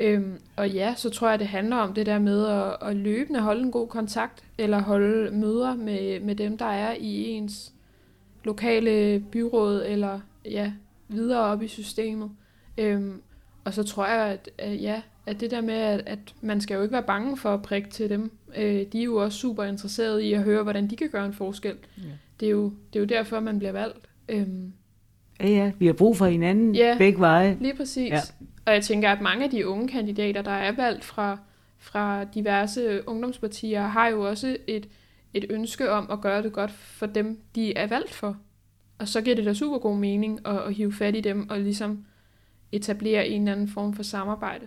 Øhm, 0.00 0.38
og 0.56 0.70
ja, 0.70 0.94
så 0.96 1.10
tror 1.10 1.30
jeg, 1.30 1.38
det 1.38 1.46
handler 1.46 1.76
om 1.76 1.94
det 1.94 2.06
der 2.06 2.18
med 2.18 2.46
at, 2.46 2.88
at 2.88 2.96
løbende 2.96 3.40
holde 3.40 3.62
en 3.62 3.70
god 3.70 3.88
kontakt, 3.88 4.44
eller 4.58 4.82
holde 4.82 5.30
møder 5.30 5.74
med, 5.74 6.20
med 6.20 6.34
dem, 6.34 6.58
der 6.58 6.66
er 6.66 6.94
i 7.00 7.28
ens 7.28 7.72
lokale 8.44 9.20
byråd, 9.20 9.82
eller 9.86 10.20
ja, 10.44 10.72
videre 11.08 11.40
op 11.40 11.62
i 11.62 11.68
systemet. 11.68 12.30
Øhm, 12.78 13.22
og 13.64 13.74
så 13.74 13.82
tror 13.82 14.06
jeg, 14.06 14.26
at, 14.26 14.50
at 14.58 14.82
ja, 14.82 15.02
at 15.26 15.40
det 15.40 15.50
der 15.50 15.60
med, 15.60 15.74
at, 15.74 16.02
at 16.06 16.18
man 16.40 16.60
skal 16.60 16.74
jo 16.74 16.82
ikke 16.82 16.92
være 16.92 17.02
bange 17.02 17.36
for 17.36 17.54
at 17.54 17.62
prikke 17.62 17.90
til 17.90 18.10
dem. 18.10 18.30
Øh, 18.56 18.86
de 18.92 19.00
er 19.00 19.04
jo 19.04 19.16
også 19.16 19.38
super 19.38 19.64
interesserede 19.64 20.24
i 20.24 20.32
at 20.32 20.42
høre, 20.42 20.62
hvordan 20.62 20.90
de 20.90 20.96
kan 20.96 21.10
gøre 21.10 21.26
en 21.26 21.32
forskel. 21.32 21.76
Ja. 21.98 22.02
Det, 22.40 22.46
er 22.46 22.50
jo, 22.50 22.72
det 22.92 22.98
er 22.98 23.00
jo 23.00 23.06
derfor, 23.06 23.40
man 23.40 23.58
bliver 23.58 23.72
valgt. 23.72 24.08
Øhm, 24.28 24.72
Ja, 25.40 25.48
ja, 25.48 25.72
vi 25.78 25.86
har 25.86 25.92
brug 25.92 26.16
for 26.16 26.26
hinanden 26.26 26.74
Ja. 26.74 26.94
begge 26.98 27.18
veje. 27.20 27.56
Lige 27.60 27.76
præcis. 27.76 28.10
Ja. 28.10 28.20
Og 28.66 28.72
jeg 28.72 28.82
tænker, 28.82 29.10
at 29.12 29.20
mange 29.20 29.44
af 29.44 29.50
de 29.50 29.68
unge 29.68 29.88
kandidater, 29.88 30.42
der 30.42 30.50
er 30.50 30.72
valgt 30.76 31.04
fra, 31.04 31.38
fra 31.78 32.24
diverse 32.24 33.08
ungdomspartier, 33.08 33.82
har 33.86 34.08
jo 34.08 34.20
også 34.28 34.56
et, 34.66 34.88
et 35.34 35.44
ønske 35.50 35.90
om 35.90 36.10
at 36.10 36.20
gøre 36.20 36.42
det 36.42 36.52
godt 36.52 36.70
for 36.70 37.06
dem, 37.06 37.38
de 37.54 37.76
er 37.76 37.86
valgt 37.86 38.14
for. 38.14 38.36
Og 38.98 39.08
så 39.08 39.20
giver 39.20 39.36
det 39.36 39.44
da 39.44 39.54
super 39.54 39.78
god 39.78 39.96
mening 39.96 40.46
at, 40.46 40.58
at 40.58 40.74
hive 40.74 40.92
fat 40.92 41.16
i 41.16 41.20
dem 41.20 41.50
og 41.50 41.60
ligesom 41.60 42.04
etablere 42.72 43.28
en 43.28 43.42
eller 43.42 43.52
anden 43.52 43.68
form 43.68 43.94
for 43.94 44.02
samarbejde. 44.02 44.66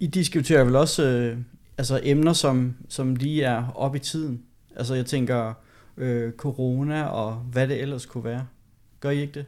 I 0.00 0.06
diskuterer 0.06 0.64
vel 0.64 0.76
også 0.76 1.02
øh, 1.06 1.38
altså 1.78 2.00
emner, 2.02 2.32
som, 2.32 2.76
som 2.88 3.16
lige 3.16 3.42
er 3.44 3.64
op 3.74 3.94
i 3.94 3.98
tiden. 3.98 4.42
Altså 4.76 4.94
jeg 4.94 5.06
tænker, 5.06 5.54
øh, 5.96 6.32
corona 6.32 7.04
og 7.04 7.34
hvad 7.34 7.68
det 7.68 7.82
ellers 7.82 8.06
kunne 8.06 8.24
være. 8.24 8.46
Gør 9.00 9.10
I 9.10 9.20
ikke 9.20 9.32
det? 9.32 9.46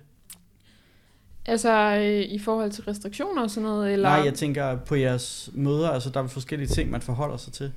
Altså 1.46 1.96
øh, 1.96 2.34
i 2.34 2.38
forhold 2.38 2.70
til 2.70 2.84
restriktioner 2.84 3.42
og 3.42 3.50
sådan 3.50 3.68
noget? 3.68 3.92
Eller? 3.92 4.08
Nej, 4.08 4.24
jeg 4.24 4.34
tænker 4.34 4.76
på 4.76 4.94
jeres 4.94 5.50
møder, 5.54 5.90
altså 5.90 6.11
der 6.11 6.22
er 6.22 6.26
forskellige 6.26 6.68
ting, 6.68 6.90
man 6.90 7.00
forholder 7.00 7.37
sig 7.37 7.52
til. 7.52 7.72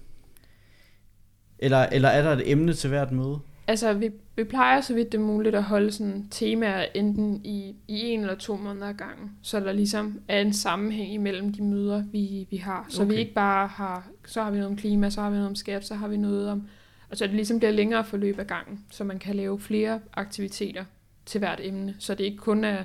Eller, 1.60 1.77
eller 1.77 2.10
er 2.10 2.21
der 2.21 2.31
et 2.31 2.51
emne 2.51 2.73
til 2.73 2.89
hvert 2.89 3.12
møde? 3.12 3.39
Altså, 3.67 3.93
vi, 3.93 4.12
vi 4.36 4.43
plejer 4.43 4.81
så 4.81 4.93
vidt 4.93 5.12
det 5.12 5.17
er 5.17 5.21
muligt 5.21 5.55
at 5.55 5.63
holde 5.63 5.91
sådan 5.91 6.27
temaer 6.31 6.86
enten 6.95 7.45
i, 7.45 7.75
i 7.88 7.99
en 7.99 8.19
eller 8.19 8.36
to 8.36 8.55
måneder 8.55 8.88
ad 8.88 8.93
gangen, 8.93 9.31
så 9.41 9.60
der 9.60 9.71
ligesom 9.71 10.19
er 10.27 10.41
en 10.41 10.53
sammenhæng 10.53 11.13
imellem 11.13 11.53
de 11.53 11.63
møder, 11.63 12.03
vi, 12.12 12.47
vi 12.49 12.57
har. 12.57 12.86
Så 12.89 13.01
okay. 13.01 13.13
vi 13.13 13.19
ikke 13.19 13.34
bare 13.34 13.67
har, 13.67 14.07
så 14.25 14.43
har 14.43 14.51
vi 14.51 14.57
noget 14.57 14.71
om 14.71 14.77
klima, 14.77 15.10
så 15.10 15.21
har 15.21 15.29
vi 15.29 15.36
noget 15.36 15.49
om 15.49 15.55
skab, 15.55 15.84
så 15.84 15.95
har 15.95 16.07
vi 16.07 16.17
noget 16.17 16.49
om, 16.49 16.67
og 17.10 17.17
så 17.17 17.27
det 17.27 17.34
ligesom 17.34 17.60
bliver 17.60 17.71
længere 17.71 18.03
forløb 18.03 18.39
af 18.39 18.47
gangen, 18.47 18.79
så 18.89 19.03
man 19.03 19.19
kan 19.19 19.36
lave 19.36 19.60
flere 19.60 19.99
aktiviteter 20.13 20.84
til 21.25 21.39
hvert 21.39 21.60
emne, 21.63 21.95
så 21.99 22.15
det 22.15 22.23
ikke 22.23 22.38
kun 22.38 22.63
er 22.63 22.84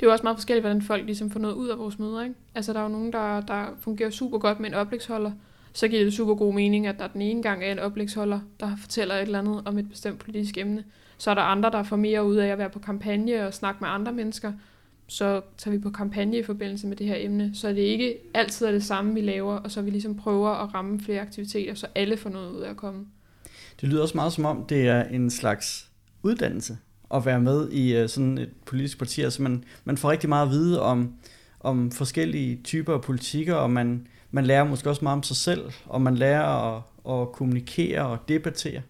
det 0.00 0.06
er 0.06 0.10
jo 0.10 0.12
også 0.12 0.22
meget 0.22 0.36
forskelligt, 0.36 0.62
hvordan 0.62 0.82
folk 0.82 1.04
ligesom 1.06 1.30
får 1.30 1.40
noget 1.40 1.54
ud 1.54 1.68
af 1.68 1.78
vores 1.78 1.98
møder. 1.98 2.22
Ikke? 2.22 2.34
Altså, 2.54 2.72
der 2.72 2.78
er 2.78 2.82
jo 2.82 2.88
nogen, 2.88 3.12
der, 3.12 3.40
der 3.40 3.66
fungerer 3.80 4.10
super 4.10 4.38
godt 4.38 4.60
med 4.60 4.68
en 4.68 4.74
oplægsholder, 4.74 5.32
så 5.72 5.88
giver 5.88 6.04
det 6.04 6.12
super 6.12 6.34
god 6.34 6.54
mening, 6.54 6.86
at 6.86 6.98
der 6.98 7.06
den 7.06 7.22
ene 7.22 7.42
gang 7.42 7.64
er 7.64 7.72
en 7.72 7.78
oplægsholder, 7.78 8.40
der 8.60 8.76
fortæller 8.76 9.14
et 9.14 9.22
eller 9.22 9.38
andet 9.38 9.62
om 9.64 9.78
et 9.78 9.88
bestemt 9.88 10.18
politisk 10.18 10.58
emne. 10.58 10.84
Så 11.18 11.30
er 11.30 11.34
der 11.34 11.42
andre, 11.42 11.70
der 11.70 11.82
får 11.82 11.96
mere 11.96 12.24
ud 12.24 12.36
af 12.36 12.48
at 12.48 12.58
være 12.58 12.70
på 12.70 12.78
kampagne 12.78 13.46
og 13.46 13.54
snakke 13.54 13.78
med 13.80 13.88
andre 13.88 14.12
mennesker. 14.12 14.52
Så 15.06 15.40
tager 15.58 15.76
vi 15.76 15.82
på 15.82 15.90
kampagne 15.90 16.38
i 16.38 16.42
forbindelse 16.42 16.86
med 16.86 16.96
det 16.96 17.06
her 17.06 17.16
emne. 17.18 17.50
Så 17.54 17.68
det 17.68 17.78
ikke 17.78 18.14
altid 18.34 18.66
er 18.66 18.72
det 18.72 18.84
samme, 18.84 19.14
vi 19.14 19.20
laver, 19.20 19.54
og 19.54 19.70
så 19.70 19.82
vi 19.82 19.90
ligesom 19.90 20.16
prøver 20.16 20.50
at 20.50 20.74
ramme 20.74 21.00
flere 21.00 21.20
aktiviteter, 21.20 21.74
så 21.74 21.86
alle 21.94 22.16
får 22.16 22.30
noget 22.30 22.50
ud 22.50 22.60
af 22.60 22.70
at 22.70 22.76
komme. 22.76 23.06
Det 23.80 23.88
lyder 23.88 24.02
også 24.02 24.16
meget 24.16 24.32
som 24.32 24.44
om, 24.44 24.64
det 24.64 24.88
er 24.88 25.04
en 25.04 25.30
slags 25.30 25.89
uddannelse 26.22 26.78
at 27.14 27.26
være 27.26 27.40
med 27.40 27.70
i 27.70 27.96
øh, 27.96 28.08
sådan 28.08 28.38
et 28.38 28.50
politisk 28.66 28.98
parti. 28.98 29.22
Altså 29.22 29.42
man, 29.42 29.64
man 29.84 29.96
får 29.96 30.10
rigtig 30.10 30.28
meget 30.28 30.46
at 30.46 30.52
vide 30.52 30.82
om, 30.82 31.14
om 31.60 31.90
forskellige 31.90 32.60
typer 32.64 32.94
af 32.94 33.02
politikker, 33.02 33.54
og 33.54 33.70
man, 33.70 34.06
man 34.30 34.46
lærer 34.46 34.64
måske 34.64 34.90
også 34.90 35.04
meget 35.04 35.16
om 35.16 35.22
sig 35.22 35.36
selv, 35.36 35.72
og 35.86 36.02
man 36.02 36.14
lærer 36.16 36.76
at, 36.76 36.82
at 37.20 37.32
kommunikere 37.32 38.06
og 38.06 38.18
debattere. 38.28 38.82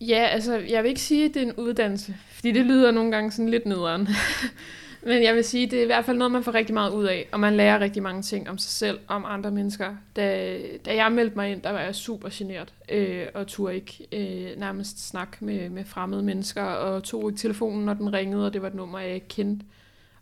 Ja, 0.00 0.26
altså 0.30 0.54
jeg 0.56 0.82
vil 0.82 0.88
ikke 0.88 1.00
sige, 1.00 1.24
at 1.24 1.34
det 1.34 1.42
er 1.42 1.46
en 1.46 1.54
uddannelse, 1.56 2.16
fordi 2.30 2.52
det 2.52 2.66
lyder 2.66 2.90
nogle 2.90 3.10
gange 3.10 3.32
sådan 3.32 3.48
lidt 3.48 3.66
nederen. 3.66 4.08
Men 5.06 5.22
jeg 5.22 5.34
vil 5.34 5.44
sige, 5.44 5.66
det 5.66 5.78
er 5.78 5.82
i 5.82 5.86
hvert 5.86 6.04
fald 6.04 6.16
noget, 6.16 6.32
man 6.32 6.42
får 6.42 6.54
rigtig 6.54 6.74
meget 6.74 6.90
ud 6.90 7.04
af, 7.04 7.28
og 7.32 7.40
man 7.40 7.56
lærer 7.56 7.80
rigtig 7.80 8.02
mange 8.02 8.22
ting 8.22 8.50
om 8.50 8.58
sig 8.58 8.70
selv, 8.70 8.98
om 9.08 9.24
andre 9.24 9.50
mennesker. 9.50 9.96
Da, 10.16 10.58
da 10.84 10.94
jeg 10.94 11.12
meldte 11.12 11.36
mig 11.36 11.52
ind, 11.52 11.62
der 11.62 11.70
var 11.70 11.80
jeg 11.80 11.94
super 11.94 12.28
generet, 12.32 12.74
øh, 12.88 13.26
og 13.34 13.46
turde 13.46 13.74
ikke 13.74 14.06
øh, 14.12 14.60
nærmest 14.60 15.08
snakke 15.08 15.44
med, 15.44 15.70
med 15.70 15.84
fremmede 15.84 16.22
mennesker, 16.22 16.62
og 16.62 17.02
tog 17.02 17.30
ikke 17.30 17.38
telefonen, 17.38 17.84
når 17.84 17.94
den 17.94 18.12
ringede, 18.12 18.46
og 18.46 18.52
det 18.52 18.62
var 18.62 18.68
et 18.68 18.74
nummer, 18.74 18.98
jeg 18.98 19.14
ikke 19.14 19.28
kendte. 19.28 19.66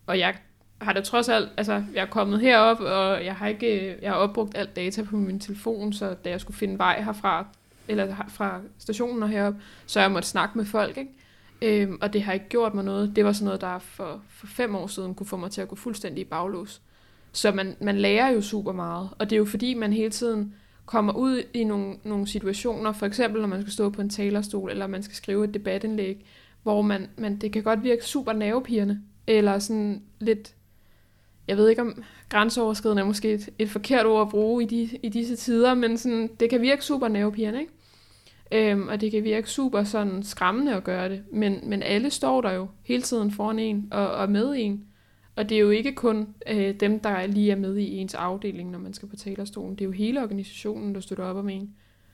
Og 0.06 0.18
jeg 0.18 0.34
har 0.80 0.92
da 0.92 1.00
trods 1.00 1.28
alt, 1.28 1.48
altså 1.56 1.84
jeg 1.94 2.02
er 2.02 2.06
kommet 2.06 2.40
herop, 2.40 2.80
og 2.80 3.24
jeg 3.24 3.34
har 3.34 3.48
ikke, 3.48 3.92
øh, 3.92 4.02
jeg 4.02 4.10
har 4.10 4.18
opbrugt 4.18 4.56
alt 4.56 4.76
data 4.76 5.02
på 5.02 5.16
min 5.16 5.40
telefon, 5.40 5.92
så 5.92 6.14
da 6.24 6.30
jeg 6.30 6.40
skulle 6.40 6.56
finde 6.56 6.78
vej 6.78 7.02
herfra, 7.02 7.46
eller 7.88 8.16
fra 8.28 8.60
stationen 8.78 9.22
og 9.22 9.28
herop, 9.28 9.54
så 9.86 10.00
jeg 10.00 10.10
måtte 10.10 10.28
snakke 10.28 10.58
med 10.58 10.64
folk, 10.64 10.96
ikke? 10.96 11.10
Øhm, 11.62 11.98
og 12.00 12.12
det 12.12 12.22
har 12.22 12.32
ikke 12.32 12.48
gjort 12.48 12.74
mig 12.74 12.84
noget. 12.84 13.16
Det 13.16 13.24
var 13.24 13.32
sådan 13.32 13.44
noget, 13.44 13.60
der 13.60 13.78
for, 13.78 14.22
for 14.28 14.46
fem 14.46 14.74
år 14.74 14.86
siden 14.86 15.14
kunne 15.14 15.26
få 15.26 15.36
mig 15.36 15.50
til 15.50 15.60
at 15.60 15.68
gå 15.68 15.76
fuldstændig 15.76 16.20
i 16.20 16.24
baglås. 16.24 16.82
Så 17.32 17.52
man, 17.52 17.76
man 17.80 17.98
lærer 17.98 18.30
jo 18.30 18.40
super 18.40 18.72
meget, 18.72 19.08
og 19.18 19.30
det 19.30 19.36
er 19.36 19.38
jo 19.38 19.44
fordi, 19.44 19.74
man 19.74 19.92
hele 19.92 20.10
tiden 20.10 20.54
kommer 20.86 21.12
ud 21.12 21.42
i 21.54 21.64
nogle, 21.64 21.96
nogle 22.04 22.26
situationer, 22.26 22.92
for 22.92 23.06
eksempel 23.06 23.40
når 23.40 23.48
man 23.48 23.60
skal 23.60 23.72
stå 23.72 23.90
på 23.90 24.00
en 24.00 24.10
talerstol, 24.10 24.70
eller 24.70 24.86
man 24.86 25.02
skal 25.02 25.16
skrive 25.16 25.44
et 25.44 25.54
debatindlæg, 25.54 26.26
hvor 26.62 26.82
man, 26.82 27.08
man, 27.16 27.36
det 27.36 27.52
kan 27.52 27.62
godt 27.62 27.82
virke 27.82 28.04
super 28.04 28.32
nervepirrende, 28.32 29.00
eller 29.26 29.58
sådan 29.58 30.02
lidt 30.18 30.54
jeg 31.48 31.56
ved 31.56 31.68
ikke 31.68 31.82
om 31.82 32.02
grænseoverskridende 32.28 33.02
er 33.02 33.06
måske 33.06 33.32
et, 33.32 33.48
et 33.58 33.70
forkert 33.70 34.06
ord 34.06 34.22
at 34.22 34.28
bruge 34.28 34.62
i, 34.62 34.66
de, 34.66 34.98
i 35.02 35.08
disse 35.08 35.36
tider, 35.36 35.74
men 35.74 35.98
sådan, 35.98 36.30
det 36.40 36.50
kan 36.50 36.62
virke 36.62 36.84
super 36.84 37.08
nervepirrende, 37.08 37.60
ikke? 37.60 37.72
Øhm, 38.52 38.88
og 38.88 39.00
det 39.00 39.10
kan 39.10 39.24
virke 39.24 39.50
super 39.50 39.84
sådan 39.84 40.22
skræmmende 40.22 40.74
at 40.74 40.84
gøre 40.84 41.08
det, 41.08 41.22
men, 41.32 41.58
men 41.62 41.82
alle 41.82 42.10
står 42.10 42.40
der 42.40 42.52
jo 42.52 42.66
hele 42.82 43.02
tiden 43.02 43.30
foran 43.30 43.58
en 43.58 43.88
og, 43.90 44.10
og 44.10 44.30
med 44.30 44.54
en. 44.56 44.84
Og 45.36 45.48
det 45.48 45.54
er 45.54 45.60
jo 45.60 45.70
ikke 45.70 45.94
kun 45.94 46.28
øh, 46.48 46.74
dem, 46.80 47.00
der 47.00 47.26
lige 47.26 47.52
er 47.52 47.56
med 47.56 47.76
i 47.76 47.96
ens 47.96 48.14
afdeling, 48.14 48.70
når 48.70 48.78
man 48.78 48.94
skal 48.94 49.08
på 49.08 49.16
talerstolen. 49.16 49.74
Det 49.74 49.80
er 49.80 49.84
jo 49.84 49.90
hele 49.92 50.22
organisationen, 50.22 50.94
der 50.94 51.00
støtter 51.00 51.24
op 51.24 51.36
om 51.36 51.48
en. 51.48 51.70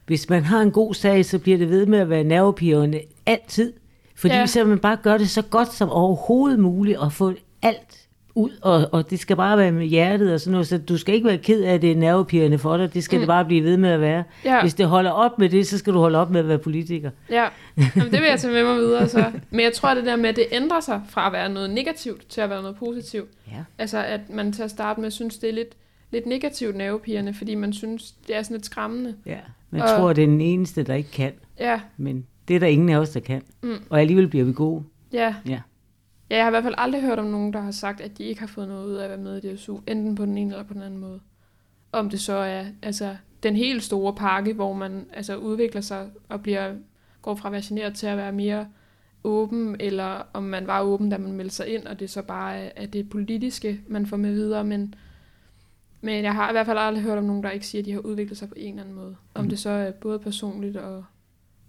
Hvis 0.06 0.28
man 0.28 0.42
har 0.42 0.60
en 0.60 0.70
god 0.70 0.94
sag, 0.94 1.24
så 1.24 1.38
bliver 1.38 1.58
det 1.58 1.70
ved 1.70 1.86
med 1.86 1.98
at 1.98 2.10
være 2.10 2.24
nervepirrende 2.24 3.00
altid. 3.26 3.72
Fordi 4.14 4.34
ja. 4.34 4.46
så 4.46 4.64
man 4.64 4.78
bare 4.78 4.96
gør 5.02 5.18
det 5.18 5.30
så 5.30 5.42
godt 5.42 5.72
som 5.72 5.90
overhovedet 5.90 6.58
muligt 6.58 6.98
og 6.98 7.12
få 7.12 7.32
alt 7.62 8.07
ud, 8.38 8.50
og, 8.62 8.88
og 8.92 9.10
det 9.10 9.18
skal 9.18 9.36
bare 9.36 9.58
være 9.58 9.72
med 9.72 9.86
hjertet 9.86 10.32
og 10.32 10.40
sådan 10.40 10.52
noget, 10.52 10.66
så 10.66 10.78
du 10.78 10.98
skal 10.98 11.14
ikke 11.14 11.26
være 11.26 11.38
ked 11.38 11.62
af, 11.62 11.74
at 11.74 11.82
det 11.82 11.92
er 11.92 11.96
nervepirrende 11.96 12.58
for 12.58 12.76
dig, 12.76 12.94
det 12.94 13.04
skal 13.04 13.16
mm. 13.16 13.20
det 13.20 13.26
bare 13.26 13.44
blive 13.44 13.64
ved 13.64 13.76
med 13.76 13.90
at 13.90 14.00
være. 14.00 14.24
Ja. 14.44 14.60
Hvis 14.60 14.74
det 14.74 14.86
holder 14.86 15.10
op 15.10 15.38
med 15.38 15.48
det, 15.48 15.66
så 15.66 15.78
skal 15.78 15.92
du 15.92 15.98
holde 15.98 16.18
op 16.18 16.30
med 16.30 16.40
at 16.40 16.48
være 16.48 16.58
politiker. 16.58 17.10
Ja, 17.30 17.48
Jamen, 17.76 18.12
det 18.12 18.20
vil 18.20 18.28
jeg 18.28 18.40
tage 18.40 18.52
med 18.52 18.64
mig 18.64 18.76
videre 18.84 19.08
så. 19.08 19.24
Men 19.50 19.60
jeg 19.60 19.72
tror, 19.72 19.94
det 19.94 20.04
der 20.04 20.16
med, 20.16 20.28
at 20.28 20.36
det 20.36 20.46
ændrer 20.52 20.80
sig 20.80 21.02
fra 21.08 21.26
at 21.26 21.32
være 21.32 21.48
noget 21.48 21.70
negativt 21.70 22.28
til 22.28 22.40
at 22.40 22.50
være 22.50 22.62
noget 22.62 22.76
positivt. 22.76 23.28
Ja. 23.46 23.64
Altså, 23.78 24.04
at 24.04 24.20
man 24.30 24.52
til 24.52 24.62
at 24.62 24.70
starte 24.70 25.00
med 25.00 25.10
synes, 25.10 25.38
det 25.38 25.48
er 25.48 25.54
lidt, 25.54 25.76
lidt 26.10 26.26
negativt 26.26 26.76
nervepirrende, 26.76 27.34
fordi 27.34 27.54
man 27.54 27.72
synes, 27.72 28.14
det 28.26 28.36
er 28.36 28.42
sådan 28.42 28.54
lidt 28.54 28.66
skræmmende. 28.66 29.14
Ja, 29.26 29.38
man 29.70 29.82
og, 29.82 29.88
tror, 29.88 30.12
det 30.12 30.22
er 30.22 30.28
den 30.28 30.40
eneste, 30.40 30.82
der 30.82 30.94
ikke 30.94 31.10
kan. 31.10 31.32
Ja. 31.60 31.80
Men 31.96 32.26
det 32.48 32.56
er 32.56 32.60
der 32.60 32.66
ingen 32.66 32.88
af 32.88 32.96
os, 32.96 33.10
der 33.10 33.20
kan. 33.20 33.42
Mm. 33.62 33.76
Og 33.90 34.00
alligevel 34.00 34.28
bliver 34.28 34.44
vi 34.44 34.52
gode. 34.52 34.82
Ja. 35.12 35.34
ja. 35.48 35.60
Ja, 36.30 36.36
jeg 36.36 36.44
har 36.44 36.50
i 36.50 36.52
hvert 36.52 36.62
fald 36.62 36.74
aldrig 36.78 37.02
hørt 37.02 37.18
om 37.18 37.26
nogen, 37.26 37.52
der 37.52 37.60
har 37.60 37.70
sagt, 37.70 38.00
at 38.00 38.18
de 38.18 38.24
ikke 38.24 38.40
har 38.40 38.46
fået 38.46 38.68
noget 38.68 38.86
ud 38.86 38.94
af 38.94 39.04
at 39.04 39.10
være 39.10 39.18
med 39.18 39.44
i 39.44 39.54
DSU, 39.54 39.78
enten 39.86 40.14
på 40.14 40.24
den 40.24 40.38
ene 40.38 40.52
eller 40.52 40.64
på 40.64 40.74
den 40.74 40.82
anden 40.82 41.00
måde. 41.00 41.20
Om 41.92 42.10
det 42.10 42.20
så 42.20 42.32
er 42.32 42.64
altså, 42.82 43.16
den 43.42 43.56
helt 43.56 43.82
store 43.82 44.14
pakke, 44.14 44.52
hvor 44.52 44.72
man 44.72 45.06
altså, 45.12 45.36
udvikler 45.36 45.80
sig 45.80 46.10
og 46.28 46.42
bliver, 46.42 46.74
går 47.22 47.34
fra 47.34 47.48
at 47.48 47.52
være 47.52 47.62
generet 47.64 47.94
til 47.94 48.06
at 48.06 48.16
være 48.16 48.32
mere 48.32 48.66
åben, 49.24 49.76
eller 49.80 50.22
om 50.32 50.42
man 50.42 50.66
var 50.66 50.82
åben, 50.82 51.10
da 51.10 51.18
man 51.18 51.32
meldte 51.32 51.54
sig 51.54 51.68
ind, 51.68 51.86
og 51.86 52.00
det 52.00 52.10
så 52.10 52.22
bare 52.22 52.56
er, 52.56 52.70
er 52.76 52.86
det 52.86 53.10
politiske, 53.10 53.80
man 53.86 54.06
får 54.06 54.16
med 54.16 54.32
videre. 54.32 54.64
Men, 54.64 54.94
men 56.00 56.24
jeg 56.24 56.34
har 56.34 56.48
i 56.48 56.52
hvert 56.52 56.66
fald 56.66 56.78
aldrig 56.78 57.04
hørt 57.04 57.18
om 57.18 57.24
nogen, 57.24 57.42
der 57.42 57.50
ikke 57.50 57.66
siger, 57.66 57.82
at 57.82 57.86
de 57.86 57.92
har 57.92 58.00
udviklet 58.00 58.38
sig 58.38 58.48
på 58.48 58.54
en 58.56 58.70
eller 58.70 58.82
anden 58.82 58.96
måde. 58.96 59.16
Om 59.34 59.44
mm. 59.44 59.48
det 59.48 59.58
så 59.58 59.70
er 59.70 59.90
både 59.90 60.18
personligt 60.18 60.76
og 60.76 61.04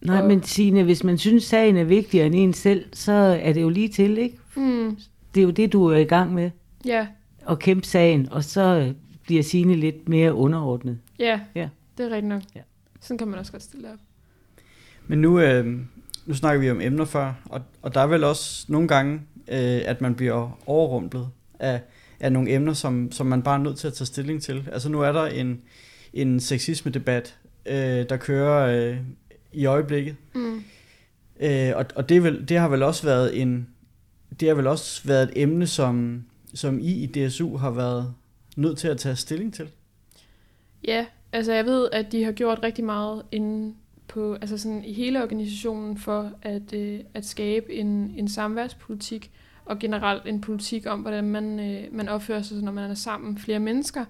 Nej, 0.01 0.21
og... 0.21 0.27
men 0.27 0.43
Signe, 0.43 0.83
hvis 0.83 1.03
man 1.03 1.17
synes, 1.17 1.43
sagen 1.43 1.77
er 1.77 1.83
vigtigere 1.83 2.25
end 2.25 2.35
en 2.35 2.53
selv, 2.53 2.85
så 2.93 3.11
er 3.41 3.53
det 3.53 3.61
jo 3.61 3.69
lige 3.69 3.87
til, 3.87 4.17
ikke? 4.17 4.37
Mm. 4.55 4.97
Det 5.35 5.41
er 5.41 5.45
jo 5.45 5.51
det, 5.51 5.73
du 5.73 5.85
er 5.85 5.97
i 5.97 6.03
gang 6.03 6.33
med. 6.33 6.51
Ja. 6.85 7.07
At 7.49 7.59
kæmpe 7.59 7.87
sagen, 7.87 8.27
og 8.31 8.43
så 8.43 8.93
bliver 9.23 9.43
Signe 9.43 9.75
lidt 9.75 10.09
mere 10.09 10.33
underordnet. 10.33 10.99
Ja, 11.19 11.39
ja. 11.55 11.69
det 11.97 12.05
er 12.05 12.09
rigtigt 12.09 12.29
nok. 12.29 12.41
Ja. 12.55 12.61
Sådan 13.01 13.17
kan 13.17 13.27
man 13.27 13.39
også 13.39 13.51
godt 13.51 13.63
stille 13.63 13.87
op. 13.91 13.99
Men 15.07 15.21
nu, 15.21 15.39
øh, 15.39 15.77
nu 16.25 16.33
snakker 16.33 16.61
vi 16.61 16.71
om 16.71 16.81
emner 16.81 17.05
før, 17.05 17.33
og, 17.45 17.61
og 17.81 17.93
der 17.93 18.01
er 18.01 18.07
vel 18.07 18.23
også 18.23 18.65
nogle 18.67 18.87
gange, 18.87 19.21
øh, 19.47 19.81
at 19.85 20.01
man 20.01 20.15
bliver 20.15 20.59
overrumplet 20.65 21.27
af, 21.59 21.81
af 22.19 22.31
nogle 22.31 22.51
emner, 22.51 22.73
som, 22.73 23.11
som 23.11 23.27
man 23.27 23.41
bare 23.41 23.59
er 23.59 23.63
nødt 23.63 23.77
til 23.77 23.87
at 23.87 23.93
tage 23.93 24.05
stilling 24.05 24.41
til. 24.41 24.69
Altså 24.71 24.89
nu 24.89 25.01
er 25.01 25.11
der 25.11 25.25
en, 25.25 25.61
en 26.13 26.39
sexisme-debat, 26.39 27.37
øh, 27.65 27.75
der 28.09 28.17
kører 28.17 28.89
øh, 28.91 28.97
i 29.53 29.65
øjeblikket. 29.65 30.15
Mm. 30.33 30.63
Øh, 31.39 31.71
og 31.75 31.85
og 31.95 32.09
det, 32.09 32.23
vel, 32.23 32.49
det 32.49 32.57
har 32.57 32.67
vel 32.67 32.83
også 32.83 33.03
været 33.03 33.41
en 33.41 33.67
det 34.39 34.47
har 34.47 34.55
vel 34.55 34.67
også 34.67 35.07
været 35.07 35.23
et 35.23 35.31
emne, 35.35 35.67
som, 35.67 36.23
som 36.53 36.79
I 36.79 36.91
i 36.91 37.05
DSU 37.05 37.57
har 37.57 37.71
været 37.71 38.13
nødt 38.57 38.77
til 38.77 38.87
at 38.87 38.97
tage 38.97 39.15
stilling 39.15 39.53
til. 39.53 39.69
Ja, 40.87 41.05
altså 41.31 41.53
jeg 41.53 41.65
ved, 41.65 41.89
at 41.91 42.11
de 42.11 42.23
har 42.23 42.31
gjort 42.31 42.59
rigtig 42.63 42.85
meget 42.85 43.23
inden 43.31 43.75
på, 44.07 44.33
altså 44.33 44.57
sådan 44.57 44.83
i 44.83 44.93
hele 44.93 45.23
organisationen 45.23 45.97
for 45.97 46.31
at, 46.41 46.73
øh, 46.73 46.99
at 47.13 47.25
skabe 47.25 47.73
en, 47.73 48.13
en 48.17 48.27
samværspolitik 48.27 49.31
og 49.65 49.79
generelt 49.79 50.27
en 50.27 50.41
politik 50.41 50.85
om, 50.87 50.99
hvordan 50.99 51.23
man, 51.23 51.59
øh, 51.59 51.83
man 51.91 52.09
opfører 52.09 52.41
sig, 52.41 52.63
når 52.63 52.71
man 52.71 52.91
er 52.91 52.95
sammen 52.95 53.37
flere 53.37 53.59
mennesker, 53.59 54.05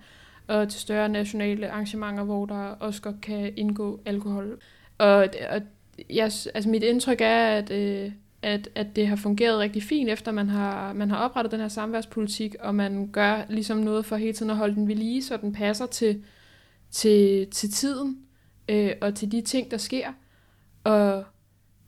og 0.48 0.70
til 0.70 0.82
større 0.82 1.10
nationale 1.10 1.70
arrangementer, 1.70 2.24
hvor 2.24 2.46
der 2.46 2.56
også 2.56 3.02
godt 3.02 3.22
kan 3.22 3.54
indgå 3.56 4.00
alkohol. 4.06 4.60
Og, 5.00 5.28
og 5.50 5.62
jeg, 6.10 6.24
altså 6.54 6.70
mit 6.70 6.84
indtryk 6.84 7.22
er, 7.22 7.48
at, 7.48 7.72
øh, 7.72 8.12
at, 8.42 8.70
at 8.76 8.96
det 8.96 9.08
har 9.08 9.16
fungeret 9.16 9.60
rigtig 9.60 9.84
fint, 9.84 10.10
efter 10.10 10.32
man 10.32 10.50
har, 10.50 10.94
man 10.94 11.10
har 11.10 11.18
oprettet 11.18 11.52
den 11.52 11.60
her 11.60 11.68
samværspolitik, 11.68 12.56
og 12.60 12.76
man 12.76 13.08
gør 13.08 13.42
ligesom 13.50 13.78
noget 13.78 14.06
for 14.06 14.16
hele 14.16 14.34
tiden 14.34 14.50
at 14.50 14.58
holde 14.58 14.76
den 14.76 14.88
ved 14.88 14.96
lige, 14.96 15.24
så 15.24 15.38
den 15.38 15.54
passer 15.54 15.86
til, 15.86 16.24
til, 16.92 17.48
til 17.52 17.72
tiden 17.72 18.18
øh, 18.70 18.92
og 19.02 19.16
til 19.16 19.32
de 19.32 19.42
ting, 19.42 19.72
der 19.72 19.78
sker. 19.78 20.08
Og 20.84 21.24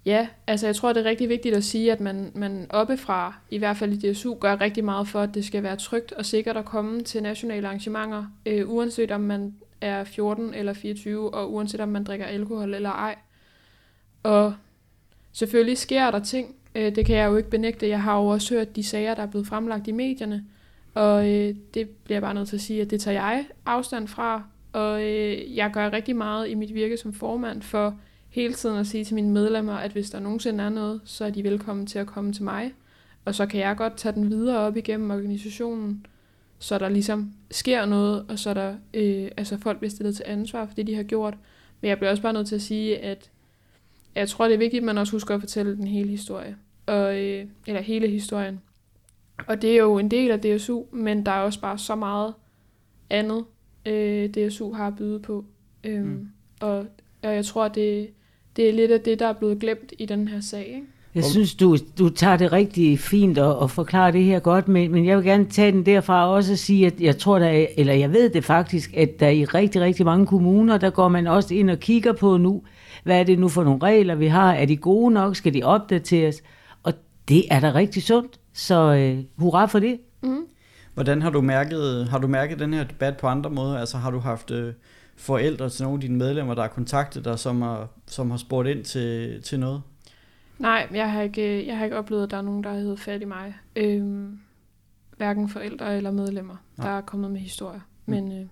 ja, 0.05 0.27
altså 0.47 0.65
jeg 0.65 0.75
tror, 0.75 0.93
det 0.93 1.05
er 1.05 1.09
rigtig 1.09 1.29
vigtigt 1.29 1.55
at 1.55 1.63
sige, 1.63 1.91
at 1.91 1.99
man, 1.99 2.31
man 2.35 2.67
oppefra, 2.69 3.35
i 3.49 3.57
hvert 3.57 3.77
fald 3.77 4.03
i 4.03 4.11
DSU, 4.11 4.33
gør 4.39 4.61
rigtig 4.61 4.85
meget 4.85 5.07
for, 5.07 5.21
at 5.21 5.33
det 5.33 5.45
skal 5.45 5.63
være 5.63 5.75
trygt 5.75 6.11
og 6.11 6.25
sikkert 6.25 6.57
at 6.57 6.65
komme 6.65 7.01
til 7.01 7.23
nationale 7.23 7.67
arrangementer, 7.67 8.25
øh, 8.45 8.69
uanset 8.69 9.11
om 9.11 9.21
man 9.21 9.53
er 9.81 10.03
14 10.03 10.53
eller 10.53 10.73
24, 10.73 11.33
og 11.33 11.53
uanset 11.53 11.81
om 11.81 11.89
man 11.89 12.03
drikker 12.03 12.25
alkohol 12.25 12.73
eller 12.73 12.89
ej. 12.89 13.15
Og 14.23 14.53
selvfølgelig 15.31 15.77
sker 15.77 16.11
der 16.11 16.19
ting. 16.19 16.55
Øh, 16.75 16.95
det 16.95 17.05
kan 17.05 17.15
jeg 17.15 17.27
jo 17.27 17.37
ikke 17.37 17.49
benægte. 17.49 17.87
Jeg 17.87 18.03
har 18.03 18.17
jo 18.17 18.27
også 18.27 18.53
hørt 18.55 18.75
de 18.75 18.83
sager, 18.83 19.15
der 19.15 19.21
er 19.23 19.27
blevet 19.27 19.47
fremlagt 19.47 19.87
i 19.87 19.91
medierne. 19.91 20.45
Og 20.93 21.29
øh, 21.29 21.55
det 21.73 21.89
bliver 21.89 22.15
jeg 22.15 22.21
bare 22.21 22.33
nødt 22.33 22.49
til 22.49 22.55
at 22.55 22.61
sige, 22.61 22.81
at 22.81 22.89
det 22.89 23.01
tager 23.01 23.21
jeg 23.21 23.45
afstand 23.65 24.07
fra. 24.07 24.43
Og 24.73 25.03
øh, 25.03 25.55
jeg 25.55 25.71
gør 25.73 25.93
rigtig 25.93 26.15
meget 26.15 26.49
i 26.49 26.53
mit 26.53 26.73
virke 26.73 26.97
som 26.97 27.13
formand 27.13 27.61
for 27.61 27.99
hele 28.29 28.53
tiden 28.53 28.77
at 28.77 28.87
sige 28.87 29.05
til 29.05 29.15
mine 29.15 29.29
medlemmer, 29.29 29.73
at 29.73 29.91
hvis 29.91 30.09
der 30.09 30.19
nogensinde 30.19 30.63
er 30.63 30.69
noget, 30.69 31.01
så 31.05 31.25
er 31.25 31.29
de 31.29 31.43
velkommen 31.43 31.85
til 31.85 31.99
at 31.99 32.07
komme 32.07 32.33
til 32.33 32.43
mig. 32.43 32.73
Og 33.25 33.35
så 33.35 33.45
kan 33.45 33.59
jeg 33.59 33.77
godt 33.77 33.97
tage 33.97 34.15
den 34.15 34.29
videre 34.29 34.59
op 34.59 34.77
igennem 34.77 35.11
organisationen, 35.11 36.05
så 36.61 36.77
der 36.77 36.89
ligesom 36.89 37.33
sker 37.51 37.85
noget, 37.85 38.25
og 38.29 38.39
så 38.39 38.53
der 38.53 38.75
øh, 38.93 39.31
altså 39.37 39.57
folk 39.57 39.77
bliver 39.77 39.91
stillet 39.91 40.15
til 40.15 40.25
ansvar 40.27 40.65
for 40.65 40.73
det, 40.73 40.87
de 40.87 40.95
har 40.95 41.03
gjort. 41.03 41.37
Men 41.81 41.89
jeg 41.89 41.97
bliver 41.97 42.11
også 42.11 42.23
bare 42.23 42.33
nødt 42.33 42.47
til 42.47 42.55
at 42.55 42.61
sige, 42.61 42.97
at 42.97 43.31
jeg 44.15 44.29
tror, 44.29 44.45
det 44.45 44.53
er 44.53 44.57
vigtigt, 44.57 44.81
at 44.81 44.85
man 44.85 44.97
også 44.97 45.11
husker 45.13 45.35
at 45.35 45.41
fortælle 45.41 45.75
den 45.75 45.87
hele 45.87 46.09
historie. 46.09 46.57
Og, 46.85 47.19
øh, 47.19 47.45
eller 47.67 47.81
hele 47.81 48.07
historien. 48.07 48.61
Og 49.47 49.61
det 49.61 49.71
er 49.71 49.77
jo 49.77 49.97
en 49.97 50.11
del 50.11 50.31
af 50.31 50.39
DSU, 50.41 50.83
men 50.91 51.25
der 51.25 51.31
er 51.31 51.41
også 51.41 51.61
bare 51.61 51.77
så 51.77 51.95
meget 51.95 52.33
andet, 53.09 53.45
øh, 53.85 54.29
DSU 54.29 54.73
har 54.73 54.87
at 54.87 54.95
byde 54.95 55.19
på. 55.19 55.45
Øhm, 55.83 56.07
mm. 56.07 56.27
og, 56.59 56.77
og 57.21 57.35
jeg 57.35 57.45
tror, 57.45 57.67
det, 57.67 58.09
det 58.55 58.69
er 58.69 58.73
lidt 58.73 58.91
af 58.91 59.01
det, 59.01 59.19
der 59.19 59.27
er 59.27 59.33
blevet 59.33 59.59
glemt 59.59 59.93
i 59.99 60.05
den 60.05 60.27
her 60.27 60.41
sag. 60.41 60.67
Ikke? 60.67 60.87
Jeg 61.15 61.23
synes, 61.23 61.55
du, 61.55 61.77
du 61.99 62.09
tager 62.09 62.37
det 62.37 62.51
rigtig 62.51 62.99
fint 62.99 63.37
og, 63.37 63.59
og 63.59 63.71
forklarer 63.71 64.11
det 64.11 64.23
her 64.23 64.39
godt, 64.39 64.67
men, 64.67 64.91
men 64.91 65.05
jeg 65.05 65.17
vil 65.17 65.25
gerne 65.25 65.45
tage 65.45 65.71
den 65.71 65.85
derfra 65.85 66.27
og 66.27 66.33
også 66.33 66.55
sige, 66.55 66.87
at 66.87 67.01
jeg 67.01 67.17
tror, 67.17 67.39
der 67.39 67.47
er, 67.47 67.65
eller 67.77 67.93
jeg 67.93 68.13
ved 68.13 68.29
det 68.29 68.45
faktisk, 68.45 68.93
at 68.97 69.19
der 69.19 69.29
i 69.29 69.45
rigtig, 69.45 69.81
rigtig 69.81 70.05
mange 70.05 70.25
kommuner, 70.27 70.77
der 70.77 70.89
går 70.89 71.07
man 71.07 71.27
også 71.27 71.53
ind 71.53 71.69
og 71.69 71.79
kigger 71.79 72.13
på 72.13 72.37
nu, 72.37 72.63
hvad 73.03 73.19
er 73.19 73.23
det 73.23 73.39
nu 73.39 73.49
for 73.49 73.63
nogle 73.63 73.79
regler, 73.83 74.15
vi 74.15 74.27
har? 74.27 74.53
Er 74.53 74.65
de 74.65 74.77
gode 74.77 75.13
nok? 75.13 75.35
Skal 75.35 75.53
de 75.53 75.63
opdateres? 75.63 76.41
Og 76.83 76.93
det 77.27 77.43
er 77.51 77.59
da 77.59 77.73
rigtig 77.73 78.03
sundt, 78.03 78.39
så 78.53 78.93
øh, 78.93 79.23
hurra 79.37 79.65
for 79.65 79.79
det. 79.79 79.99
Mm. 80.23 80.45
Hvordan 80.93 81.21
har 81.21 81.29
du 81.29 81.41
mærket, 81.41 82.07
har 82.07 82.17
du 82.17 82.27
mærket 82.27 82.59
den 82.59 82.73
her 82.73 82.83
debat 82.83 83.17
på 83.17 83.27
andre 83.27 83.49
måder? 83.49 83.77
Altså 83.77 83.97
har 83.97 84.11
du 84.11 84.19
haft 84.19 84.51
øh, 84.51 84.73
forældre 85.17 85.69
til 85.69 85.83
nogle 85.83 85.97
af 85.97 86.01
dine 86.01 86.17
medlemmer, 86.17 86.53
der 86.53 86.61
har 86.61 86.69
kontaktet 86.69 87.25
dig, 87.25 87.39
som 87.39 87.61
har, 87.61 87.87
som 88.07 88.31
har 88.31 88.37
spurgt 88.37 88.67
ind 88.67 88.83
til, 88.83 89.41
til 89.41 89.59
noget? 89.59 89.81
Nej, 90.61 90.87
jeg 90.93 91.11
har 91.11 91.21
ikke, 91.21 91.67
jeg 91.67 91.77
har 91.77 91.83
ikke 91.83 91.97
oplevet, 91.97 92.23
at 92.23 92.31
der 92.31 92.37
er 92.37 92.41
nogen, 92.41 92.63
der 92.63 92.69
har 92.69 92.77
heddet 92.77 92.99
fat 92.99 93.21
i 93.21 93.25
mig. 93.25 93.55
Øhm, 93.75 94.39
hverken 95.17 95.49
forældre 95.49 95.97
eller 95.97 96.11
medlemmer, 96.11 96.55
Nej. 96.77 96.87
der 96.87 96.97
er 96.97 97.01
kommet 97.01 97.31
med 97.31 97.39
historier. 97.39 97.79
Mm. 98.05 98.13
Men, 98.13 98.31
øh, 98.31 98.47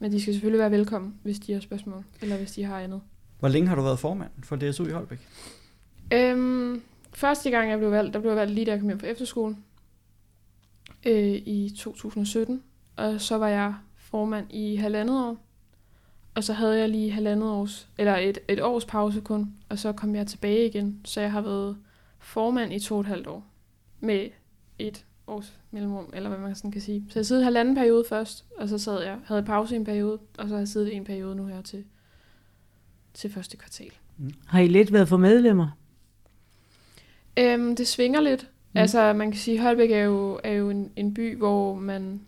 men 0.00 0.12
de 0.12 0.20
skal 0.22 0.34
selvfølgelig 0.34 0.60
være 0.60 0.70
velkommen, 0.70 1.14
hvis 1.22 1.38
de 1.38 1.52
har 1.52 1.60
spørgsmål, 1.60 2.04
eller 2.22 2.36
hvis 2.36 2.52
de 2.52 2.64
har 2.64 2.80
andet. 2.80 3.00
Hvor 3.38 3.48
længe 3.48 3.68
har 3.68 3.76
du 3.76 3.82
været 3.82 3.98
formand 3.98 4.30
for 4.42 4.56
DSU 4.56 4.86
i 4.86 4.90
Holbæk? 4.90 5.18
Øhm, 6.12 6.82
første 7.12 7.50
gang, 7.50 7.70
jeg 7.70 7.78
blev 7.78 7.90
valgt, 7.90 8.14
der 8.14 8.20
blev 8.20 8.30
jeg 8.30 8.36
valgt 8.36 8.54
lige 8.54 8.64
da 8.64 8.70
jeg 8.70 8.80
kom 8.80 8.88
hjem 8.88 9.00
fra 9.00 9.06
efterskole 9.06 9.56
øh, 11.06 11.34
i 11.34 11.72
2017. 11.78 12.62
Og 12.96 13.20
så 13.20 13.38
var 13.38 13.48
jeg 13.48 13.74
formand 13.96 14.46
i 14.50 14.76
halvandet 14.76 15.24
år. 15.24 15.45
Og 16.36 16.44
så 16.44 16.52
havde 16.52 16.78
jeg 16.78 16.88
lige 16.88 17.10
halvandet 17.10 17.50
års, 17.50 17.88
eller 17.98 18.16
et, 18.16 18.38
et 18.48 18.62
års 18.62 18.84
pause 18.84 19.20
kun, 19.20 19.52
og 19.68 19.78
så 19.78 19.92
kom 19.92 20.14
jeg 20.14 20.26
tilbage 20.26 20.66
igen. 20.66 21.00
Så 21.04 21.20
jeg 21.20 21.32
har 21.32 21.40
været 21.40 21.76
formand 22.18 22.72
i 22.72 22.78
to 22.78 22.94
og 22.94 23.00
et 23.00 23.06
halvt 23.06 23.26
år, 23.26 23.46
med 24.00 24.28
et 24.78 25.04
års 25.26 25.60
mellemrum, 25.70 26.10
eller 26.14 26.28
hvad 26.28 26.38
man 26.38 26.54
sådan 26.54 26.70
kan 26.70 26.80
sige. 26.80 27.04
Så 27.08 27.18
jeg 27.18 27.26
sidder 27.26 27.44
halvanden 27.44 27.74
periode 27.74 28.04
først, 28.08 28.44
og 28.58 28.68
så 28.68 28.78
sad 28.78 29.02
jeg, 29.02 29.18
havde 29.24 29.42
pause 29.42 29.74
i 29.74 29.78
en 29.78 29.84
periode, 29.84 30.18
og 30.38 30.48
så 30.48 30.54
har 30.54 30.58
jeg 30.58 30.68
siddet 30.68 30.92
i 30.92 30.94
en 30.94 31.04
periode 31.04 31.36
nu 31.36 31.46
her 31.46 31.62
til, 31.62 31.84
til 33.14 33.32
første 33.32 33.56
kvartal. 33.56 33.92
Mm. 34.16 34.32
Har 34.46 34.60
I 34.60 34.68
lidt 34.68 34.92
været 34.92 35.08
for 35.08 35.16
medlemmer? 35.16 35.68
Øhm, 37.38 37.76
det 37.76 37.88
svinger 37.88 38.20
lidt. 38.20 38.50
Mm. 38.72 38.80
Altså, 38.80 39.12
man 39.12 39.30
kan 39.30 39.40
sige, 39.40 39.62
Holbæk 39.62 39.90
er 39.90 40.02
jo, 40.02 40.40
er 40.44 40.52
jo 40.52 40.70
en, 40.70 40.92
en 40.96 41.14
by, 41.14 41.36
hvor 41.36 41.74
man 41.74 42.20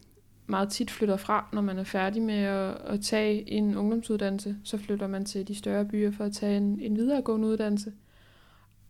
meget 0.49 0.69
tit 0.69 0.91
flytter 0.91 1.17
fra, 1.17 1.49
når 1.53 1.63
man 1.63 1.79
er 1.79 1.85
færdig 1.85 2.23
med 2.23 2.35
at, 2.35 2.77
at 2.87 3.01
tage 3.01 3.51
en 3.51 3.77
ungdomsuddannelse. 3.77 4.57
Så 4.65 4.79
flytter 4.79 5.07
man 5.07 5.25
til 5.25 5.49
de 5.49 5.55
større 5.55 5.85
byer 5.85 6.11
for 6.11 6.25
at 6.25 6.33
tage 6.33 6.57
en, 6.57 6.79
en 6.81 6.97
videregående 6.97 7.49
uddannelse. 7.49 7.93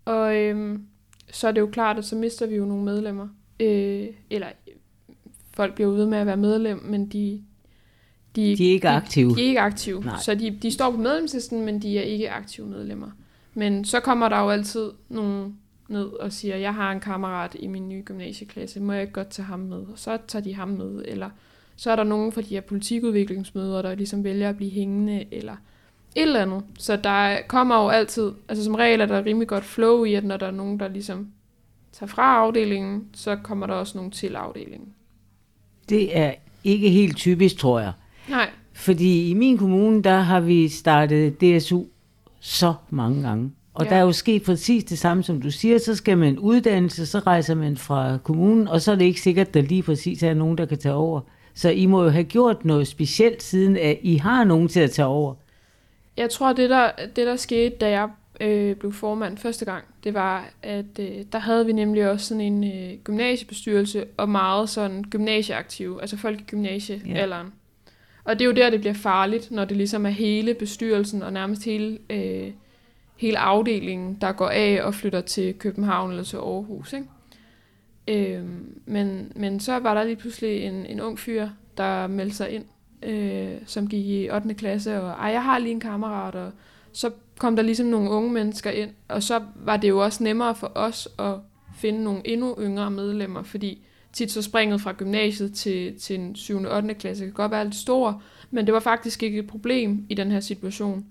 Og 0.04 0.36
øhm, 0.36 0.86
så 1.30 1.48
er 1.48 1.52
det 1.52 1.60
jo 1.60 1.66
klart, 1.66 1.98
at 1.98 2.04
så 2.04 2.16
mister 2.16 2.46
vi 2.46 2.54
jo 2.54 2.64
nogle 2.64 2.84
medlemmer. 2.84 3.28
Øh, 3.60 4.06
eller 4.30 4.46
folk 5.54 5.74
bliver 5.74 5.90
ved 5.90 6.06
med 6.06 6.18
at 6.18 6.26
være 6.26 6.36
medlem, 6.36 6.82
men 6.84 7.06
de, 7.06 7.42
de, 8.36 8.56
de 8.56 8.68
er 8.68 8.72
ikke 8.72 8.88
aktive. 8.88 9.30
De, 9.30 9.36
de 9.36 9.40
er 9.40 9.46
ikke 9.46 9.60
aktive. 9.60 10.00
Nej. 10.00 10.18
Så 10.18 10.34
de, 10.34 10.58
de 10.62 10.70
står 10.70 10.90
på 10.90 10.96
medlemslisten, 10.96 11.64
men 11.64 11.82
de 11.82 11.98
er 11.98 12.02
ikke 12.02 12.30
aktive 12.30 12.66
medlemmer. 12.66 13.10
Men 13.54 13.84
så 13.84 14.00
kommer 14.00 14.28
der 14.28 14.40
jo 14.40 14.50
altid 14.50 14.90
nogle 15.08 15.52
ned 15.88 16.04
og 16.06 16.32
siger, 16.32 16.56
jeg 16.56 16.74
har 16.74 16.92
en 16.92 17.00
kammerat 17.00 17.56
i 17.58 17.66
min 17.66 17.88
nye 17.88 18.02
gymnasieklasse, 18.02 18.80
må 18.80 18.92
jeg 18.92 19.02
ikke 19.02 19.12
godt 19.12 19.28
tage 19.28 19.46
ham 19.46 19.60
med? 19.60 19.76
Og 19.76 19.98
så 19.98 20.18
tager 20.28 20.42
de 20.42 20.54
ham 20.54 20.68
med, 20.68 21.04
eller 21.08 21.30
så 21.78 21.90
er 21.90 21.96
der 21.96 22.04
nogen 22.04 22.32
fra 22.32 22.40
de 22.40 22.46
her 22.46 22.60
politikudviklingsmøder, 22.60 23.82
der 23.82 23.94
ligesom 23.94 24.24
vælger 24.24 24.48
at 24.48 24.56
blive 24.56 24.70
hængende, 24.70 25.24
eller 25.30 25.52
et 26.14 26.22
eller 26.22 26.42
andet. 26.42 26.62
Så 26.78 26.96
der 26.96 27.36
kommer 27.48 27.82
jo 27.82 27.88
altid, 27.88 28.32
altså 28.48 28.64
som 28.64 28.74
regel 28.74 29.00
er 29.00 29.06
der 29.06 29.24
rimelig 29.24 29.48
godt 29.48 29.64
flow 29.64 30.04
i, 30.04 30.14
at 30.14 30.24
når 30.24 30.36
der 30.36 30.46
er 30.46 30.50
nogen, 30.50 30.80
der 30.80 30.88
ligesom 30.88 31.28
tager 31.92 32.08
fra 32.08 32.36
afdelingen, 32.36 33.04
så 33.14 33.36
kommer 33.36 33.66
der 33.66 33.74
også 33.74 33.98
nogen 33.98 34.10
til 34.10 34.36
afdelingen. 34.36 34.88
Det 35.88 36.18
er 36.18 36.34
ikke 36.64 36.90
helt 36.90 37.16
typisk, 37.16 37.58
tror 37.58 37.80
jeg. 37.80 37.92
Nej. 38.28 38.50
Fordi 38.72 39.30
i 39.30 39.34
min 39.34 39.58
kommune, 39.58 40.02
der 40.02 40.20
har 40.20 40.40
vi 40.40 40.68
startet 40.68 41.40
DSU 41.40 41.82
så 42.40 42.74
mange 42.90 43.22
gange. 43.22 43.52
Og 43.74 43.84
ja. 43.84 43.90
der 43.90 43.96
er 43.96 44.00
jo 44.00 44.12
sket 44.12 44.42
præcis 44.42 44.84
det 44.84 44.98
samme, 44.98 45.22
som 45.22 45.42
du 45.42 45.50
siger. 45.50 45.78
Så 45.78 45.94
skal 45.94 46.18
man 46.18 46.38
uddannelse, 46.38 47.06
så 47.06 47.18
rejser 47.18 47.54
man 47.54 47.76
fra 47.76 48.18
kommunen, 48.24 48.68
og 48.68 48.80
så 48.80 48.92
er 48.92 48.96
det 48.96 49.04
ikke 49.04 49.20
sikkert, 49.20 49.48
at 49.48 49.54
der 49.54 49.62
lige 49.62 49.82
præcis 49.82 50.22
er 50.22 50.34
nogen, 50.34 50.58
der 50.58 50.66
kan 50.66 50.78
tage 50.78 50.94
over. 50.94 51.20
Så 51.58 51.68
I 51.68 51.86
må 51.86 52.02
jo 52.02 52.08
have 52.08 52.24
gjort 52.24 52.64
noget 52.64 52.88
specielt, 52.88 53.42
siden 53.42 53.76
at 53.76 53.98
I 54.02 54.16
har 54.16 54.44
nogen 54.44 54.68
til 54.68 54.80
at 54.80 54.90
tage 54.90 55.06
over. 55.06 55.34
Jeg 56.16 56.30
tror, 56.30 56.52
det 56.52 56.70
der, 56.70 56.90
det 57.16 57.26
der 57.26 57.36
skete, 57.36 57.76
da 57.76 57.90
jeg 57.90 58.08
øh, 58.40 58.76
blev 58.76 58.92
formand 58.92 59.38
første 59.38 59.64
gang, 59.64 59.84
det 60.04 60.14
var, 60.14 60.50
at 60.62 60.98
øh, 61.00 61.24
der 61.32 61.38
havde 61.38 61.66
vi 61.66 61.72
nemlig 61.72 62.10
også 62.10 62.26
sådan 62.26 62.40
en 62.40 62.64
øh, 62.64 62.98
gymnasiebestyrelse, 63.04 64.04
og 64.16 64.28
meget 64.28 64.68
sådan 64.68 65.04
gymnasieaktive, 65.10 66.00
altså 66.00 66.16
folk 66.16 66.40
i 66.40 66.44
gymnasiealderen. 66.44 67.46
Ja. 67.46 67.92
Og 68.24 68.38
det 68.38 68.40
er 68.40 68.46
jo 68.46 68.52
der, 68.52 68.70
det 68.70 68.80
bliver 68.80 68.94
farligt, 68.94 69.50
når 69.50 69.64
det 69.64 69.76
ligesom 69.76 70.06
er 70.06 70.10
hele 70.10 70.54
bestyrelsen, 70.54 71.22
og 71.22 71.32
nærmest 71.32 71.64
hele, 71.64 71.98
øh, 72.10 72.50
hele 73.16 73.38
afdelingen, 73.38 74.18
der 74.20 74.32
går 74.32 74.48
af 74.48 74.80
og 74.82 74.94
flytter 74.94 75.20
til 75.20 75.54
København 75.54 76.10
eller 76.10 76.24
til 76.24 76.36
Aarhus. 76.36 76.92
Ikke? 76.92 77.06
Øh, 78.08 78.44
men, 78.86 79.32
men 79.36 79.60
så 79.60 79.78
var 79.78 79.94
der 79.94 80.04
lige 80.04 80.16
pludselig 80.16 80.62
en, 80.62 80.86
en 80.86 81.00
ung 81.00 81.18
fyr, 81.18 81.48
der 81.76 82.06
meldte 82.06 82.36
sig 82.36 82.50
ind, 82.50 82.64
øh, 83.02 83.52
som 83.66 83.88
gik 83.88 84.06
i 84.06 84.30
8. 84.30 84.54
klasse, 84.54 85.00
og 85.00 85.10
ej, 85.10 85.30
jeg 85.30 85.44
har 85.44 85.58
lige 85.58 85.72
en 85.72 85.80
kammerat, 85.80 86.34
og 86.34 86.52
så 86.92 87.10
kom 87.38 87.56
der 87.56 87.62
ligesom 87.62 87.86
nogle 87.86 88.10
unge 88.10 88.32
mennesker 88.32 88.70
ind, 88.70 88.90
og 89.08 89.22
så 89.22 89.42
var 89.54 89.76
det 89.76 89.88
jo 89.88 90.04
også 90.04 90.24
nemmere 90.24 90.54
for 90.54 90.72
os 90.74 91.08
at 91.18 91.34
finde 91.76 92.04
nogle 92.04 92.20
endnu 92.24 92.56
yngre 92.60 92.90
medlemmer, 92.90 93.42
fordi 93.42 93.84
tit 94.12 94.30
så 94.30 94.42
springet 94.42 94.80
fra 94.80 94.92
gymnasiet 94.92 95.54
til, 95.54 95.98
til 95.98 96.20
en 96.20 96.36
7. 96.36 96.62
og 96.62 96.76
8. 96.76 96.94
klasse 96.94 97.24
kan 97.24 97.32
godt 97.32 97.52
være 97.52 97.64
lidt 97.64 97.74
stor, 97.74 98.22
men 98.50 98.66
det 98.66 98.74
var 98.74 98.80
faktisk 98.80 99.22
ikke 99.22 99.38
et 99.38 99.46
problem 99.46 100.06
i 100.08 100.14
den 100.14 100.30
her 100.30 100.40
situation. 100.40 101.06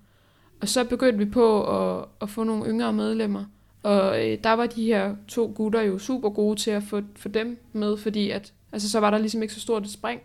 Og 0.62 0.68
så 0.68 0.84
begyndte 0.84 1.18
vi 1.18 1.26
på 1.26 1.64
at, 1.64 2.06
at 2.22 2.30
få 2.30 2.44
nogle 2.44 2.70
yngre 2.70 2.94
medlemmer, 2.94 3.46
og 3.88 4.28
øh, 4.28 4.38
der 4.44 4.54
var 4.54 4.66
de 4.66 4.86
her 4.86 5.16
to 5.28 5.54
gutter 5.56 5.82
jo 5.82 5.98
super 5.98 6.30
gode 6.30 6.60
til 6.60 6.72
at 6.72 6.84
få, 6.84 7.02
få 7.16 7.30
dem 7.30 7.60
med, 7.74 7.98
fordi 7.98 8.30
at, 8.30 8.54
altså, 8.72 8.90
så 8.90 9.00
var 9.00 9.12
der 9.12 9.18
ligesom 9.18 9.42
ikke 9.42 9.54
så 9.54 9.60
stort 9.60 9.84
et 9.84 9.92
spring. 9.92 10.22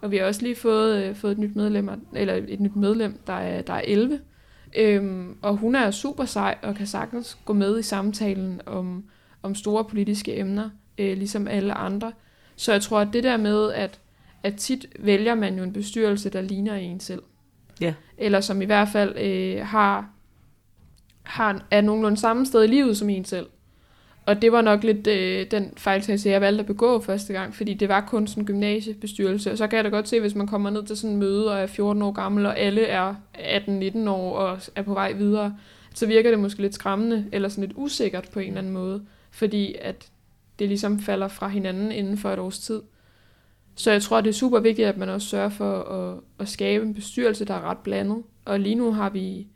Og 0.00 0.10
vi 0.10 0.16
har 0.16 0.24
også 0.24 0.42
lige 0.42 0.56
fået, 0.56 1.04
øh, 1.04 1.16
fået 1.16 1.32
et 1.32 1.38
nyt 1.38 1.56
medlem, 1.56 1.88
eller 2.14 2.34
et 2.48 2.60
nyt 2.60 2.76
medlem, 2.76 3.20
der 3.26 3.32
er, 3.32 3.62
der 3.62 3.72
er 3.72 3.82
11. 3.84 4.20
Øhm, 4.76 5.36
og 5.42 5.56
hun 5.56 5.74
er 5.74 5.90
super 5.90 6.24
sej 6.24 6.58
og 6.62 6.74
kan 6.74 6.86
sagtens 6.86 7.38
gå 7.44 7.52
med 7.52 7.78
i 7.78 7.82
samtalen 7.82 8.60
om, 8.66 9.04
om 9.42 9.54
store 9.54 9.84
politiske 9.84 10.38
emner, 10.38 10.70
øh, 10.98 11.16
ligesom 11.16 11.48
alle 11.48 11.74
andre. 11.74 12.12
Så 12.56 12.72
jeg 12.72 12.82
tror, 12.82 13.00
at 13.00 13.08
det 13.12 13.24
der 13.24 13.36
med, 13.36 13.72
at, 13.72 14.00
at 14.42 14.56
tit 14.56 14.86
vælger 14.98 15.34
man 15.34 15.56
jo 15.56 15.62
en 15.62 15.72
bestyrelse, 15.72 16.30
der 16.30 16.40
ligner 16.40 16.74
en 16.74 17.00
selv. 17.00 17.22
Ja. 17.80 17.94
Eller 18.18 18.40
som 18.40 18.62
i 18.62 18.64
hvert 18.64 18.88
fald 18.88 19.18
øh, 19.18 19.66
har 19.66 20.10
har, 21.22 21.62
er 21.70 21.80
nogenlunde 21.80 22.16
samme 22.16 22.46
sted 22.46 22.64
i 22.64 22.66
livet 22.66 22.96
som 22.96 23.08
en 23.08 23.24
selv. 23.24 23.46
Og 24.26 24.42
det 24.42 24.52
var 24.52 24.60
nok 24.60 24.84
lidt 24.84 25.06
øh, 25.06 25.46
den 25.50 25.72
fejltagelse, 25.76 26.28
jeg 26.28 26.40
valgte 26.40 26.60
at 26.60 26.66
begå 26.66 27.00
første 27.00 27.32
gang, 27.32 27.54
fordi 27.54 27.74
det 27.74 27.88
var 27.88 28.00
kun 28.00 28.26
sådan 28.26 28.42
en 28.42 28.46
gymnasiebestyrelse. 28.46 29.52
Og 29.52 29.58
så 29.58 29.66
kan 29.66 29.76
jeg 29.76 29.84
da 29.84 29.88
godt 29.88 30.08
se, 30.08 30.20
hvis 30.20 30.34
man 30.34 30.46
kommer 30.46 30.70
ned 30.70 30.84
til 30.84 30.96
sådan 30.96 31.14
en 31.14 31.20
møde 31.20 31.52
og 31.52 31.58
er 31.58 31.66
14 31.66 32.02
år 32.02 32.12
gammel, 32.12 32.46
og 32.46 32.58
alle 32.58 32.86
er 32.86 33.14
18-19 33.34 34.08
år 34.08 34.36
og 34.36 34.58
er 34.74 34.82
på 34.82 34.94
vej 34.94 35.12
videre, 35.12 35.56
så 35.94 36.06
virker 36.06 36.30
det 36.30 36.38
måske 36.38 36.62
lidt 36.62 36.74
skræmmende, 36.74 37.26
eller 37.32 37.48
sådan 37.48 37.64
lidt 37.64 37.76
usikkert 37.76 38.28
på 38.32 38.40
en 38.40 38.46
eller 38.46 38.58
anden 38.58 38.72
måde, 38.72 39.02
fordi 39.30 39.74
at 39.80 40.10
det 40.58 40.68
ligesom 40.68 41.00
falder 41.00 41.28
fra 41.28 41.48
hinanden 41.48 41.92
inden 41.92 42.18
for 42.18 42.30
et 42.30 42.38
års 42.38 42.58
tid. 42.58 42.82
Så 43.74 43.90
jeg 43.90 44.02
tror, 44.02 44.20
det 44.20 44.28
er 44.28 44.34
super 44.34 44.60
vigtigt, 44.60 44.88
at 44.88 44.96
man 44.96 45.08
også 45.08 45.28
sørger 45.28 45.48
for 45.48 45.82
at, 45.82 46.20
at 46.38 46.48
skabe 46.48 46.84
en 46.84 46.94
bestyrelse, 46.94 47.44
der 47.44 47.54
er 47.54 47.70
ret 47.70 47.78
blandet. 47.78 48.22
Og 48.44 48.60
lige 48.60 48.74
nu 48.74 48.92
har 48.92 49.10
vi, 49.10 49.46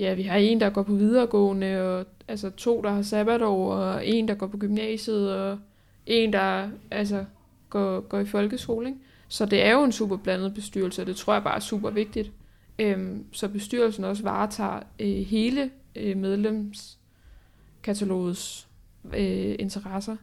ja, 0.00 0.14
vi 0.14 0.22
har 0.22 0.36
en, 0.36 0.60
der 0.60 0.70
går 0.70 0.82
på 0.82 0.94
videregående, 0.94 1.82
og 1.82 2.06
altså 2.28 2.50
to, 2.50 2.82
der 2.82 2.90
har 2.90 3.02
sabbatår, 3.02 3.74
og 3.74 4.06
en, 4.06 4.28
der 4.28 4.34
går 4.34 4.46
på 4.46 4.56
gymnasiet, 4.56 5.34
og 5.34 5.58
en, 6.06 6.32
der 6.32 6.68
altså, 6.90 7.24
går, 7.70 8.00
går 8.00 8.18
i 8.18 8.26
folkeskole. 8.26 8.88
Ikke? 8.88 9.00
Så 9.28 9.46
det 9.46 9.64
er 9.64 9.72
jo 9.72 9.84
en 9.84 9.92
super 9.92 10.16
blandet 10.16 10.54
bestyrelse, 10.54 11.02
og 11.02 11.06
det 11.06 11.16
tror 11.16 11.32
jeg 11.32 11.42
bare 11.42 11.56
er 11.56 11.60
super 11.60 11.90
vigtigt. 11.90 12.32
Øhm, 12.78 13.24
så 13.32 13.48
bestyrelsen 13.48 14.04
også 14.04 14.22
varetager 14.22 14.80
øh, 15.00 15.26
hele 15.26 15.70
øh, 15.96 16.16
medlemskatalogets 16.16 18.68
øh, 19.14 19.54
interesser. 19.58 20.16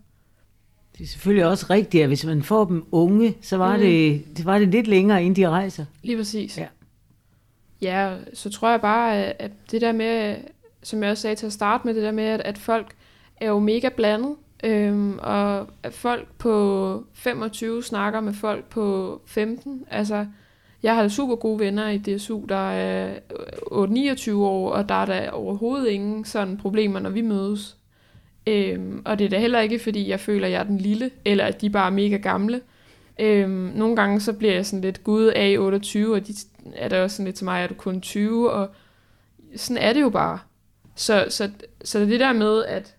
Det 0.98 1.04
er 1.04 1.08
selvfølgelig 1.08 1.46
også 1.46 1.66
rigtigt, 1.70 2.02
at 2.02 2.08
hvis 2.08 2.26
man 2.26 2.44
får 2.44 2.66
dem 2.66 2.86
unge, 2.92 3.36
så 3.42 3.58
var, 3.58 3.76
mm. 3.76 3.82
det, 3.82 4.24
det, 4.38 4.46
var 4.46 4.60
det 4.60 4.68
lidt 4.68 4.88
længere, 4.88 5.24
inden 5.24 5.36
de 5.36 5.50
rejser. 5.50 5.86
Lige 6.04 6.18
præcis. 6.18 6.58
Ja. 6.58 6.68
Ja, 7.82 8.16
så 8.34 8.50
tror 8.50 8.70
jeg 8.70 8.82
bare, 8.82 9.16
at 9.16 9.52
det 9.72 9.82
der 9.82 9.92
med, 9.92 10.36
som 10.84 11.04
jeg 11.04 11.12
også 11.12 11.22
sagde 11.22 11.36
til 11.36 11.46
at 11.46 11.54
starte 11.54 11.88
med, 11.88 11.94
det 11.94 12.04
der 12.04 12.12
med, 12.12 12.24
at, 12.24 12.42
at 12.42 12.58
folk 12.58 12.96
er 13.38 13.48
jo 13.48 13.60
mega 13.60 13.90
blandet, 13.90 14.36
øhm, 14.64 15.20
og 15.20 15.68
at 15.84 15.94
folk 15.94 16.28
på 16.38 17.04
25 17.14 17.84
snakker 17.84 18.20
med 18.20 18.34
folk 18.34 18.66
på 18.66 19.22
15. 19.26 19.86
Altså, 19.92 20.26
jeg 20.84 20.96
har 20.96 21.08
super 21.08 21.36
gode 21.36 21.60
venner 21.60 21.90
i 21.90 21.98
DSU, 21.98 22.46
der 22.50 22.70
er 22.72 23.20
8-29 23.72 24.34
år, 24.34 24.72
og 24.72 24.90
der 24.90 24.96
er 24.96 25.06
der 25.06 25.30
overhovedet 25.32 25.88
ingen 25.88 26.26
sådan 26.26 26.58
problemer, 26.58 27.00
når 27.00 27.10
vi 27.10 27.22
mødes. 27.22 27.78
Øhm, 28.48 29.02
og 29.06 29.20
det 29.20 29.26
er 29.26 29.30
da 29.30 29.40
heller 29.40 29.60
ikke, 29.60 29.80
fordi 29.80 30.10
jeg 30.10 30.20
føler, 30.20 30.46
at 30.46 30.52
jeg 30.52 30.60
er 30.60 30.64
den 30.64 30.78
lille, 30.78 31.12
eller 31.26 31.46
at 31.46 31.62
de 31.62 31.70
bare 31.70 31.88
er 31.88 31.92
mega 31.96 32.18
gamle. 32.18 32.62
Øhm, 33.20 33.72
nogle 33.76 33.96
gange 33.96 34.20
så 34.20 34.34
bliver 34.34 34.54
jeg 34.54 34.66
sådan 34.66 34.82
lidt, 34.82 35.04
gud 35.04 35.26
af 35.26 35.56
28, 35.60 36.14
og 36.16 36.28
de 36.28 36.34
er 36.76 36.88
det 36.88 37.00
også 37.00 37.16
sådan 37.16 37.26
lidt 37.26 37.36
til 37.36 37.46
mig, 37.46 37.64
at 37.64 37.70
du 37.70 37.76
kun 37.76 38.02
20, 38.02 38.52
og 38.52 38.70
sådan 39.56 39.84
er 39.84 39.94
det 39.94 40.02
jo 40.02 40.10
bare. 40.10 40.40
Så, 40.96 41.26
så, 41.30 41.52
så 41.84 42.00
det 42.00 42.20
der 42.20 42.34
med, 42.34 42.66
at, 42.66 42.96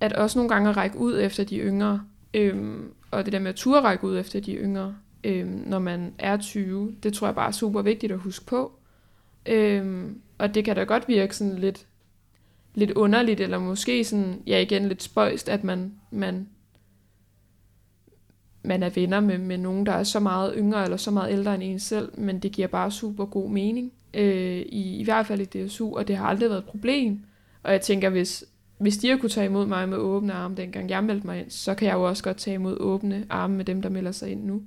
at 0.00 0.12
også 0.12 0.38
nogle 0.38 0.48
gange 0.48 0.70
at 0.70 0.76
række 0.76 0.98
ud 0.98 1.20
efter 1.20 1.44
de 1.44 1.58
yngre, 1.58 2.02
øhm, 2.34 2.94
og 3.10 3.24
det 3.24 3.32
der 3.32 3.38
med 3.38 3.48
at 3.48 3.56
turde 3.56 3.80
række 3.80 4.04
ud 4.04 4.18
efter 4.18 4.40
de 4.40 4.54
yngre, 4.54 4.96
øhm, 5.24 5.62
når 5.66 5.78
man 5.78 6.14
er 6.18 6.36
20, 6.36 6.96
det 7.02 7.14
tror 7.14 7.26
jeg 7.26 7.34
bare 7.34 7.48
er 7.48 7.52
super 7.52 7.82
vigtigt 7.82 8.12
at 8.12 8.18
huske 8.18 8.44
på. 8.44 8.72
Øhm, 9.46 10.20
og 10.38 10.54
det 10.54 10.64
kan 10.64 10.76
da 10.76 10.84
godt 10.84 11.08
virke 11.08 11.36
sådan 11.36 11.58
lidt 11.58 11.86
lidt 12.74 12.90
underligt, 12.90 13.40
eller 13.40 13.58
måske 13.58 14.04
sådan, 14.04 14.42
ja 14.46 14.60
igen 14.60 14.88
lidt 14.88 15.02
spøjst, 15.02 15.48
at 15.48 15.64
man, 15.64 15.92
man, 16.10 16.48
man 18.62 18.82
er 18.82 18.90
venner 18.90 19.20
med, 19.20 19.38
med 19.38 19.58
nogen, 19.58 19.86
der 19.86 19.92
er 19.92 20.02
så 20.02 20.20
meget 20.20 20.54
yngre 20.56 20.84
eller 20.84 20.96
så 20.96 21.10
meget 21.10 21.32
ældre 21.32 21.54
end 21.54 21.62
en 21.62 21.78
selv, 21.78 22.12
men 22.18 22.38
det 22.38 22.52
giver 22.52 22.68
bare 22.68 22.90
super 22.90 23.24
god 23.24 23.50
mening, 23.50 23.92
øh, 24.14 24.58
i, 24.58 25.00
i 25.00 25.04
hvert 25.04 25.26
fald 25.26 25.40
i 25.40 25.66
DSU, 25.66 25.96
og 25.96 26.08
det 26.08 26.16
har 26.16 26.26
aldrig 26.26 26.48
været 26.48 26.58
et 26.58 26.64
problem. 26.64 27.20
Og 27.62 27.72
jeg 27.72 27.80
tænker, 27.80 28.10
hvis, 28.10 28.44
hvis 28.78 28.98
de 28.98 29.08
har 29.08 29.16
kunne 29.16 29.28
tage 29.28 29.46
imod 29.46 29.66
mig 29.66 29.88
med 29.88 29.98
åbne 29.98 30.32
arme, 30.32 30.54
dengang 30.56 30.90
jeg 30.90 31.04
meldte 31.04 31.26
mig 31.26 31.40
ind, 31.40 31.50
så 31.50 31.74
kan 31.74 31.88
jeg 31.88 31.94
jo 31.94 32.02
også 32.02 32.22
godt 32.22 32.36
tage 32.36 32.54
imod 32.54 32.76
åbne 32.80 33.26
arme 33.30 33.56
med 33.56 33.64
dem, 33.64 33.82
der 33.82 33.88
melder 33.88 34.12
sig 34.12 34.30
ind 34.30 34.44
nu. 34.44 34.62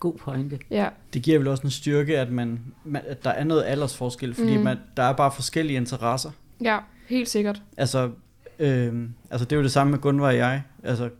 God 0.00 0.14
pointe. 0.14 0.58
Ja. 0.70 0.88
Det 1.12 1.22
giver 1.22 1.38
vel 1.38 1.48
også 1.48 1.62
en 1.62 1.70
styrke, 1.70 2.18
at, 2.18 2.32
man, 2.32 2.60
man, 2.84 3.02
at 3.06 3.24
der 3.24 3.30
er 3.30 3.44
noget 3.44 3.64
aldersforskel, 3.66 4.34
fordi 4.34 4.56
mm. 4.56 4.62
man, 4.62 4.76
der 4.96 5.02
er 5.02 5.12
bare 5.12 5.32
forskellige 5.32 5.76
interesser. 5.76 6.30
Ja. 6.60 6.78
Helt 7.08 7.28
sikkert. 7.28 7.62
Altså, 7.76 8.10
øh, 8.58 9.08
altså 9.30 9.44
det 9.44 9.52
er 9.52 9.56
jo 9.56 9.62
det 9.62 9.72
samme 9.72 9.90
med 9.90 9.98
Gunvar 9.98 10.26
og 10.26 10.36
jeg. 10.36 10.62
Altså 10.82 11.10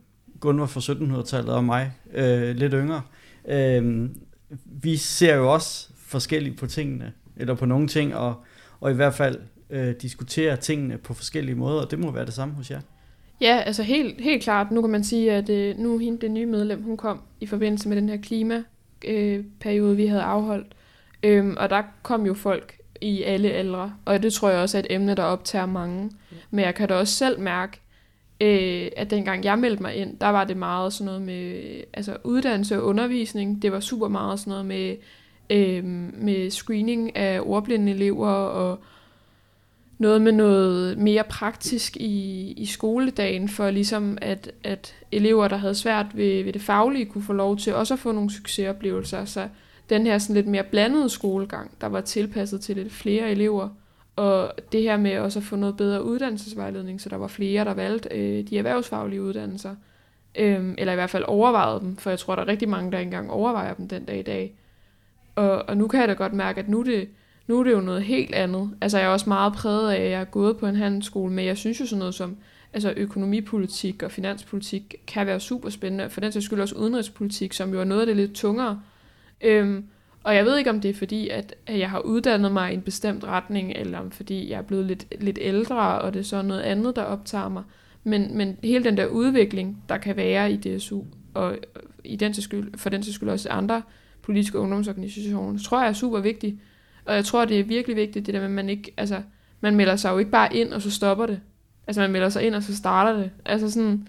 Gunvar 0.40 0.66
fra 0.66 0.80
1700-tallet 0.80 1.54
og 1.54 1.64
mig, 1.64 1.92
øh, 2.14 2.56
lidt 2.56 2.72
yngre. 2.72 3.02
Øh, 3.48 4.08
vi 4.64 4.96
ser 4.96 5.34
jo 5.36 5.52
også 5.52 5.88
forskelligt 5.96 6.58
på 6.58 6.66
tingene, 6.66 7.12
eller 7.36 7.54
på 7.54 7.66
nogle 7.66 7.88
ting, 7.88 8.14
og, 8.14 8.34
og 8.80 8.90
i 8.90 8.94
hvert 8.94 9.14
fald 9.14 9.38
øh, 9.70 9.94
diskuterer 10.02 10.56
tingene 10.56 10.98
på 10.98 11.14
forskellige 11.14 11.54
måder, 11.54 11.80
og 11.80 11.90
det 11.90 11.98
må 11.98 12.10
være 12.10 12.26
det 12.26 12.34
samme 12.34 12.54
hos 12.54 12.70
jer. 12.70 12.80
Ja, 13.40 13.62
altså 13.66 13.82
helt, 13.82 14.20
helt 14.20 14.42
klart. 14.42 14.70
Nu 14.70 14.80
kan 14.80 14.90
man 14.90 15.04
sige, 15.04 15.32
at 15.32 15.50
øh, 15.50 15.78
nu 15.78 15.98
hende, 15.98 16.20
det 16.20 16.30
nye 16.30 16.46
medlem, 16.46 16.82
hun 16.82 16.96
kom 16.96 17.20
i 17.40 17.46
forbindelse 17.46 17.88
med 17.88 17.96
den 17.96 18.08
her 18.08 18.16
klimaperiode, 18.16 19.92
øh, 19.92 19.96
vi 19.96 20.06
havde 20.06 20.22
afholdt. 20.22 20.66
Øhm, 21.22 21.56
og 21.58 21.70
der 21.70 21.82
kom 22.02 22.26
jo 22.26 22.34
folk 22.34 22.76
i 23.00 23.22
alle 23.22 23.50
aldre, 23.50 23.92
og 24.04 24.22
det 24.22 24.32
tror 24.32 24.50
jeg 24.50 24.58
også 24.58 24.78
er 24.78 24.82
et 24.82 24.86
emne, 24.90 25.14
der 25.14 25.22
optager 25.22 25.66
mange. 25.66 26.10
Men 26.50 26.64
jeg 26.64 26.74
kan 26.74 26.88
da 26.88 26.94
også 26.94 27.14
selv 27.14 27.40
mærke, 27.40 27.80
øh, 28.40 28.88
at 28.96 29.10
dengang 29.10 29.44
jeg 29.44 29.58
meldte 29.58 29.82
mig 29.82 29.94
ind, 29.94 30.18
der 30.18 30.28
var 30.28 30.44
det 30.44 30.56
meget 30.56 30.92
sådan 30.92 31.06
noget 31.06 31.22
med 31.22 31.60
altså 31.92 32.16
uddannelse 32.24 32.76
og 32.76 32.84
undervisning. 32.84 33.62
Det 33.62 33.72
var 33.72 33.80
super 33.80 34.08
meget 34.08 34.40
sådan 34.40 34.50
noget 34.50 34.66
med, 34.66 34.96
øh, 35.50 35.84
med 36.24 36.50
screening 36.50 37.16
af 37.16 37.40
ordblinde 37.42 37.92
elever 37.92 38.28
og 38.30 38.78
noget 39.98 40.22
med 40.22 40.32
noget 40.32 40.98
mere 40.98 41.24
praktisk 41.24 41.96
i, 41.96 42.52
i 42.56 42.66
skoledagen, 42.66 43.48
for 43.48 43.70
ligesom 43.70 44.18
at, 44.20 44.52
at 44.64 44.94
elever, 45.12 45.48
der 45.48 45.56
havde 45.56 45.74
svært 45.74 46.06
ved, 46.14 46.44
ved 46.44 46.52
det 46.52 46.62
faglige, 46.62 47.04
kunne 47.04 47.24
få 47.24 47.32
lov 47.32 47.56
til 47.56 47.74
også 47.74 47.94
at 47.94 48.00
få 48.00 48.12
nogle 48.12 48.30
succesoplevelser. 48.30 49.24
Så 49.24 49.48
den 49.90 50.06
her 50.06 50.18
sådan 50.18 50.34
lidt 50.36 50.46
mere 50.46 50.62
blandede 50.62 51.08
skolegang, 51.08 51.70
der 51.80 51.86
var 51.86 52.00
tilpasset 52.00 52.60
til 52.60 52.76
lidt 52.76 52.92
flere 52.92 53.30
elever, 53.30 53.68
og 54.20 54.52
det 54.72 54.82
her 54.82 54.96
med 54.96 55.18
også 55.18 55.38
at 55.38 55.42
få 55.42 55.56
noget 55.56 55.76
bedre 55.76 56.04
uddannelsesvejledning, 56.04 57.00
så 57.00 57.08
der 57.08 57.16
var 57.16 57.26
flere, 57.26 57.64
der 57.64 57.74
valgte 57.74 58.08
øh, 58.08 58.48
de 58.48 58.58
erhvervsfaglige 58.58 59.22
uddannelser, 59.22 59.74
øh, 60.38 60.74
eller 60.78 60.92
i 60.92 60.96
hvert 60.96 61.10
fald 61.10 61.24
overvejede 61.26 61.80
dem, 61.80 61.96
for 61.96 62.10
jeg 62.10 62.18
tror, 62.18 62.34
der 62.34 62.42
er 62.42 62.48
rigtig 62.48 62.68
mange, 62.68 62.92
der 62.92 62.98
ikke 62.98 63.08
engang 63.08 63.30
overvejer 63.30 63.74
dem 63.74 63.88
den 63.88 64.04
dag 64.04 64.18
i 64.18 64.22
dag. 64.22 64.54
Og, 65.34 65.68
og 65.68 65.76
nu 65.76 65.88
kan 65.88 66.00
jeg 66.00 66.08
da 66.08 66.12
godt 66.12 66.32
mærke, 66.32 66.60
at 66.60 66.68
nu 66.68 66.80
er, 66.80 66.84
det, 66.84 67.08
nu 67.46 67.60
er 67.60 67.64
det 67.64 67.72
jo 67.72 67.80
noget 67.80 68.02
helt 68.02 68.34
andet. 68.34 68.70
Altså 68.80 68.98
jeg 68.98 69.06
er 69.06 69.10
også 69.10 69.28
meget 69.28 69.52
præget 69.52 69.90
af, 69.90 70.00
at 70.00 70.10
jeg 70.10 70.20
er 70.20 70.24
gået 70.24 70.56
på 70.56 70.66
en 70.66 70.76
handelsskole, 70.76 71.32
men 71.32 71.46
jeg 71.46 71.56
synes 71.56 71.80
jo 71.80 71.86
sådan 71.86 71.98
noget 71.98 72.14
som 72.14 72.36
altså 72.72 72.94
økonomipolitik 72.96 74.02
og 74.02 74.10
finanspolitik 74.10 74.94
kan 75.06 75.26
være 75.26 75.40
super 75.40 75.70
spændende, 75.70 76.10
for 76.10 76.20
den 76.20 76.32
sags 76.32 76.46
skyld 76.46 76.60
også 76.60 76.74
udenrigspolitik, 76.74 77.52
som 77.52 77.72
jo 77.72 77.80
er 77.80 77.84
noget 77.84 78.00
af 78.00 78.06
det 78.06 78.16
lidt 78.16 78.34
tungere, 78.34 78.80
Øhm, 79.40 79.84
og 80.22 80.34
jeg 80.34 80.44
ved 80.44 80.58
ikke, 80.58 80.70
om 80.70 80.80
det 80.80 80.88
er 80.90 80.94
fordi, 80.94 81.28
at, 81.28 81.54
jeg 81.68 81.90
har 81.90 81.98
uddannet 81.98 82.52
mig 82.52 82.70
i 82.70 82.74
en 82.74 82.82
bestemt 82.82 83.24
retning, 83.24 83.72
eller 83.76 83.98
om 83.98 84.10
fordi 84.10 84.50
jeg 84.50 84.58
er 84.58 84.62
blevet 84.62 84.84
lidt, 84.84 85.06
lidt 85.20 85.38
ældre, 85.40 86.00
og 86.00 86.14
det 86.14 86.20
er 86.20 86.24
så 86.24 86.42
noget 86.42 86.60
andet, 86.60 86.96
der 86.96 87.02
optager 87.02 87.48
mig. 87.48 87.62
Men, 88.04 88.36
men 88.36 88.56
hele 88.62 88.84
den 88.84 88.96
der 88.96 89.06
udvikling, 89.06 89.82
der 89.88 89.98
kan 89.98 90.16
være 90.16 90.52
i 90.52 90.56
DSU, 90.56 91.02
og 91.34 91.58
i 92.04 92.16
den 92.16 92.32
til 92.32 92.42
skyld, 92.42 92.78
for 92.78 92.90
den 92.90 93.02
til 93.02 93.14
skyld 93.14 93.28
også 93.28 93.48
andre 93.48 93.82
politiske 94.22 94.58
ungdomsorganisationer, 94.58 95.58
tror 95.58 95.80
jeg 95.80 95.88
er 95.88 95.92
super 95.92 96.20
vigtigt. 96.20 96.56
Og 97.04 97.14
jeg 97.14 97.24
tror, 97.24 97.44
det 97.44 97.60
er 97.60 97.64
virkelig 97.64 97.96
vigtigt, 97.96 98.26
det 98.26 98.34
der 98.34 98.40
med, 98.40 98.48
at 98.48 98.54
man 98.54 98.68
ikke, 98.68 98.92
altså, 98.96 99.22
man 99.60 99.76
melder 99.76 99.96
sig 99.96 100.10
jo 100.10 100.18
ikke 100.18 100.30
bare 100.30 100.56
ind, 100.56 100.72
og 100.72 100.82
så 100.82 100.90
stopper 100.90 101.26
det. 101.26 101.40
Altså, 101.86 102.00
man 102.00 102.10
melder 102.10 102.28
sig 102.28 102.42
ind, 102.42 102.54
og 102.54 102.62
så 102.62 102.76
starter 102.76 103.18
det. 103.18 103.30
Altså 103.44 103.70
sådan, 103.70 104.08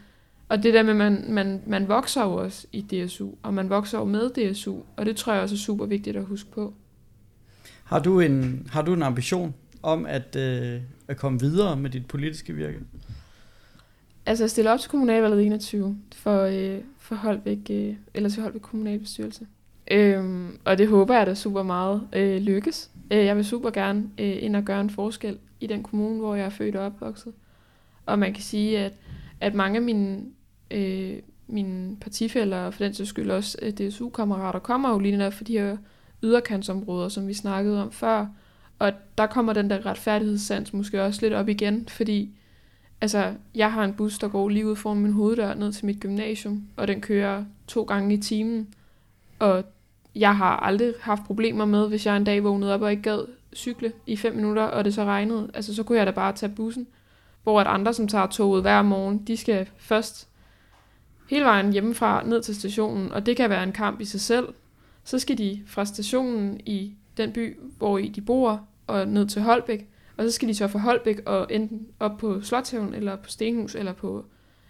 og 0.52 0.64
det 0.64 0.74
der 0.74 0.84
med, 0.84 0.92
at 0.92 0.98
man, 0.98 1.26
man, 1.30 1.62
man 1.68 1.88
vokser 1.88 2.24
jo 2.24 2.34
også 2.34 2.68
i 2.72 2.82
DSU, 2.82 3.30
og 3.44 3.54
man 3.54 3.70
vokser 3.70 3.98
jo 3.98 4.06
med 4.06 4.30
DSU, 4.30 4.76
og 4.98 5.06
det 5.06 5.16
tror 5.16 5.34
jeg 5.34 5.42
også 5.42 5.56
er 5.56 5.60
super 5.60 5.86
vigtigt 5.86 6.18
at 6.18 6.26
huske 6.26 6.52
på. 6.52 6.74
Har 7.84 8.00
du 8.00 8.20
en, 8.20 8.68
har 8.72 8.82
du 8.82 8.94
en 8.94 9.04
ambition 9.04 9.54
om 9.84 10.06
at, 10.06 10.36
øh, 10.36 10.82
at 11.08 11.18
komme 11.18 11.40
videre 11.40 11.78
med 11.78 11.90
dit 11.90 12.06
politiske 12.06 12.54
virke? 12.54 12.80
Altså 14.26 14.44
at 14.44 14.52
stille 14.52 14.72
op 14.72 14.80
til 14.80 14.90
kommunalvalget 14.90 15.46
21 15.46 15.98
for, 16.16 16.42
øh, 16.42 16.80
for 17.00 17.16
Holbæk, 17.16 17.58
øh, 17.70 17.96
eller 18.14 18.30
til 18.30 18.44
Holbæk 18.44 18.62
kommunalbestyrelse. 18.62 19.48
Øhm, 19.92 20.58
og 20.66 20.78
det 20.78 20.88
håber 20.88 21.18
jeg 21.18 21.28
da 21.28 21.36
super 21.36 21.64
meget 21.64 22.08
øh, 22.14 22.42
lykkes. 22.42 22.92
Øh, 23.12 23.26
jeg 23.26 23.36
vil 23.36 23.46
super 23.46 23.70
gerne 23.70 24.04
øh, 24.20 24.44
ind 24.44 24.56
og 24.56 24.64
gøre 24.64 24.82
en 24.82 24.90
forskel 24.90 25.38
i 25.60 25.68
den 25.68 25.84
kommune, 25.84 26.20
hvor 26.20 26.36
jeg 26.36 26.46
er 26.46 26.50
født 26.50 26.76
og 26.76 26.86
opvokset. 26.86 27.34
Og 28.06 28.20
man 28.20 28.34
kan 28.34 28.44
sige, 28.44 28.80
at, 28.80 28.94
at 29.40 29.56
mange 29.56 29.76
af 29.78 29.82
mine 29.82 30.22
øh, 30.72 31.20
mine 31.48 31.98
partifælder, 32.02 32.58
og 32.58 32.74
for 32.74 32.84
den 32.84 32.94
sags 32.94 33.10
skyld 33.10 33.32
også 33.32 33.58
øh, 33.62 33.72
DSU-kammerater, 33.72 34.60
kommer 34.60 34.90
jo 34.90 35.00
lige 35.00 35.18
netop 35.18 35.34
for 35.34 35.44
de 35.44 35.58
her 35.58 35.78
yderkantsområder, 36.24 37.10
som 37.10 37.28
vi 37.28 37.34
snakkede 37.34 37.84
om 37.84 37.92
før. 37.92 38.28
Og 38.80 38.94
der 39.17 39.28
kommer 39.28 39.54
den 39.54 39.69
der 39.69 39.86
retfærdighedssans 39.86 40.74
måske 40.74 41.04
også 41.04 41.22
lidt 41.22 41.34
op 41.34 41.50
igen, 41.50 41.88
fordi 41.88 42.30
altså, 43.02 43.34
jeg 43.56 43.74
har 43.74 43.84
en 43.84 43.94
bus, 43.94 44.19
der 44.19 44.28
går 44.28 44.50
lige 44.50 44.67
ud 44.67 44.76
foran 44.76 44.98
min 44.98 45.12
hoveddør 45.13 45.54
ned 45.54 45.72
til 45.72 45.86
mit 45.86 46.00
gymnasium, 46.00 46.63
og 46.78 46.88
den 46.88 47.02
kører 47.02 47.46
to 47.67 47.84
gange 47.84 48.13
i 48.13 48.17
timen. 48.17 48.74
Og 49.40 49.63
jeg 50.15 50.38
har 50.38 50.58
aldrig 50.58 50.94
haft 51.02 51.24
problemer 51.24 51.65
med, 51.65 51.88
hvis 51.88 52.06
jeg 52.06 52.17
en 52.17 52.24
dag 52.24 52.44
vågnede 52.44 52.74
op 52.74 52.82
og 52.82 52.92
ikke 52.92 53.04
gad 53.04 53.26
cykle 53.56 53.92
i 54.08 54.17
fem 54.17 54.36
minutter, 54.36 54.63
og 54.63 54.86
det 54.86 54.94
så 54.94 55.04
regnede. 55.04 55.50
Altså, 55.54 55.76
så 55.76 55.84
kunne 55.84 55.98
jeg 55.98 56.08
da 56.08 56.12
bare 56.12 56.34
tage 56.34 56.52
bussen. 56.56 56.88
Hvor 57.44 57.62
at 57.62 57.67
andre, 57.67 57.94
som 57.94 58.08
tager 58.08 58.28
toget 58.28 58.62
hver 58.62 58.82
morgen, 58.82 59.17
de 59.17 59.38
skal 59.38 59.69
først 59.78 60.28
hele 61.32 61.46
vejen 61.46 61.71
hjemmefra 61.71 62.23
ned 62.25 62.42
til 62.42 62.56
stationen, 62.56 63.12
og 63.12 63.25
det 63.25 63.38
kan 63.38 63.50
være 63.50 63.63
en 63.63 63.71
kamp 63.71 64.02
i 64.02 64.06
sig 64.06 64.21
selv. 64.21 64.48
Så 65.04 65.19
skal 65.19 65.38
de 65.38 65.62
fra 65.67 65.86
stationen 65.86 66.60
i 66.65 66.94
den 67.17 67.32
by, 67.32 67.58
hvor 67.77 67.98
I 67.98 68.08
de 68.08 68.21
bor, 68.21 68.62
og 68.88 69.08
ned 69.08 69.27
til 69.27 69.42
Holbæk, 69.42 69.90
og 70.17 70.23
så 70.23 70.32
skal 70.32 70.48
de 70.48 70.56
så 70.56 70.67
fra 70.67 70.79
Holbæk 70.79 71.21
og 71.25 71.48
enten 71.50 71.88
op 72.00 72.17
på 72.17 72.42
Slotthaven, 72.42 72.94
eller 72.94 73.15
på 73.15 73.29
Stenhus, 73.29 73.75
eller 73.75 73.94
på 73.94 74.25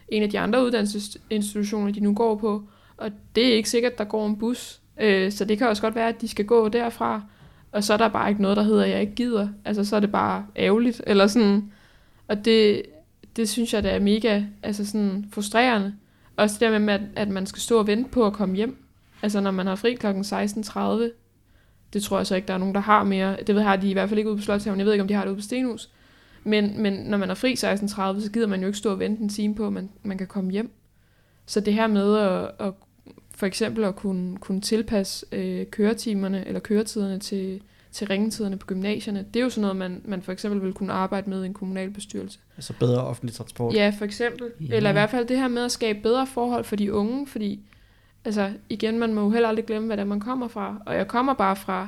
en 0.07 0.24
af 0.24 0.30
de 0.30 0.39
andre 0.39 0.66
uddannelsesinstitutioner, 0.66 1.91
de 1.91 1.99
nu 1.99 2.14
går 2.14 2.36
på, 2.36 2.64
og 2.97 3.12
det 3.36 3.47
er 3.47 3.53
ikke 3.53 3.70
sikkert, 3.70 3.97
der 3.97 4.03
går 4.03 4.28
en 4.28 4.38
bus. 4.38 4.82
Øh, 5.01 5.32
så 5.32 5.45
det 5.45 5.57
kan 5.57 5.68
også 5.68 5.82
godt 5.82 5.95
være, 5.95 6.07
at 6.07 6.22
de 6.22 6.28
skal 6.28 6.45
gå 6.45 6.70
derfra, 6.70 7.22
og 7.72 7.84
så 7.84 7.93
er 7.93 7.97
der 7.97 8.07
bare 8.07 8.30
ikke 8.30 8.41
noget, 8.41 8.57
der 8.57 8.64
hedder, 8.64 8.84
at 8.84 8.89
jeg 8.89 9.01
ikke 9.01 9.16
gider. 9.16 9.47
Altså, 9.66 9.86
så 9.86 9.95
er 9.95 9.99
det 9.99 10.12
bare 10.12 10.45
ærgerligt, 10.55 11.01
eller 11.07 11.28
sådan. 11.28 11.72
Og 12.28 12.45
det, 12.45 12.84
det 13.36 13.49
synes 13.49 13.74
jeg, 13.74 13.84
det 13.84 13.91
er 13.91 13.99
mega 13.99 14.43
altså 14.64 14.86
sådan 14.86 15.26
frustrerende. 15.32 15.93
Også 16.36 16.55
det 16.59 16.71
der 16.71 16.79
med, 16.79 16.93
at, 16.93 17.01
at 17.15 17.29
man 17.29 17.45
skal 17.45 17.61
stå 17.61 17.79
og 17.79 17.88
vente 17.88 18.09
på 18.09 18.25
at 18.25 18.34
komme 18.34 18.55
hjem. 18.55 18.86
Altså, 19.21 19.41
når 19.41 19.51
man 19.51 19.67
har 19.67 19.75
fri 19.75 19.93
klokken 19.93 20.23
16.30, 20.23 21.11
det 21.93 22.03
tror 22.03 22.17
jeg 22.17 22.27
så 22.27 22.36
ikke, 22.36 22.47
der 22.47 22.53
er 22.53 22.57
nogen, 22.57 22.75
der 22.75 22.82
har 22.82 23.03
mere. 23.03 23.38
Det 23.47 23.55
ved 23.55 23.61
jeg, 23.61 23.82
de 23.82 23.89
i 23.89 23.93
hvert 23.93 24.09
fald 24.09 24.17
ikke 24.17 24.29
ude 24.29 24.38
på 24.38 24.43
Slotshaven. 24.43 24.79
Jeg 24.79 24.86
ved 24.86 24.93
ikke, 24.93 25.01
om 25.01 25.07
de 25.07 25.13
har 25.13 25.23
det 25.23 25.29
ude 25.29 25.38
på 25.38 25.41
Stenhus. 25.41 25.89
Men, 26.43 26.82
men 26.82 26.93
når 26.93 27.17
man 27.17 27.29
er 27.29 27.34
fri 27.34 27.53
16.30, 27.53 28.21
så 28.21 28.29
gider 28.34 28.47
man 28.47 28.61
jo 28.61 28.67
ikke 28.67 28.77
stå 28.77 28.91
og 28.91 28.99
vente 28.99 29.23
en 29.23 29.29
time 29.29 29.55
på, 29.55 29.67
at 29.67 29.73
man, 29.73 29.89
man 30.03 30.17
kan 30.17 30.27
komme 30.27 30.51
hjem. 30.51 30.71
Så 31.45 31.59
det 31.59 31.73
her 31.73 31.88
med 31.88 32.17
at, 32.17 32.67
at 32.67 32.73
for 33.36 33.45
eksempel 33.45 33.84
at 33.84 33.95
kunne, 33.95 34.38
kunne 34.38 34.61
tilpasse 34.61 35.25
øh, 35.32 35.65
køretimerne 35.65 36.47
eller 36.47 36.59
køretiderne 36.59 37.19
til, 37.19 37.61
til 37.92 38.08
ringetiderne 38.08 38.58
på 38.58 38.66
gymnasierne, 38.66 39.26
det 39.34 39.39
er 39.39 39.44
jo 39.44 39.50
sådan 39.50 39.62
noget, 39.62 39.76
man, 39.76 40.02
man 40.06 40.22
for 40.22 40.32
eksempel 40.32 40.62
vil 40.62 40.74
kunne 40.74 40.94
arbejde 40.94 41.30
med 41.30 41.44
i 41.44 41.46
en 41.46 41.54
kommunalbestyrelse. 41.54 42.39
Altså 42.58 42.74
bedre 42.80 43.04
offentlig 43.04 43.36
transport. 43.36 43.74
Ja, 43.74 43.94
for 43.98 44.06
eksempel. 44.06 44.52
Ja. 44.62 44.76
Eller 44.76 44.89
i 44.89 44.94
hvert 44.94 45.10
fald 45.10 45.28
det 45.28 45.38
her 45.38 45.48
med 45.48 45.66
at 45.66 45.72
skabe 45.72 46.00
bedre 46.02 46.28
forhold 46.28 46.64
for 46.64 46.76
de 46.76 46.94
unge, 46.94 47.28
fordi 47.28 47.60
altså 48.26 48.52
igen, 48.70 49.00
man 49.00 49.14
må 49.14 49.22
jo 49.22 49.30
heller 49.30 49.50
aldrig 49.50 49.66
glemme, 49.66 49.86
hvad 49.86 49.98
der 49.98 50.04
man 50.04 50.20
kommer 50.20 50.48
fra. 50.48 50.82
Og 50.86 50.96
jeg 50.96 51.08
kommer 51.08 51.34
bare 51.34 51.56
fra, 51.56 51.88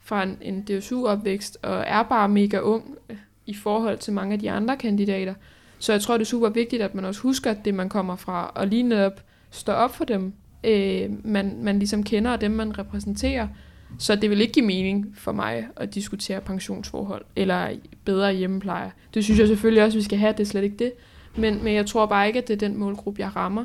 fra 0.00 0.22
en, 0.22 0.38
en 0.40 0.62
DSU-opvækst, 0.62 1.58
og 1.62 1.84
er 1.86 2.02
bare 2.02 2.28
mega 2.28 2.58
ung 2.58 2.96
øh, 3.08 3.16
i 3.46 3.54
forhold 3.54 3.98
til 3.98 4.12
mange 4.12 4.32
af 4.32 4.38
de 4.38 4.50
andre 4.50 4.76
kandidater. 4.76 5.34
Så 5.78 5.92
jeg 5.92 6.00
tror, 6.00 6.14
det 6.14 6.24
er 6.24 6.26
super 6.26 6.48
vigtigt, 6.48 6.82
at 6.82 6.94
man 6.94 7.04
også 7.04 7.20
husker 7.20 7.54
det, 7.54 7.74
man 7.74 7.88
kommer 7.88 8.16
fra, 8.16 8.52
og 8.54 8.66
lige 8.66 8.82
netop 8.82 9.22
står 9.50 9.72
op 9.72 9.94
for 9.94 10.04
dem, 10.04 10.32
øh, 10.64 11.26
man, 11.26 11.58
man 11.62 11.78
ligesom 11.78 12.02
kender, 12.02 12.30
og 12.30 12.40
dem, 12.40 12.50
man 12.50 12.78
repræsenterer. 12.78 13.48
Så 13.98 14.14
det 14.14 14.30
vil 14.30 14.40
ikke 14.40 14.52
give 14.52 14.66
mening 14.66 15.12
for 15.14 15.32
mig 15.32 15.68
at 15.76 15.94
diskutere 15.94 16.40
pensionsforhold 16.40 17.24
eller 17.36 17.70
bedre 18.04 18.32
hjemmepleje. 18.34 18.92
Det 19.14 19.24
synes 19.24 19.40
jeg 19.40 19.48
selvfølgelig 19.48 19.84
også, 19.84 19.98
vi 19.98 20.02
skal 20.02 20.18
have, 20.18 20.32
det 20.32 20.40
er 20.40 20.44
slet 20.44 20.64
ikke 20.64 20.76
det. 20.76 20.92
Men, 21.36 21.64
men 21.64 21.74
jeg 21.74 21.86
tror 21.86 22.06
bare 22.06 22.26
ikke, 22.26 22.38
at 22.38 22.48
det 22.48 22.54
er 22.54 22.68
den 22.68 22.76
målgruppe, 22.76 23.22
jeg 23.22 23.36
rammer. 23.36 23.64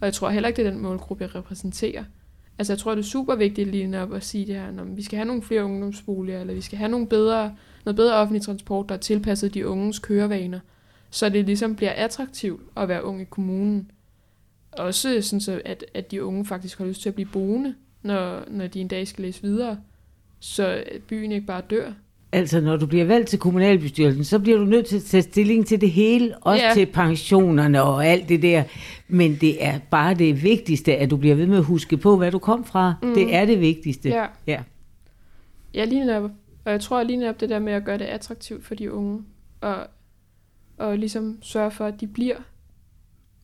Og 0.00 0.04
jeg 0.04 0.14
tror 0.14 0.30
heller 0.30 0.48
ikke, 0.48 0.62
det 0.62 0.66
er 0.66 0.70
den 0.70 0.82
målgruppe, 0.82 1.24
jeg 1.24 1.34
repræsenterer. 1.34 2.04
Altså 2.58 2.72
jeg 2.72 2.78
tror, 2.78 2.94
det 2.94 3.02
er 3.02 3.06
super 3.06 3.34
vigtigt 3.34 3.70
lige 3.70 4.02
op 4.02 4.12
at 4.12 4.24
sige 4.24 4.46
det 4.46 4.54
her, 4.54 4.70
når 4.70 4.84
vi 4.84 5.02
skal 5.02 5.16
have 5.16 5.26
nogle 5.26 5.42
flere 5.42 5.64
ungdomsboliger, 5.64 6.40
eller 6.40 6.54
vi 6.54 6.60
skal 6.60 6.78
have 6.78 6.90
nogle 6.90 7.06
bedre, 7.06 7.54
noget 7.84 7.96
bedre 7.96 8.14
offentlig 8.14 8.42
transport, 8.42 8.88
der 8.88 8.94
er 8.94 8.98
tilpasset 8.98 9.54
de 9.54 9.66
unges 9.66 9.98
kørevaner, 9.98 10.60
så 11.10 11.28
det 11.28 11.46
ligesom 11.46 11.76
bliver 11.76 11.92
attraktivt 11.92 12.60
at 12.76 12.88
være 12.88 13.04
ung 13.04 13.20
i 13.20 13.24
kommunen. 13.24 13.90
Også 14.72 15.22
sådan 15.22 15.40
så, 15.40 15.60
at, 15.64 15.84
at 15.94 16.10
de 16.10 16.24
unge 16.24 16.44
faktisk 16.44 16.78
har 16.78 16.84
lyst 16.84 17.02
til 17.02 17.08
at 17.08 17.14
blive 17.14 17.28
boende, 17.32 17.74
når, 18.08 18.44
når 18.50 18.66
de 18.66 18.80
en 18.80 18.88
dag 18.88 19.08
skal 19.08 19.24
læse 19.24 19.42
videre, 19.42 19.78
så 20.40 20.84
byen 21.08 21.32
ikke 21.32 21.46
bare 21.46 21.62
dør. 21.70 21.92
Altså, 22.32 22.60
når 22.60 22.76
du 22.76 22.86
bliver 22.86 23.04
valgt 23.04 23.28
til 23.28 23.38
kommunalbestyrelsen, 23.38 24.24
så 24.24 24.38
bliver 24.38 24.58
du 24.58 24.64
nødt 24.64 24.86
til 24.86 24.96
at 24.96 25.02
tage 25.02 25.22
stilling 25.22 25.66
til 25.66 25.80
det 25.80 25.90
hele, 25.90 26.38
også 26.40 26.64
ja. 26.64 26.74
til 26.74 26.86
pensionerne 26.86 27.82
og 27.82 28.06
alt 28.06 28.28
det 28.28 28.42
der. 28.42 28.62
Men 29.08 29.36
det 29.40 29.64
er 29.64 29.78
bare 29.90 30.14
det 30.14 30.42
vigtigste, 30.42 30.96
at 30.96 31.10
du 31.10 31.16
bliver 31.16 31.34
ved 31.34 31.46
med 31.46 31.58
at 31.58 31.64
huske 31.64 31.96
på, 31.96 32.16
hvad 32.16 32.30
du 32.30 32.38
kom 32.38 32.64
fra. 32.64 32.94
Mm. 33.02 33.14
Det 33.14 33.34
er 33.34 33.44
det 33.44 33.60
vigtigste. 33.60 34.08
Ja. 34.08 34.26
ja. 34.46 34.62
Ja, 35.74 35.84
lige 35.84 36.06
netop. 36.06 36.30
Og 36.64 36.72
jeg 36.72 36.80
tror 36.80 37.02
lige 37.02 37.16
netop 37.16 37.40
det 37.40 37.48
der 37.48 37.58
med 37.58 37.72
at 37.72 37.84
gøre 37.84 37.98
det 37.98 38.04
attraktivt 38.04 38.64
for 38.64 38.74
de 38.74 38.92
unge, 38.92 39.22
og, 39.60 39.76
og 40.78 40.98
ligesom 40.98 41.38
sørge 41.42 41.70
for, 41.70 41.84
at 41.84 42.00
de 42.00 42.06
bliver 42.06 42.36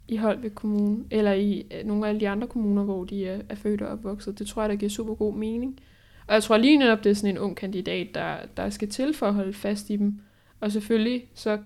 i 0.08 0.16
Holbæk 0.16 0.50
Kommune, 0.54 1.04
eller 1.10 1.32
i 1.32 1.66
øh, 1.70 1.86
nogle 1.86 2.04
af 2.04 2.08
alle 2.08 2.20
de 2.20 2.28
andre 2.28 2.48
kommuner, 2.48 2.82
hvor 2.82 3.04
de 3.04 3.26
er, 3.26 3.40
er 3.48 3.54
født 3.54 3.82
og 3.82 3.88
opvokset. 3.88 4.38
Det 4.38 4.46
tror 4.46 4.62
jeg, 4.62 4.68
der 4.68 4.76
giver 4.76 4.90
super 4.90 5.14
god 5.14 5.34
mening. 5.34 5.80
Og 6.26 6.34
jeg 6.34 6.42
tror 6.42 6.56
lige 6.56 6.78
netop, 6.78 7.04
det 7.04 7.10
er 7.10 7.14
sådan 7.14 7.30
en 7.30 7.38
ung 7.38 7.56
kandidat, 7.56 8.08
der, 8.14 8.36
der 8.56 8.70
skal 8.70 8.88
til 8.88 9.14
for 9.14 9.26
at 9.26 9.34
holde 9.34 9.52
fast 9.52 9.90
i 9.90 9.96
dem. 9.96 10.20
Og 10.60 10.72
selvfølgelig, 10.72 11.24
så 11.34 11.58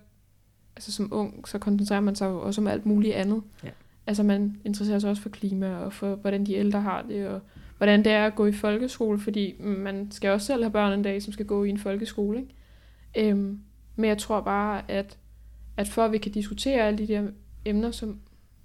altså 0.76 0.93
som 0.93 1.09
ung, 1.12 1.49
så 1.49 1.59
koncentrerer 1.59 2.01
man 2.01 2.14
sig 2.14 2.26
jo 2.26 2.41
også 2.41 2.61
om 2.61 2.66
alt 2.66 2.86
muligt 2.86 3.14
andet. 3.14 3.43
Ja. 3.64 3.68
Altså 4.07 4.22
man 4.22 4.61
interesserer 4.64 4.99
sig 4.99 5.11
også 5.11 5.22
for 5.22 5.28
klima, 5.28 5.76
og 5.76 5.93
for 5.93 6.14
hvordan 6.14 6.47
de 6.47 6.55
ældre 6.55 6.80
har 6.80 7.03
det, 7.03 7.28
og 7.28 7.41
hvordan 7.76 8.05
det 8.05 8.12
er 8.12 8.26
at 8.26 8.34
gå 8.34 8.47
i 8.47 8.53
folkeskole, 8.53 9.18
fordi 9.18 9.55
man 9.61 10.11
skal 10.11 10.30
også 10.30 10.47
selv 10.47 10.62
have 10.62 10.72
børn 10.72 10.93
en 10.93 11.03
dag, 11.03 11.22
som 11.22 11.32
skal 11.32 11.47
gå 11.47 11.64
i 11.64 11.68
en 11.68 11.78
folkeskole. 11.78 12.39
Ikke? 12.39 13.30
Øhm, 13.30 13.61
men 13.97 14.09
jeg 14.09 14.18
tror 14.18 14.41
bare, 14.41 14.91
at, 14.91 15.18
at 15.76 15.89
for 15.89 16.05
at 16.05 16.12
vi 16.12 16.18
kan 16.18 16.32
diskutere 16.32 16.82
alle 16.82 16.99
de 16.99 17.09
der 17.09 17.30
emner 17.64 17.91
som, 17.91 18.18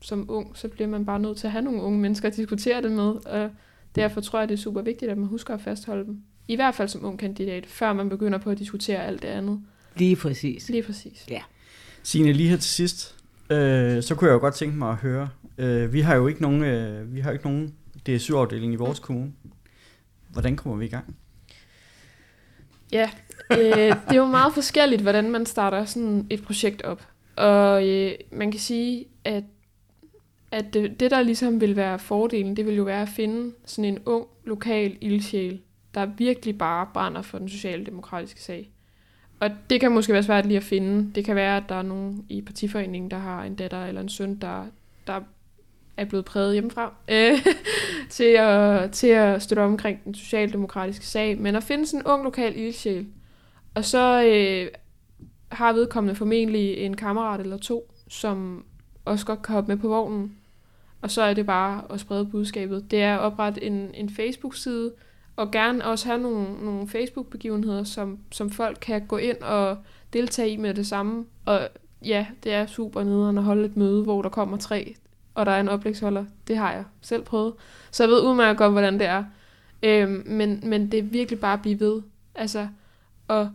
som 0.04 0.26
ung, 0.30 0.58
så 0.58 0.68
bliver 0.68 0.88
man 0.88 1.06
bare 1.06 1.20
nødt 1.20 1.38
til 1.38 1.47
at 1.47 1.51
have 1.51 1.64
nogle 1.64 1.82
unge 1.82 1.99
mennesker 1.99 2.28
at 2.28 2.36
diskutere 2.36 2.82
det 2.82 2.91
med, 2.91 3.26
og 3.26 3.49
derfor 3.95 4.22
tror 4.22 4.39
jeg, 4.39 4.49
det 4.49 4.54
er 4.54 4.62
super 4.62 4.82
vigtigt, 4.82 5.12
at 5.12 5.18
man 5.18 5.28
husker 5.28 5.54
at 5.54 5.62
fastholde 5.62 6.06
dem. 6.06 6.22
I 6.47 6.56
hvert 6.56 6.76
fald 6.76 6.88
som 6.88 7.06
ung 7.06 7.20
kandidat, 7.20 7.66
før 7.66 7.93
man 7.93 8.10
begynder 8.10 8.38
på 8.38 8.49
at 8.49 8.60
diskutere 8.60 9.06
alt 9.06 9.22
det 9.22 9.28
andet. 9.28 9.62
Lige 9.95 10.16
præcis. 10.16 10.70
Lige 10.70 10.84
præcis. 10.84 11.26
Ja. 11.30 11.41
Signe, 12.04 12.34
lige 12.34 12.49
her 12.49 12.58
til 12.58 12.72
sidst, 12.72 13.16
øh, 13.49 14.04
så 14.04 14.16
kunne 14.16 14.28
jeg 14.28 14.34
jo 14.34 14.39
godt 14.39 14.56
tænke 14.56 14.78
mig 14.78 14.89
at 14.89 14.95
høre, 14.95 15.30
øh, 15.58 15.93
vi 15.93 16.01
har 16.01 16.16
jo 16.16 16.28
ikke 16.28 16.41
nogen, 16.41 16.64
øh, 16.64 17.16
vi 17.16 17.20
har 17.20 17.32
ikke 17.32 17.45
nogen 17.45 17.74
DSU-afdeling 18.08 18.74
i 18.74 18.76
vores 18.76 18.99
kommune. 18.99 19.32
Hvordan 20.30 20.56
kommer 20.56 20.78
vi 20.78 20.86
i 20.86 20.89
gang? 20.89 21.16
Ja, 22.91 23.10
øh, 23.51 23.58
det 23.58 24.12
er 24.12 24.16
jo 24.16 24.26
meget 24.26 24.54
forskelligt, 24.54 25.01
hvordan 25.01 25.32
man 25.32 25.45
starter 25.45 25.86
sådan 25.86 26.28
et 26.30 26.43
projekt 26.43 26.82
op. 26.82 27.08
Og 27.36 27.88
øh, 27.88 28.12
man 28.32 28.51
kan 28.51 28.60
sige, 28.60 29.06
at, 29.24 29.43
at 30.54 30.74
det, 30.74 30.99
det, 30.99 31.12
der 31.12 31.22
ligesom 31.22 31.62
vil 31.62 31.76
være 31.76 31.99
fordelen, 31.99 32.58
det 32.58 32.66
vil 32.66 32.76
jo 32.76 32.84
være 32.84 33.01
at 33.01 33.10
finde 33.10 33.54
sådan 33.66 33.86
en 33.86 33.99
ung, 34.06 34.28
lokal 34.43 34.97
ildsjæl, 35.01 35.62
der 35.93 36.06
virkelig 36.06 36.58
bare 36.58 36.88
brænder 36.93 37.22
for 37.22 37.38
den 37.38 37.49
socialdemokratiske 37.49 38.41
sag. 38.41 38.72
Og 39.39 39.49
det 39.70 39.80
kan 39.80 39.91
måske 39.91 40.14
være 40.14 40.24
svært 40.24 40.45
lige 40.45 40.58
at 40.58 40.64
finde. 40.64 41.12
Det 41.16 41.26
kan 41.26 41.36
være, 41.36 41.58
at 41.58 41.64
der 41.70 41.76
er 41.76 41.82
nogen 41.82 42.26
i 42.30 42.41
partiforeningen, 42.41 43.12
der 43.12 43.18
har 43.18 43.43
en 43.43 43.56
datter 43.56 43.86
eller 43.86 44.01
en 44.01 44.10
søn, 44.10 44.36
der, 44.36 44.66
der 45.08 45.22
er 45.97 46.06
blevet 46.06 46.26
præget 46.26 46.54
hjemmefra 46.54 46.93
øh, 47.10 47.32
til, 48.10 48.36
at, 48.39 48.91
til 48.91 49.08
at 49.08 49.41
støtte 49.41 49.62
omkring 49.62 50.04
den 50.04 50.16
socialdemokratiske 50.16 51.06
sag. 51.06 51.38
Men 51.38 51.56
at 51.56 51.64
finde 51.64 51.88
sådan 51.88 51.99
en 51.99 52.08
ung 52.08 52.24
lokal 52.24 52.58
ildsjæl, 52.58 53.08
og 53.74 53.86
så 53.86 54.24
øh, 54.24 54.68
har 55.51 55.74
vedkommende 55.74 56.16
formentlig 56.16 56.78
en 56.78 56.95
kammerat 56.95 57.39
eller 57.39 57.58
to, 57.58 57.93
som 58.08 58.66
også 59.06 59.26
godt 59.26 59.41
kan 59.41 59.54
hoppe 59.54 59.72
med 59.72 59.82
på 59.82 59.88
vognen. 59.88 60.38
Og 61.04 61.12
så 61.12 61.22
er 61.22 61.34
det 61.34 61.45
bare 61.45 61.82
at 61.89 61.99
sprede 61.99 62.26
budskabet. 62.26 62.91
Det 62.91 63.01
er 63.01 63.16
at 63.16 63.20
oprette 63.20 63.64
en, 63.64 63.91
en 63.93 64.10
Facebook-side, 64.10 64.91
og 65.36 65.51
gerne 65.51 65.86
også 65.86 66.08
have 66.08 66.22
nogle, 66.22 66.66
nogle 66.66 66.88
Facebook-begivenheder, 66.88 67.84
som, 67.84 68.20
som 68.32 68.49
folk 68.49 68.78
kan 68.82 69.08
gå 69.08 69.18
ind 69.18 69.38
og 69.38 69.78
deltage 70.14 70.49
i 70.49 70.58
med 70.58 70.74
det 70.74 70.88
samme. 70.88 71.26
Og 71.45 71.60
ja, 72.06 72.26
det 72.43 72.54
er 72.54 72.66
super 72.66 73.04
nederen 73.04 73.38
at 73.38 73.43
holde 73.43 73.66
et 73.66 73.78
møde, 73.78 74.04
hvor 74.04 74.22
der 74.22 74.30
kommer 74.30 74.58
tre, 74.58 74.95
og 75.34 75.45
der 75.45 75.51
er 75.51 75.60
en 75.60 75.70
oplægsholder. 75.70 76.26
Det 76.47 76.58
har 76.58 76.72
jeg 76.72 76.84
selv 77.01 77.24
prøvet. 77.24 77.54
Så 77.91 78.04
jeg 78.04 78.10
ved 78.10 78.22
udmærket 78.22 78.58
godt, 78.58 78.72
hvordan 78.72 78.93
det 78.93 79.08
er. 79.08 79.24
Øhm, 79.84 80.24
men, 80.26 80.60
men 80.64 80.91
det 80.91 80.99
er 80.99 81.04
virkelig 81.04 81.39
bare 81.39 81.54
at 81.54 81.62
blive 81.62 81.80
ved. 81.80 82.01
Altså, 82.36 82.68
og, 83.28 83.49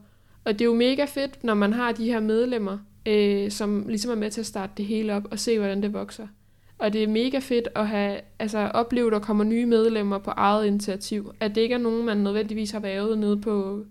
og 0.45 0.53
det 0.53 0.61
er 0.61 0.67
jo 0.67 0.75
mega 0.75 1.05
fedt, 1.05 1.45
når 1.45 1.55
man 1.55 1.73
har 1.73 1.93
de 1.93 2.05
her 2.05 2.21
medlemmer, 2.21 2.79
øh, 3.07 3.51
som 3.51 3.89
ligesom 3.89 4.11
er 4.11 4.15
med 4.15 4.31
til 4.31 4.41
at 4.41 4.47
starte 4.47 4.73
det 4.77 4.85
hele 4.85 5.15
op, 5.15 5.29
og 5.31 5.39
se, 5.39 5.59
hvordan 5.59 5.83
det 5.83 5.93
vokser. 5.93 6.27
Og 6.79 6.93
det 6.93 7.03
er 7.03 7.09
mega 7.09 7.39
fedt 7.39 7.69
at 7.75 7.89
have, 7.89 8.21
altså 8.39 8.59
oplevet, 8.59 9.07
at 9.07 9.13
der 9.13 9.19
kommer 9.19 9.45
nye 9.45 9.67
medlemmer 9.67 10.19
på 10.19 10.31
eget 10.31 10.67
initiativ. 10.67 11.33
At 11.41 11.55
det 11.55 11.61
ikke 11.61 11.75
er 11.75 11.79
nogen, 11.79 12.07
man 12.07 12.17
nødvendigvis 12.17 12.71
har 12.71 12.81
været 12.81 13.19
nede 13.19 13.41
på, 13.41 13.85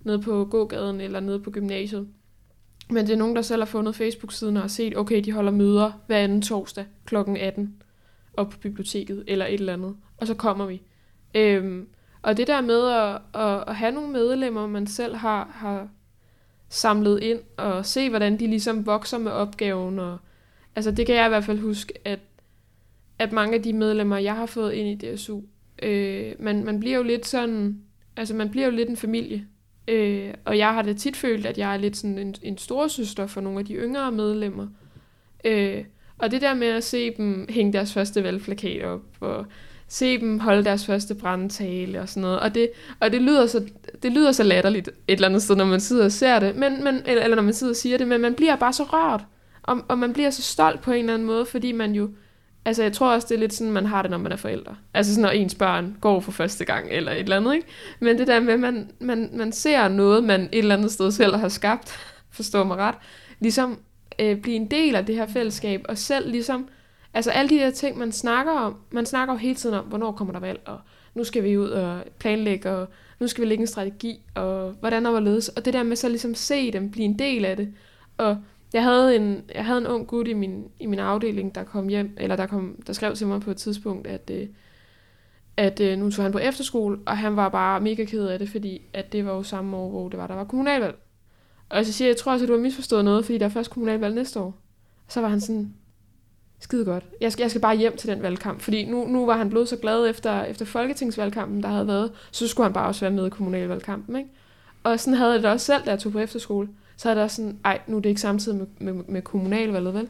nede 0.00 0.22
på 0.22 0.44
gågaden 0.44 1.00
eller 1.00 1.20
nede 1.20 1.40
på 1.40 1.50
gymnasiet. 1.50 2.08
Men 2.90 3.06
det 3.06 3.12
er 3.12 3.16
nogen, 3.16 3.36
der 3.36 3.42
selv 3.42 3.60
har 3.60 3.66
fundet 3.66 3.94
Facebook-siden 3.94 4.56
og 4.56 4.62
har 4.62 4.68
set, 4.68 4.96
okay, 4.96 5.24
de 5.24 5.32
holder 5.32 5.52
møder 5.52 5.92
hver 6.06 6.18
anden 6.18 6.42
torsdag 6.42 6.84
kl. 7.04 7.16
18 7.16 7.82
op 8.34 8.50
på 8.50 8.58
biblioteket 8.58 9.24
eller 9.26 9.46
et 9.46 9.54
eller 9.54 9.72
andet. 9.72 9.96
Og 10.16 10.26
så 10.26 10.34
kommer 10.34 10.66
vi. 10.66 10.82
Øhm, 11.34 11.88
og 12.22 12.36
det 12.36 12.46
der 12.46 12.60
med 12.60 12.88
at, 12.88 13.42
at, 13.42 13.64
at 13.66 13.76
have 13.76 13.92
nogle 13.92 14.12
medlemmer, 14.12 14.66
man 14.66 14.86
selv 14.86 15.16
har, 15.16 15.50
har 15.54 15.88
samlet 16.68 17.22
ind, 17.22 17.40
og 17.56 17.86
se, 17.86 18.08
hvordan 18.08 18.38
de 18.38 18.46
ligesom 18.46 18.86
vokser 18.86 19.18
med 19.18 19.32
opgaven. 19.32 19.98
Og, 19.98 20.18
altså 20.76 20.90
det 20.90 21.06
kan 21.06 21.14
jeg 21.14 21.26
i 21.26 21.28
hvert 21.28 21.44
fald 21.44 21.58
huske, 21.58 21.94
at, 22.04 22.18
at 23.18 23.32
mange 23.32 23.54
af 23.54 23.62
de 23.62 23.72
medlemmer, 23.72 24.16
jeg 24.16 24.36
har 24.36 24.46
fået 24.46 24.72
ind 24.72 25.02
i 25.02 25.14
DSU, 25.14 25.40
øh, 25.82 26.32
man, 26.38 26.64
man 26.64 26.80
bliver 26.80 26.96
jo 26.96 27.02
lidt 27.02 27.26
sådan, 27.26 27.78
altså 28.16 28.34
man 28.34 28.50
bliver 28.50 28.66
jo 28.66 28.72
lidt 28.72 28.88
en 28.88 28.96
familie. 28.96 29.46
Øh, 29.88 30.34
og 30.44 30.58
jeg 30.58 30.74
har 30.74 30.82
da 30.82 30.92
tit 30.92 31.16
følt, 31.16 31.46
at 31.46 31.58
jeg 31.58 31.74
er 31.74 31.78
lidt 31.78 31.96
sådan 31.96 32.18
en, 32.18 32.34
en 32.42 32.58
storsøster 32.58 33.26
for 33.26 33.40
nogle 33.40 33.58
af 33.58 33.64
de 33.64 33.74
yngre 33.74 34.12
medlemmer. 34.12 34.66
Øh, 35.44 35.84
og 36.18 36.30
det 36.30 36.40
der 36.40 36.54
med 36.54 36.66
at 36.66 36.84
se 36.84 37.16
dem 37.16 37.46
hænge 37.50 37.72
deres 37.72 37.92
første 37.92 38.22
valgplakat 38.22 38.84
op, 38.84 39.02
og 39.20 39.46
se 39.88 40.20
dem 40.20 40.38
holde 40.38 40.64
deres 40.64 40.86
første 40.86 41.14
brandtale 41.14 42.00
og 42.00 42.08
sådan 42.08 42.20
noget. 42.20 42.40
Og 42.40 42.54
det, 42.54 42.70
og 43.00 43.12
det, 43.12 43.22
lyder, 43.22 43.46
så, 43.46 43.64
det 44.02 44.12
lyder 44.12 44.32
så 44.32 44.42
latterligt 44.42 44.88
et 44.88 44.94
eller 45.08 45.28
andet 45.28 45.42
sted, 45.42 45.56
når 45.56 45.64
man 45.64 45.80
sidder 45.80 46.04
og 46.04 46.12
ser 46.12 46.38
det, 46.38 46.56
men, 46.56 46.84
men, 46.84 47.02
eller, 47.06 47.22
eller 47.22 47.34
når 47.34 47.42
man 47.42 47.54
sidder 47.54 47.72
og 47.72 47.76
siger 47.76 47.98
det, 47.98 48.08
men 48.08 48.20
man 48.20 48.34
bliver 48.34 48.56
bare 48.56 48.72
så 48.72 48.82
rørt, 48.82 49.24
og, 49.62 49.84
og 49.88 49.98
man 49.98 50.12
bliver 50.12 50.30
så 50.30 50.42
stolt 50.42 50.80
på 50.80 50.92
en 50.92 50.98
eller 50.98 51.14
anden 51.14 51.26
måde, 51.26 51.46
fordi 51.46 51.72
man 51.72 51.92
jo 51.92 52.10
Altså, 52.64 52.82
jeg 52.82 52.92
tror 52.92 53.12
også, 53.12 53.26
det 53.30 53.34
er 53.34 53.38
lidt 53.38 53.54
sådan, 53.54 53.72
man 53.72 53.86
har 53.86 54.02
det, 54.02 54.10
når 54.10 54.18
man 54.18 54.32
er 54.32 54.36
forældre. 54.36 54.76
Altså 54.94 55.14
sådan, 55.14 55.22
når 55.22 55.30
ens 55.30 55.54
børn 55.54 55.96
går 56.00 56.20
for 56.20 56.32
første 56.32 56.64
gang, 56.64 56.86
eller 56.90 57.12
et 57.12 57.18
eller 57.18 57.36
andet, 57.36 57.54
ikke? 57.54 57.66
Men 58.00 58.18
det 58.18 58.26
der 58.26 58.40
med, 58.40 58.52
at 58.52 58.60
man, 58.60 58.90
man, 59.00 59.30
man 59.32 59.52
ser 59.52 59.88
noget, 59.88 60.24
man 60.24 60.40
et 60.40 60.58
eller 60.58 60.76
andet 60.76 60.92
sted 60.92 61.10
selv 61.10 61.36
har 61.36 61.48
skabt, 61.48 61.98
forstår 62.30 62.64
mig 62.64 62.76
ret, 62.76 62.94
ligesom 63.40 63.78
øh, 64.18 64.36
blive 64.36 64.56
en 64.56 64.70
del 64.70 64.94
af 64.94 65.06
det 65.06 65.14
her 65.14 65.26
fællesskab, 65.26 65.84
og 65.88 65.98
selv 65.98 66.30
ligesom, 66.30 66.68
altså 67.14 67.30
alle 67.30 67.48
de 67.48 67.54
der 67.54 67.70
ting, 67.70 67.98
man 67.98 68.12
snakker 68.12 68.52
om, 68.52 68.76
man 68.90 69.06
snakker 69.06 69.34
jo 69.34 69.38
hele 69.38 69.54
tiden 69.54 69.74
om, 69.74 69.84
hvornår 69.84 70.12
kommer 70.12 70.32
der 70.32 70.40
valg, 70.40 70.60
og 70.64 70.78
nu 71.14 71.24
skal 71.24 71.44
vi 71.44 71.58
ud 71.58 71.68
og 71.68 72.04
planlægge, 72.18 72.70
og 72.70 72.88
nu 73.20 73.26
skal 73.26 73.44
vi 73.44 73.48
lægge 73.48 73.62
en 73.62 73.66
strategi, 73.66 74.20
og 74.34 74.70
hvordan 74.80 75.06
og 75.06 75.12
hvorledes, 75.12 75.48
og 75.48 75.64
det 75.64 75.74
der 75.74 75.82
med 75.82 75.96
så 75.96 76.08
ligesom 76.08 76.34
se 76.34 76.72
dem 76.72 76.90
blive 76.90 77.04
en 77.04 77.18
del 77.18 77.44
af 77.44 77.56
det, 77.56 77.74
og 78.18 78.36
jeg 78.72 78.82
havde 78.82 79.16
en, 79.16 79.44
jeg 79.54 79.64
havde 79.64 79.78
en 79.78 79.86
ung 79.86 80.06
gut 80.06 80.28
i 80.28 80.32
min, 80.32 80.64
i 80.80 80.86
min 80.86 80.98
afdeling, 80.98 81.54
der 81.54 81.64
kom 81.64 81.88
hjem, 81.88 82.16
eller 82.16 82.36
der, 82.36 82.46
kom, 82.46 82.82
der 82.86 82.92
skrev 82.92 83.14
til 83.14 83.26
mig 83.26 83.40
på 83.40 83.50
et 83.50 83.56
tidspunkt, 83.56 84.06
at, 84.06 84.30
øh, 84.34 84.48
at 85.56 85.80
øh, 85.80 85.98
nu 85.98 86.10
tog 86.10 86.24
han 86.24 86.32
på 86.32 86.38
efterskole, 86.38 86.98
og 87.06 87.18
han 87.18 87.36
var 87.36 87.48
bare 87.48 87.80
mega 87.80 88.04
ked 88.04 88.26
af 88.26 88.38
det, 88.38 88.48
fordi 88.48 88.82
at 88.92 89.12
det 89.12 89.26
var 89.26 89.32
jo 89.32 89.42
samme 89.42 89.76
år, 89.76 89.90
hvor 89.90 90.08
det 90.08 90.18
var, 90.18 90.26
der 90.26 90.34
var 90.34 90.44
kommunalvalg. 90.44 90.96
Og 91.68 91.86
så 91.86 91.92
siger 91.92 92.08
jeg, 92.08 92.14
jeg 92.14 92.16
tror 92.16 92.32
også, 92.32 92.44
at 92.44 92.48
du 92.48 92.54
har 92.54 92.60
misforstået 92.60 93.04
noget, 93.04 93.24
fordi 93.24 93.38
der 93.38 93.44
er 93.44 93.50
først 93.50 93.70
kommunalvalg 93.70 94.14
næste 94.14 94.40
år. 94.40 94.58
Så 95.08 95.20
var 95.20 95.28
han 95.28 95.40
sådan, 95.40 95.74
skide 96.60 96.84
godt. 96.84 97.04
Jeg 97.20 97.32
skal, 97.32 97.42
jeg 97.42 97.50
skal 97.50 97.60
bare 97.60 97.76
hjem 97.76 97.96
til 97.96 98.08
den 98.08 98.22
valgkamp, 98.22 98.60
fordi 98.60 98.84
nu, 98.84 99.06
nu 99.06 99.26
var 99.26 99.36
han 99.36 99.50
blevet 99.50 99.68
så 99.68 99.76
glad 99.76 100.10
efter, 100.10 100.44
efter 100.44 100.64
folketingsvalgkampen, 100.64 101.62
der 101.62 101.68
havde 101.68 101.86
været, 101.86 102.12
så 102.30 102.48
skulle 102.48 102.64
han 102.64 102.72
bare 102.72 102.86
også 102.86 103.00
være 103.00 103.10
med 103.10 103.26
i 103.26 103.30
kommunalvalgkampen, 103.30 104.16
ikke? 104.16 104.30
Og 104.82 105.00
sådan 105.00 105.14
havde 105.14 105.32
jeg 105.32 105.42
det 105.42 105.50
også 105.50 105.66
selv, 105.66 105.84
da 105.84 105.90
jeg 105.90 105.98
tog 105.98 106.12
på 106.12 106.18
efterskole 106.18 106.68
så 107.02 107.10
er 107.10 107.14
der 107.14 107.28
sådan, 107.28 107.58
ej, 107.64 107.80
nu 107.86 107.96
er 107.96 108.00
det 108.00 108.08
ikke 108.08 108.20
samtidig 108.20 108.58
med, 108.58 108.92
med, 108.92 109.04
med 109.08 109.22
kommunalvalget, 109.22 109.94
vel? 109.94 110.08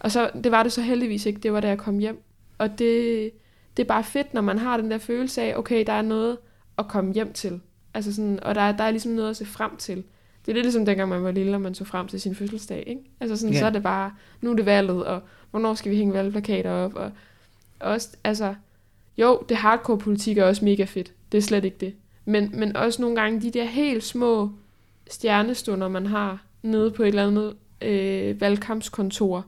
Og 0.00 0.10
så, 0.10 0.30
det 0.44 0.52
var 0.52 0.62
det 0.62 0.72
så 0.72 0.82
heldigvis 0.82 1.26
ikke, 1.26 1.40
det 1.40 1.52
var 1.52 1.60
da 1.60 1.68
jeg 1.68 1.78
kom 1.78 1.98
hjem. 1.98 2.22
Og 2.58 2.78
det, 2.78 3.30
det 3.76 3.82
er 3.82 3.86
bare 3.86 4.04
fedt, 4.04 4.34
når 4.34 4.40
man 4.40 4.58
har 4.58 4.76
den 4.76 4.90
der 4.90 4.98
følelse 4.98 5.42
af, 5.42 5.56
okay, 5.56 5.84
der 5.86 5.92
er 5.92 6.02
noget 6.02 6.38
at 6.78 6.88
komme 6.88 7.12
hjem 7.12 7.32
til. 7.32 7.60
Altså 7.94 8.14
sådan, 8.14 8.42
og 8.42 8.54
der 8.54 8.60
er, 8.60 8.76
der 8.76 8.84
er 8.84 8.90
ligesom 8.90 9.12
noget 9.12 9.30
at 9.30 9.36
se 9.36 9.46
frem 9.46 9.76
til. 9.76 9.96
Det 10.46 10.52
er 10.52 10.54
lidt 10.54 10.64
ligesom 10.64 10.86
dengang 10.86 11.08
man 11.08 11.24
var 11.24 11.30
lille, 11.30 11.54
og 11.54 11.60
man 11.60 11.74
så 11.74 11.84
frem 11.84 12.08
til 12.08 12.20
sin 12.20 12.34
fødselsdag, 12.34 12.84
ikke? 12.86 13.02
Altså 13.20 13.36
sådan, 13.36 13.52
ja. 13.52 13.58
så 13.58 13.66
er 13.66 13.70
det 13.70 13.82
bare, 13.82 14.12
nu 14.40 14.50
er 14.50 14.56
det 14.56 14.66
valget, 14.66 15.04
og 15.04 15.20
hvornår 15.50 15.74
skal 15.74 15.90
vi 15.90 15.96
hænge 15.96 16.14
valgplakater 16.14 16.70
op, 16.70 16.94
og 16.94 17.10
også, 17.80 18.08
altså, 18.24 18.54
jo, 19.18 19.42
det 19.48 19.56
hardcore 19.56 19.98
politik 19.98 20.38
er 20.38 20.44
også 20.44 20.64
mega 20.64 20.84
fedt. 20.84 21.12
Det 21.32 21.38
er 21.38 21.42
slet 21.42 21.64
ikke 21.64 21.76
det. 21.80 21.94
Men, 22.24 22.50
men 22.54 22.76
også 22.76 23.02
nogle 23.02 23.20
gange 23.20 23.40
de 23.40 23.50
der 23.50 23.64
helt 23.64 24.04
små 24.04 24.50
stjernestunder, 25.10 25.88
man 25.88 26.06
har 26.06 26.44
nede 26.62 26.90
på 26.90 27.02
et 27.02 27.08
eller 27.08 27.26
andet 27.26 27.56
øh, 27.82 28.40
valgkampskontor, 28.40 29.46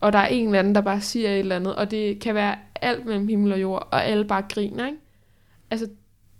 og 0.00 0.12
der 0.12 0.18
er 0.18 0.26
en 0.26 0.46
eller 0.46 0.58
anden, 0.58 0.74
der 0.74 0.80
bare 0.80 1.00
siger 1.00 1.30
et 1.30 1.38
eller 1.38 1.56
andet, 1.56 1.74
og 1.74 1.90
det 1.90 2.20
kan 2.20 2.34
være 2.34 2.56
alt 2.74 3.06
mellem 3.06 3.28
himmel 3.28 3.52
og 3.52 3.60
jord, 3.60 3.88
og 3.92 4.04
alle 4.04 4.24
bare 4.24 4.44
griner, 4.50 4.86
ikke? 4.86 4.98
Altså, 5.70 5.88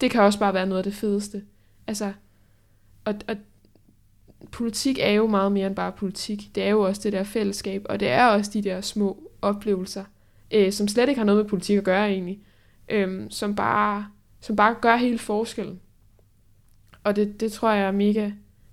det 0.00 0.10
kan 0.10 0.22
også 0.22 0.38
bare 0.38 0.54
være 0.54 0.66
noget 0.66 0.78
af 0.78 0.84
det 0.84 0.94
fedeste. 0.94 1.42
Altså, 1.86 2.12
og, 3.04 3.14
og 3.28 3.36
politik 4.52 4.98
er 5.00 5.10
jo 5.10 5.26
meget 5.26 5.52
mere 5.52 5.66
end 5.66 5.76
bare 5.76 5.92
politik. 5.92 6.54
Det 6.54 6.62
er 6.62 6.68
jo 6.68 6.80
også 6.80 7.00
det 7.04 7.12
der 7.12 7.24
fællesskab, 7.24 7.86
og 7.88 8.00
det 8.00 8.08
er 8.08 8.26
også 8.26 8.50
de 8.54 8.62
der 8.62 8.80
små 8.80 9.30
oplevelser, 9.42 10.04
øh, 10.50 10.72
som 10.72 10.88
slet 10.88 11.08
ikke 11.08 11.18
har 11.18 11.26
noget 11.26 11.42
med 11.42 11.48
politik 11.48 11.78
at 11.78 11.84
gøre 11.84 12.10
egentlig, 12.10 12.40
øh, 12.88 13.26
som, 13.30 13.54
bare, 13.54 14.06
som 14.40 14.56
bare 14.56 14.76
gør 14.80 14.96
hele 14.96 15.18
forskellen. 15.18 15.80
Og 17.04 17.16
det, 17.16 17.40
det 17.40 17.52
tror 17.52 17.70
jeg 17.72 17.86
er 17.86 17.90
mega, 17.90 18.30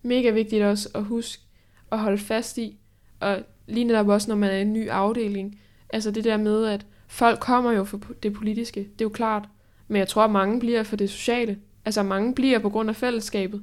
mega 0.07 0.29
vigtigt 0.29 0.63
også 0.63 0.89
at 0.95 1.03
huske 1.03 1.43
at 1.91 1.99
holde 1.99 2.17
fast 2.17 2.57
i. 2.57 2.77
Og 3.19 3.39
lige 3.67 3.83
netop 3.83 4.07
også, 4.07 4.29
når 4.29 4.35
man 4.35 4.49
er 4.49 4.57
i 4.57 4.61
en 4.61 4.73
ny 4.73 4.89
afdeling. 4.89 5.59
Altså 5.89 6.11
det 6.11 6.23
der 6.23 6.37
med, 6.37 6.65
at 6.65 6.85
folk 7.07 7.39
kommer 7.39 7.71
jo 7.71 7.83
for 7.83 8.01
det 8.23 8.33
politiske, 8.33 8.79
det 8.79 9.01
er 9.01 9.05
jo 9.05 9.09
klart. 9.09 9.49
Men 9.87 9.99
jeg 9.99 10.07
tror, 10.07 10.23
at 10.23 10.31
mange 10.31 10.59
bliver 10.59 10.83
for 10.83 10.95
det 10.95 11.09
sociale. 11.09 11.57
Altså 11.85 12.03
mange 12.03 12.35
bliver 12.35 12.59
på 12.59 12.69
grund 12.69 12.89
af 12.89 12.95
fællesskabet. 12.95 13.61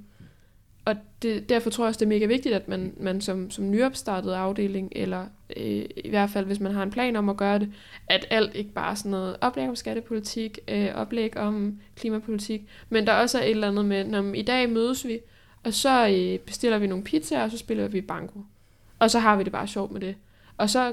Og 0.85 0.97
det, 1.23 1.49
derfor 1.49 1.71
tror 1.71 1.85
jeg 1.85 1.89
også, 1.89 1.99
det 1.99 2.05
er 2.05 2.09
mega 2.09 2.27
vigtigt, 2.27 2.55
at 2.55 2.69
man, 2.69 2.95
man 2.97 3.21
som, 3.21 3.51
som 3.51 3.71
nyopstartet 3.71 4.33
afdeling, 4.33 4.93
eller 4.97 5.27
øh, 5.57 5.85
i 5.97 6.09
hvert 6.09 6.31
fald 6.31 6.47
hvis 6.47 6.61
man 6.61 6.73
har 6.73 6.83
en 6.83 6.91
plan 6.91 7.17
om 7.17 7.29
at 7.29 7.37
gøre 7.37 7.59
det, 7.59 7.73
at 8.07 8.27
alt 8.31 8.55
ikke 8.55 8.73
bare 8.73 8.91
er 8.91 8.95
sådan 8.95 9.11
noget 9.11 9.37
oplæg 9.41 9.69
om 9.69 9.77
skattepolitik, 9.77 10.59
øh, 10.69 10.89
oplæg 10.95 11.37
om 11.37 11.79
klimapolitik, 11.97 12.63
men 12.89 13.07
der 13.07 13.13
også 13.13 13.39
er 13.39 13.43
et 13.43 13.51
eller 13.51 13.69
andet 13.69 13.85
med, 13.85 14.05
når 14.05 14.33
i 14.33 14.43
dag 14.43 14.71
mødes 14.71 15.07
vi, 15.07 15.19
og 15.65 15.75
så 15.75 16.09
øh, 16.09 16.39
bestiller 16.39 16.79
vi 16.79 16.87
nogle 16.87 17.05
pizzaer, 17.05 17.45
og 17.45 17.51
så 17.51 17.59
spiller 17.59 17.89
vi 17.89 18.01
banko. 18.01 18.41
Og 18.99 19.11
så 19.11 19.19
har 19.19 19.37
vi 19.37 19.45
det 19.45 19.53
bare 19.53 19.67
sjovt 19.67 19.93
med 19.93 20.01
det. 20.01 20.17
Og 20.57 20.71
så 20.71 20.93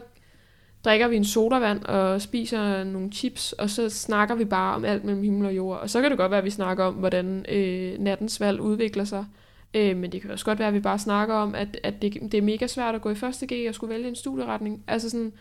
drikker 0.86 1.08
vi 1.08 1.16
en 1.16 1.26
sodavand 1.26 1.84
og 1.84 2.22
spiser 2.22 2.84
nogle 2.84 3.12
chips, 3.12 3.54
og 3.54 3.70
så 3.70 3.90
snakker 3.90 4.36
vi 4.36 4.46
bare 4.46 4.76
om 4.76 4.86
alt 4.86 5.04
mellem 5.04 5.24
himmel 5.24 5.46
og 5.46 5.56
jord. 5.56 5.80
Og 5.80 5.90
så 5.90 6.02
kan 6.02 6.12
det 6.12 6.18
godt 6.18 6.32
være, 6.32 6.38
at 6.38 6.46
vi 6.46 6.50
snakker 6.50 6.84
om, 6.84 6.94
hvordan 6.94 7.46
øh, 7.50 8.00
nattens 8.00 8.40
valg 8.40 8.62
udvikler 8.62 9.04
sig. 9.04 9.26
Øh, 9.74 9.98
men 9.98 10.12
det 10.12 10.22
kan 10.22 10.32
også 10.32 10.46
godt 10.46 10.60
være, 10.60 10.68
at 10.68 10.74
vi 10.74 10.80
bare 10.80 11.00
snakker 11.00 11.36
om, 11.36 11.56
at, 11.56 11.80
at 11.84 12.02
det, 12.02 12.14
det 12.14 12.34
er 12.34 12.42
mega 12.42 12.68
svært 12.68 12.96
at 12.96 13.02
gå 13.02 13.10
i 13.10 13.16
første 13.16 13.48
G 13.54 13.68
og 13.68 13.76
skulle 13.76 13.94
vælge 13.94 14.10
en 14.10 14.16
studieretning. 14.16 14.84
Altså 14.88 15.10
sådan, 15.10 15.34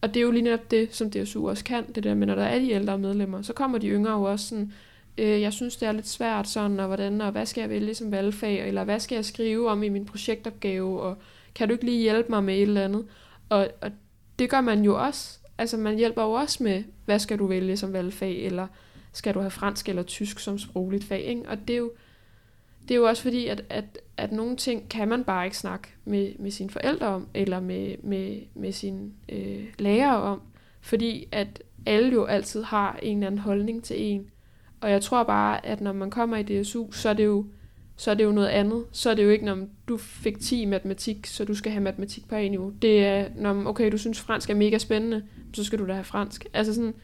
og 0.00 0.14
det 0.14 0.20
er 0.20 0.24
jo 0.24 0.30
lige 0.30 0.42
netop 0.42 0.70
det, 0.70 0.94
som 0.94 1.10
DSU 1.10 1.48
også 1.48 1.64
kan, 1.64 1.92
det 1.94 2.04
der 2.04 2.14
med, 2.14 2.26
når 2.26 2.34
der 2.34 2.44
er 2.44 2.58
de 2.58 2.70
ældre 2.70 2.98
medlemmer, 2.98 3.42
så 3.42 3.52
kommer 3.52 3.78
de 3.78 3.88
yngre 3.88 4.12
jo 4.12 4.22
også 4.22 4.48
sådan, 4.48 4.72
øh, 5.18 5.40
jeg 5.40 5.52
synes, 5.52 5.76
det 5.76 5.88
er 5.88 5.92
lidt 5.92 6.08
svært 6.08 6.48
sådan, 6.48 6.80
og 6.80 6.86
hvordan, 6.86 7.20
og 7.20 7.32
hvad 7.32 7.46
skal 7.46 7.60
jeg 7.60 7.70
vælge 7.70 7.94
som 7.94 8.12
valgfag, 8.12 8.68
eller 8.68 8.84
hvad 8.84 9.00
skal 9.00 9.14
jeg 9.14 9.24
skrive 9.24 9.70
om 9.70 9.82
i 9.82 9.88
min 9.88 10.04
projektopgave, 10.04 11.00
og 11.00 11.16
kan 11.54 11.68
du 11.68 11.72
ikke 11.72 11.84
lige 11.84 12.02
hjælpe 12.02 12.28
mig 12.28 12.44
med 12.44 12.54
et 12.54 12.62
eller 12.62 12.84
andet? 12.84 13.06
Og, 13.48 13.68
og 13.80 13.90
det 14.38 14.50
gør 14.50 14.60
man 14.60 14.82
jo 14.82 15.04
også. 15.04 15.38
Altså 15.58 15.76
man 15.76 15.96
hjælper 15.96 16.22
jo 16.22 16.32
også 16.32 16.62
med, 16.62 16.84
hvad 17.04 17.18
skal 17.18 17.38
du 17.38 17.46
vælge 17.46 17.76
som 17.76 17.92
valgfag, 17.92 18.36
eller 18.36 18.66
skal 19.12 19.34
du 19.34 19.40
have 19.40 19.50
fransk 19.50 19.88
eller 19.88 20.02
tysk 20.02 20.38
som 20.38 20.58
sprogligt 20.58 21.04
fag, 21.04 21.20
ikke? 21.20 21.42
Og 21.48 21.68
det 21.68 21.74
er 21.74 21.78
jo, 21.78 21.92
det 22.82 22.90
er 22.90 22.98
jo 22.98 23.08
også 23.08 23.22
fordi, 23.22 23.46
at, 23.46 23.64
at, 23.70 23.98
at 24.16 24.32
nogle 24.32 24.56
ting 24.56 24.88
kan 24.88 25.08
man 25.08 25.24
bare 25.24 25.44
ikke 25.44 25.56
snakke 25.56 25.88
med, 26.04 26.32
med 26.38 26.50
sine 26.50 26.70
forældre 26.70 27.06
om, 27.06 27.28
eller 27.34 27.60
med, 27.60 27.96
med, 28.02 28.40
med 28.54 28.72
sine 28.72 29.10
øh, 29.28 29.64
lærere 29.78 30.22
om, 30.22 30.40
fordi 30.80 31.28
at 31.32 31.62
alle 31.86 32.12
jo 32.12 32.24
altid 32.24 32.62
har 32.62 32.98
en 33.02 33.16
eller 33.18 33.26
anden 33.26 33.40
holdning 33.40 33.84
til 33.84 34.02
en, 34.02 34.30
og 34.80 34.90
jeg 34.90 35.02
tror 35.02 35.22
bare, 35.22 35.66
at 35.66 35.80
når 35.80 35.92
man 35.92 36.10
kommer 36.10 36.36
i 36.36 36.42
DSU, 36.42 36.92
så 36.92 37.08
er 37.08 37.12
det 37.12 37.24
jo, 37.24 37.46
så 37.96 38.10
er 38.10 38.14
det 38.14 38.24
jo 38.24 38.32
noget 38.32 38.48
andet. 38.48 38.84
Så 38.92 39.10
er 39.10 39.14
det 39.14 39.24
jo 39.24 39.30
ikke, 39.30 39.44
når 39.44 39.58
du 39.88 39.96
fik 39.96 40.40
10 40.40 40.62
i 40.62 40.64
matematik, 40.64 41.26
så 41.26 41.44
du 41.44 41.54
skal 41.54 41.72
have 41.72 41.82
matematik 41.82 42.28
på 42.28 42.34
en 42.34 42.50
niveau. 42.50 42.70
Det 42.82 43.04
er, 43.04 43.28
når 43.36 43.66
okay, 43.66 43.92
du 43.92 43.98
synes 43.98 44.20
fransk 44.20 44.50
er 44.50 44.54
mega 44.54 44.78
spændende, 44.78 45.22
så 45.52 45.64
skal 45.64 45.78
du 45.78 45.86
da 45.86 45.92
have 45.92 46.04
fransk. 46.04 46.46
Altså 46.52 46.74
sådan, 46.74 46.94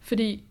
fordi 0.00 0.44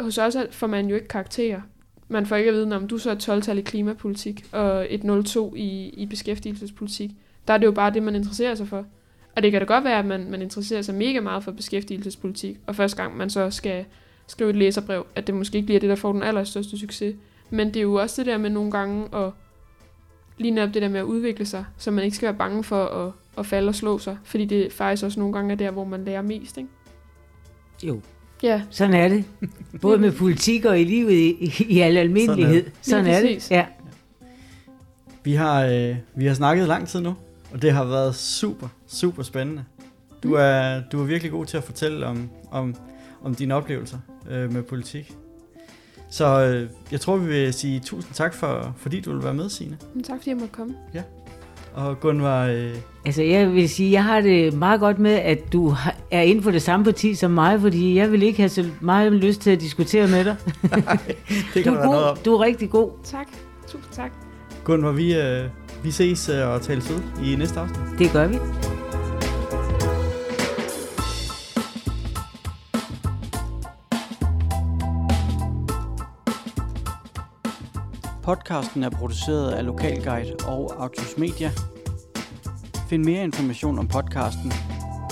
hos 0.00 0.18
os 0.18 0.36
får 0.50 0.66
man 0.66 0.88
jo 0.88 0.94
ikke 0.94 1.08
karakterer. 1.08 1.60
Man 2.08 2.26
får 2.26 2.36
ikke 2.36 2.48
at 2.48 2.54
vide, 2.54 2.76
om 2.76 2.88
du 2.88 2.98
så 2.98 3.10
er 3.10 3.14
12-tal 3.14 3.58
i 3.58 3.62
klimapolitik 3.62 4.44
og 4.52 4.86
et 4.90 5.00
0-2 5.00 5.54
i, 5.54 5.88
i 5.88 6.06
beskæftigelsespolitik. 6.06 7.10
Der 7.48 7.54
er 7.54 7.58
det 7.58 7.66
jo 7.66 7.72
bare 7.72 7.94
det, 7.94 8.02
man 8.02 8.16
interesserer 8.16 8.54
sig 8.54 8.68
for. 8.68 8.86
Og 9.36 9.42
det 9.42 9.50
kan 9.50 9.60
da 9.60 9.66
godt 9.66 9.84
være, 9.84 9.98
at 9.98 10.06
man, 10.06 10.30
man 10.30 10.42
interesserer 10.42 10.82
sig 10.82 10.94
mega 10.94 11.20
meget 11.20 11.44
for 11.44 11.52
beskæftigelsespolitik, 11.52 12.58
og 12.66 12.76
første 12.76 13.02
gang 13.02 13.16
man 13.16 13.30
så 13.30 13.50
skal 13.50 13.84
skrive 14.26 14.50
et 14.50 14.56
læserbrev, 14.56 15.06
at 15.14 15.26
det 15.26 15.34
måske 15.34 15.56
ikke 15.56 15.66
bliver 15.66 15.80
det, 15.80 15.88
der 15.88 15.96
får 15.96 16.12
den 16.12 16.22
allerstørste 16.22 16.78
succes. 16.78 17.14
Men 17.50 17.66
det 17.68 17.76
er 17.76 17.82
jo 17.82 17.94
også 17.94 18.22
det 18.22 18.26
der 18.26 18.38
med 18.38 18.50
nogle 18.50 18.70
gange 18.70 19.16
at 19.16 19.30
lige 20.38 20.62
op 20.62 20.74
det 20.74 20.82
der 20.82 20.88
med 20.88 21.00
at 21.00 21.04
udvikle 21.04 21.46
sig, 21.46 21.64
så 21.76 21.90
man 21.90 22.04
ikke 22.04 22.16
skal 22.16 22.26
være 22.26 22.38
bange 22.38 22.64
for 22.64 22.84
at, 22.84 23.12
at 23.38 23.46
falde 23.46 23.68
og 23.68 23.74
slå 23.74 23.98
sig, 23.98 24.16
fordi 24.24 24.44
det 24.44 24.72
faktisk 24.72 25.04
også 25.04 25.20
nogle 25.20 25.34
gange 25.34 25.52
er 25.52 25.56
der, 25.56 25.70
hvor 25.70 25.84
man 25.84 26.04
lærer 26.04 26.22
mest, 26.22 26.58
ikke? 26.58 26.70
Jo. 27.82 28.00
Ja. 28.42 28.62
Sådan 28.70 28.94
er 28.94 29.08
det. 29.08 29.24
Både 29.80 29.98
med 29.98 30.12
politik 30.12 30.64
og 30.64 30.80
i 30.80 30.84
livet 30.84 31.12
i, 31.12 31.52
i 31.68 31.80
al 31.80 31.96
almindelighed. 31.96 32.64
Sådan 32.82 33.06
er, 33.06 33.14
Sådan 33.14 33.26
er 33.26 33.34
det. 33.34 33.50
Ja. 33.50 33.66
Vi 35.24 35.32
har, 35.32 35.64
øh, 35.64 35.96
vi 36.14 36.26
har 36.26 36.34
snakket 36.34 36.68
lang 36.68 36.88
tid 36.88 37.00
nu, 37.00 37.14
og 37.52 37.62
det 37.62 37.72
har 37.72 37.84
været 37.84 38.14
super, 38.14 38.68
super 38.86 39.22
spændende. 39.22 39.64
Du 40.22 40.32
er, 40.32 40.82
du 40.92 41.00
er 41.00 41.04
virkelig 41.04 41.32
god 41.32 41.46
til 41.46 41.56
at 41.56 41.64
fortælle 41.64 42.06
om, 42.06 42.30
om, 42.50 42.74
om 43.26 43.34
dine 43.34 43.54
oplevelser 43.54 43.98
øh, 44.30 44.52
med 44.52 44.62
politik. 44.62 45.12
Så 46.10 46.44
øh, 46.44 46.68
jeg 46.92 47.00
tror, 47.00 47.16
vi 47.16 47.26
vil 47.26 47.54
sige 47.54 47.80
tusind 47.80 48.14
tak, 48.14 48.34
for, 48.34 48.74
fordi 48.76 49.00
du 49.00 49.12
vil 49.12 49.24
være 49.24 49.34
med, 49.34 49.48
Signe. 49.48 49.78
Men 49.94 50.02
tak, 50.02 50.16
fordi 50.18 50.30
jeg 50.30 50.36
måtte 50.36 50.54
komme. 50.54 50.74
Ja. 50.94 51.02
Og 51.74 52.00
Gunvar... 52.00 52.46
Øh... 52.46 52.74
Altså, 53.06 53.22
jeg 53.22 53.52
vil 53.52 53.68
sige, 53.68 53.92
jeg 53.92 54.04
har 54.04 54.20
det 54.20 54.54
meget 54.54 54.80
godt 54.80 54.98
med, 54.98 55.12
at 55.12 55.52
du 55.52 55.74
er 56.10 56.20
inden 56.20 56.44
for 56.44 56.50
det 56.50 56.62
samme 56.62 56.84
parti 56.84 57.14
som 57.14 57.30
mig, 57.30 57.60
fordi 57.60 57.96
jeg 57.96 58.12
vil 58.12 58.22
ikke 58.22 58.38
have 58.38 58.48
så 58.48 58.64
meget 58.80 59.12
lyst 59.12 59.40
til 59.40 59.50
at 59.50 59.60
diskutere 59.60 60.08
med 60.08 60.24
dig. 60.24 60.36
Nej, 60.70 60.98
det 61.54 61.64
kan 61.64 61.72
du 61.72 61.78
er 61.78 61.84
god. 61.84 61.94
noget 61.94 62.10
om. 62.10 62.16
Du 62.24 62.34
er 62.34 62.40
rigtig 62.40 62.70
god. 62.70 62.90
Tak. 63.04 63.26
Tusind 63.68 63.92
tak. 63.92 64.10
Gunvar, 64.64 64.92
vi, 64.92 65.14
øh, 65.14 65.44
vi 65.84 65.90
ses 65.90 66.28
øh, 66.28 66.48
og 66.48 66.62
tales 66.62 66.90
ud 66.90 67.24
i 67.24 67.36
næste 67.36 67.60
afsnit. 67.60 67.98
Det 67.98 68.12
gør 68.12 68.26
vi. 68.26 68.36
Podcasten 78.26 78.82
er 78.82 78.90
produceret 78.90 79.52
af 79.52 79.66
Lokalguide 79.66 80.36
og 80.46 80.82
Autos 80.82 81.18
Media. 81.18 81.50
Find 82.88 83.04
mere 83.04 83.24
information 83.24 83.78
om 83.78 83.88
podcasten 83.88 84.52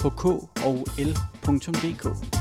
på 0.00 0.10
k 0.10 0.24
og 0.64 0.86
l.dk. 0.98 2.33